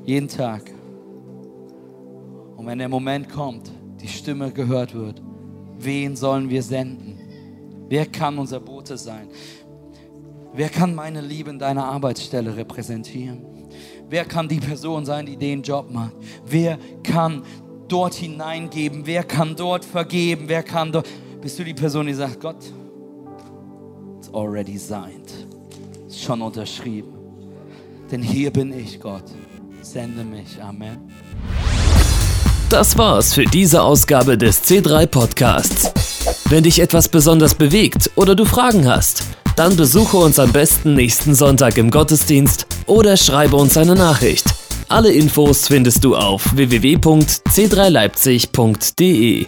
Jeden 0.04 0.26
Tag. 0.26 0.73
Und 2.64 2.70
wenn 2.70 2.78
der 2.78 2.88
Moment 2.88 3.28
kommt, 3.28 3.70
die 4.00 4.08
Stimme 4.08 4.50
gehört 4.50 4.94
wird, 4.94 5.20
wen 5.78 6.16
sollen 6.16 6.48
wir 6.48 6.62
senden? 6.62 7.18
Wer 7.90 8.06
kann 8.06 8.38
unser 8.38 8.58
Bote 8.58 8.96
sein? 8.96 9.28
Wer 10.54 10.70
kann 10.70 10.94
meine 10.94 11.20
Liebe 11.20 11.50
in 11.50 11.58
deiner 11.58 11.84
Arbeitsstelle 11.84 12.56
repräsentieren? 12.56 13.44
Wer 14.08 14.24
kann 14.24 14.48
die 14.48 14.60
Person 14.60 15.04
sein, 15.04 15.26
die 15.26 15.36
den 15.36 15.62
Job 15.62 15.90
macht? 15.90 16.14
Wer 16.46 16.78
kann 17.02 17.42
dort 17.86 18.14
hineingeben? 18.14 19.02
Wer 19.04 19.24
kann 19.24 19.54
dort 19.54 19.84
vergeben? 19.84 20.44
Wer 20.46 20.62
kann 20.62 20.90
dort. 20.90 21.06
Bist 21.42 21.58
du 21.58 21.64
die 21.64 21.74
Person, 21.74 22.06
die 22.06 22.14
sagt, 22.14 22.40
Gott, 22.40 22.64
it's 24.16 24.32
already 24.32 24.78
signed. 24.78 25.30
Ist 26.06 26.22
schon 26.22 26.40
unterschrieben. 26.40 27.12
Denn 28.10 28.22
hier 28.22 28.50
bin 28.50 28.72
ich, 28.72 28.98
Gott. 28.98 29.24
Sende 29.82 30.24
mich. 30.24 30.62
Amen. 30.62 31.10
Das 32.74 32.98
war's 32.98 33.32
für 33.32 33.44
diese 33.44 33.82
Ausgabe 33.82 34.36
des 34.36 34.64
C3 34.64 35.06
Podcasts. 35.06 35.92
Wenn 36.46 36.64
dich 36.64 36.80
etwas 36.80 37.08
besonders 37.08 37.54
bewegt 37.54 38.10
oder 38.16 38.34
du 38.34 38.44
Fragen 38.44 38.88
hast, 38.88 39.22
dann 39.54 39.76
besuche 39.76 40.16
uns 40.16 40.40
am 40.40 40.50
besten 40.50 40.94
nächsten 40.94 41.36
Sonntag 41.36 41.78
im 41.78 41.92
Gottesdienst 41.92 42.66
oder 42.86 43.16
schreibe 43.16 43.54
uns 43.54 43.76
eine 43.76 43.94
Nachricht. 43.94 44.46
Alle 44.88 45.12
Infos 45.12 45.68
findest 45.68 46.02
du 46.02 46.16
auf 46.16 46.56
www.c3leipzig.de. 46.56 49.46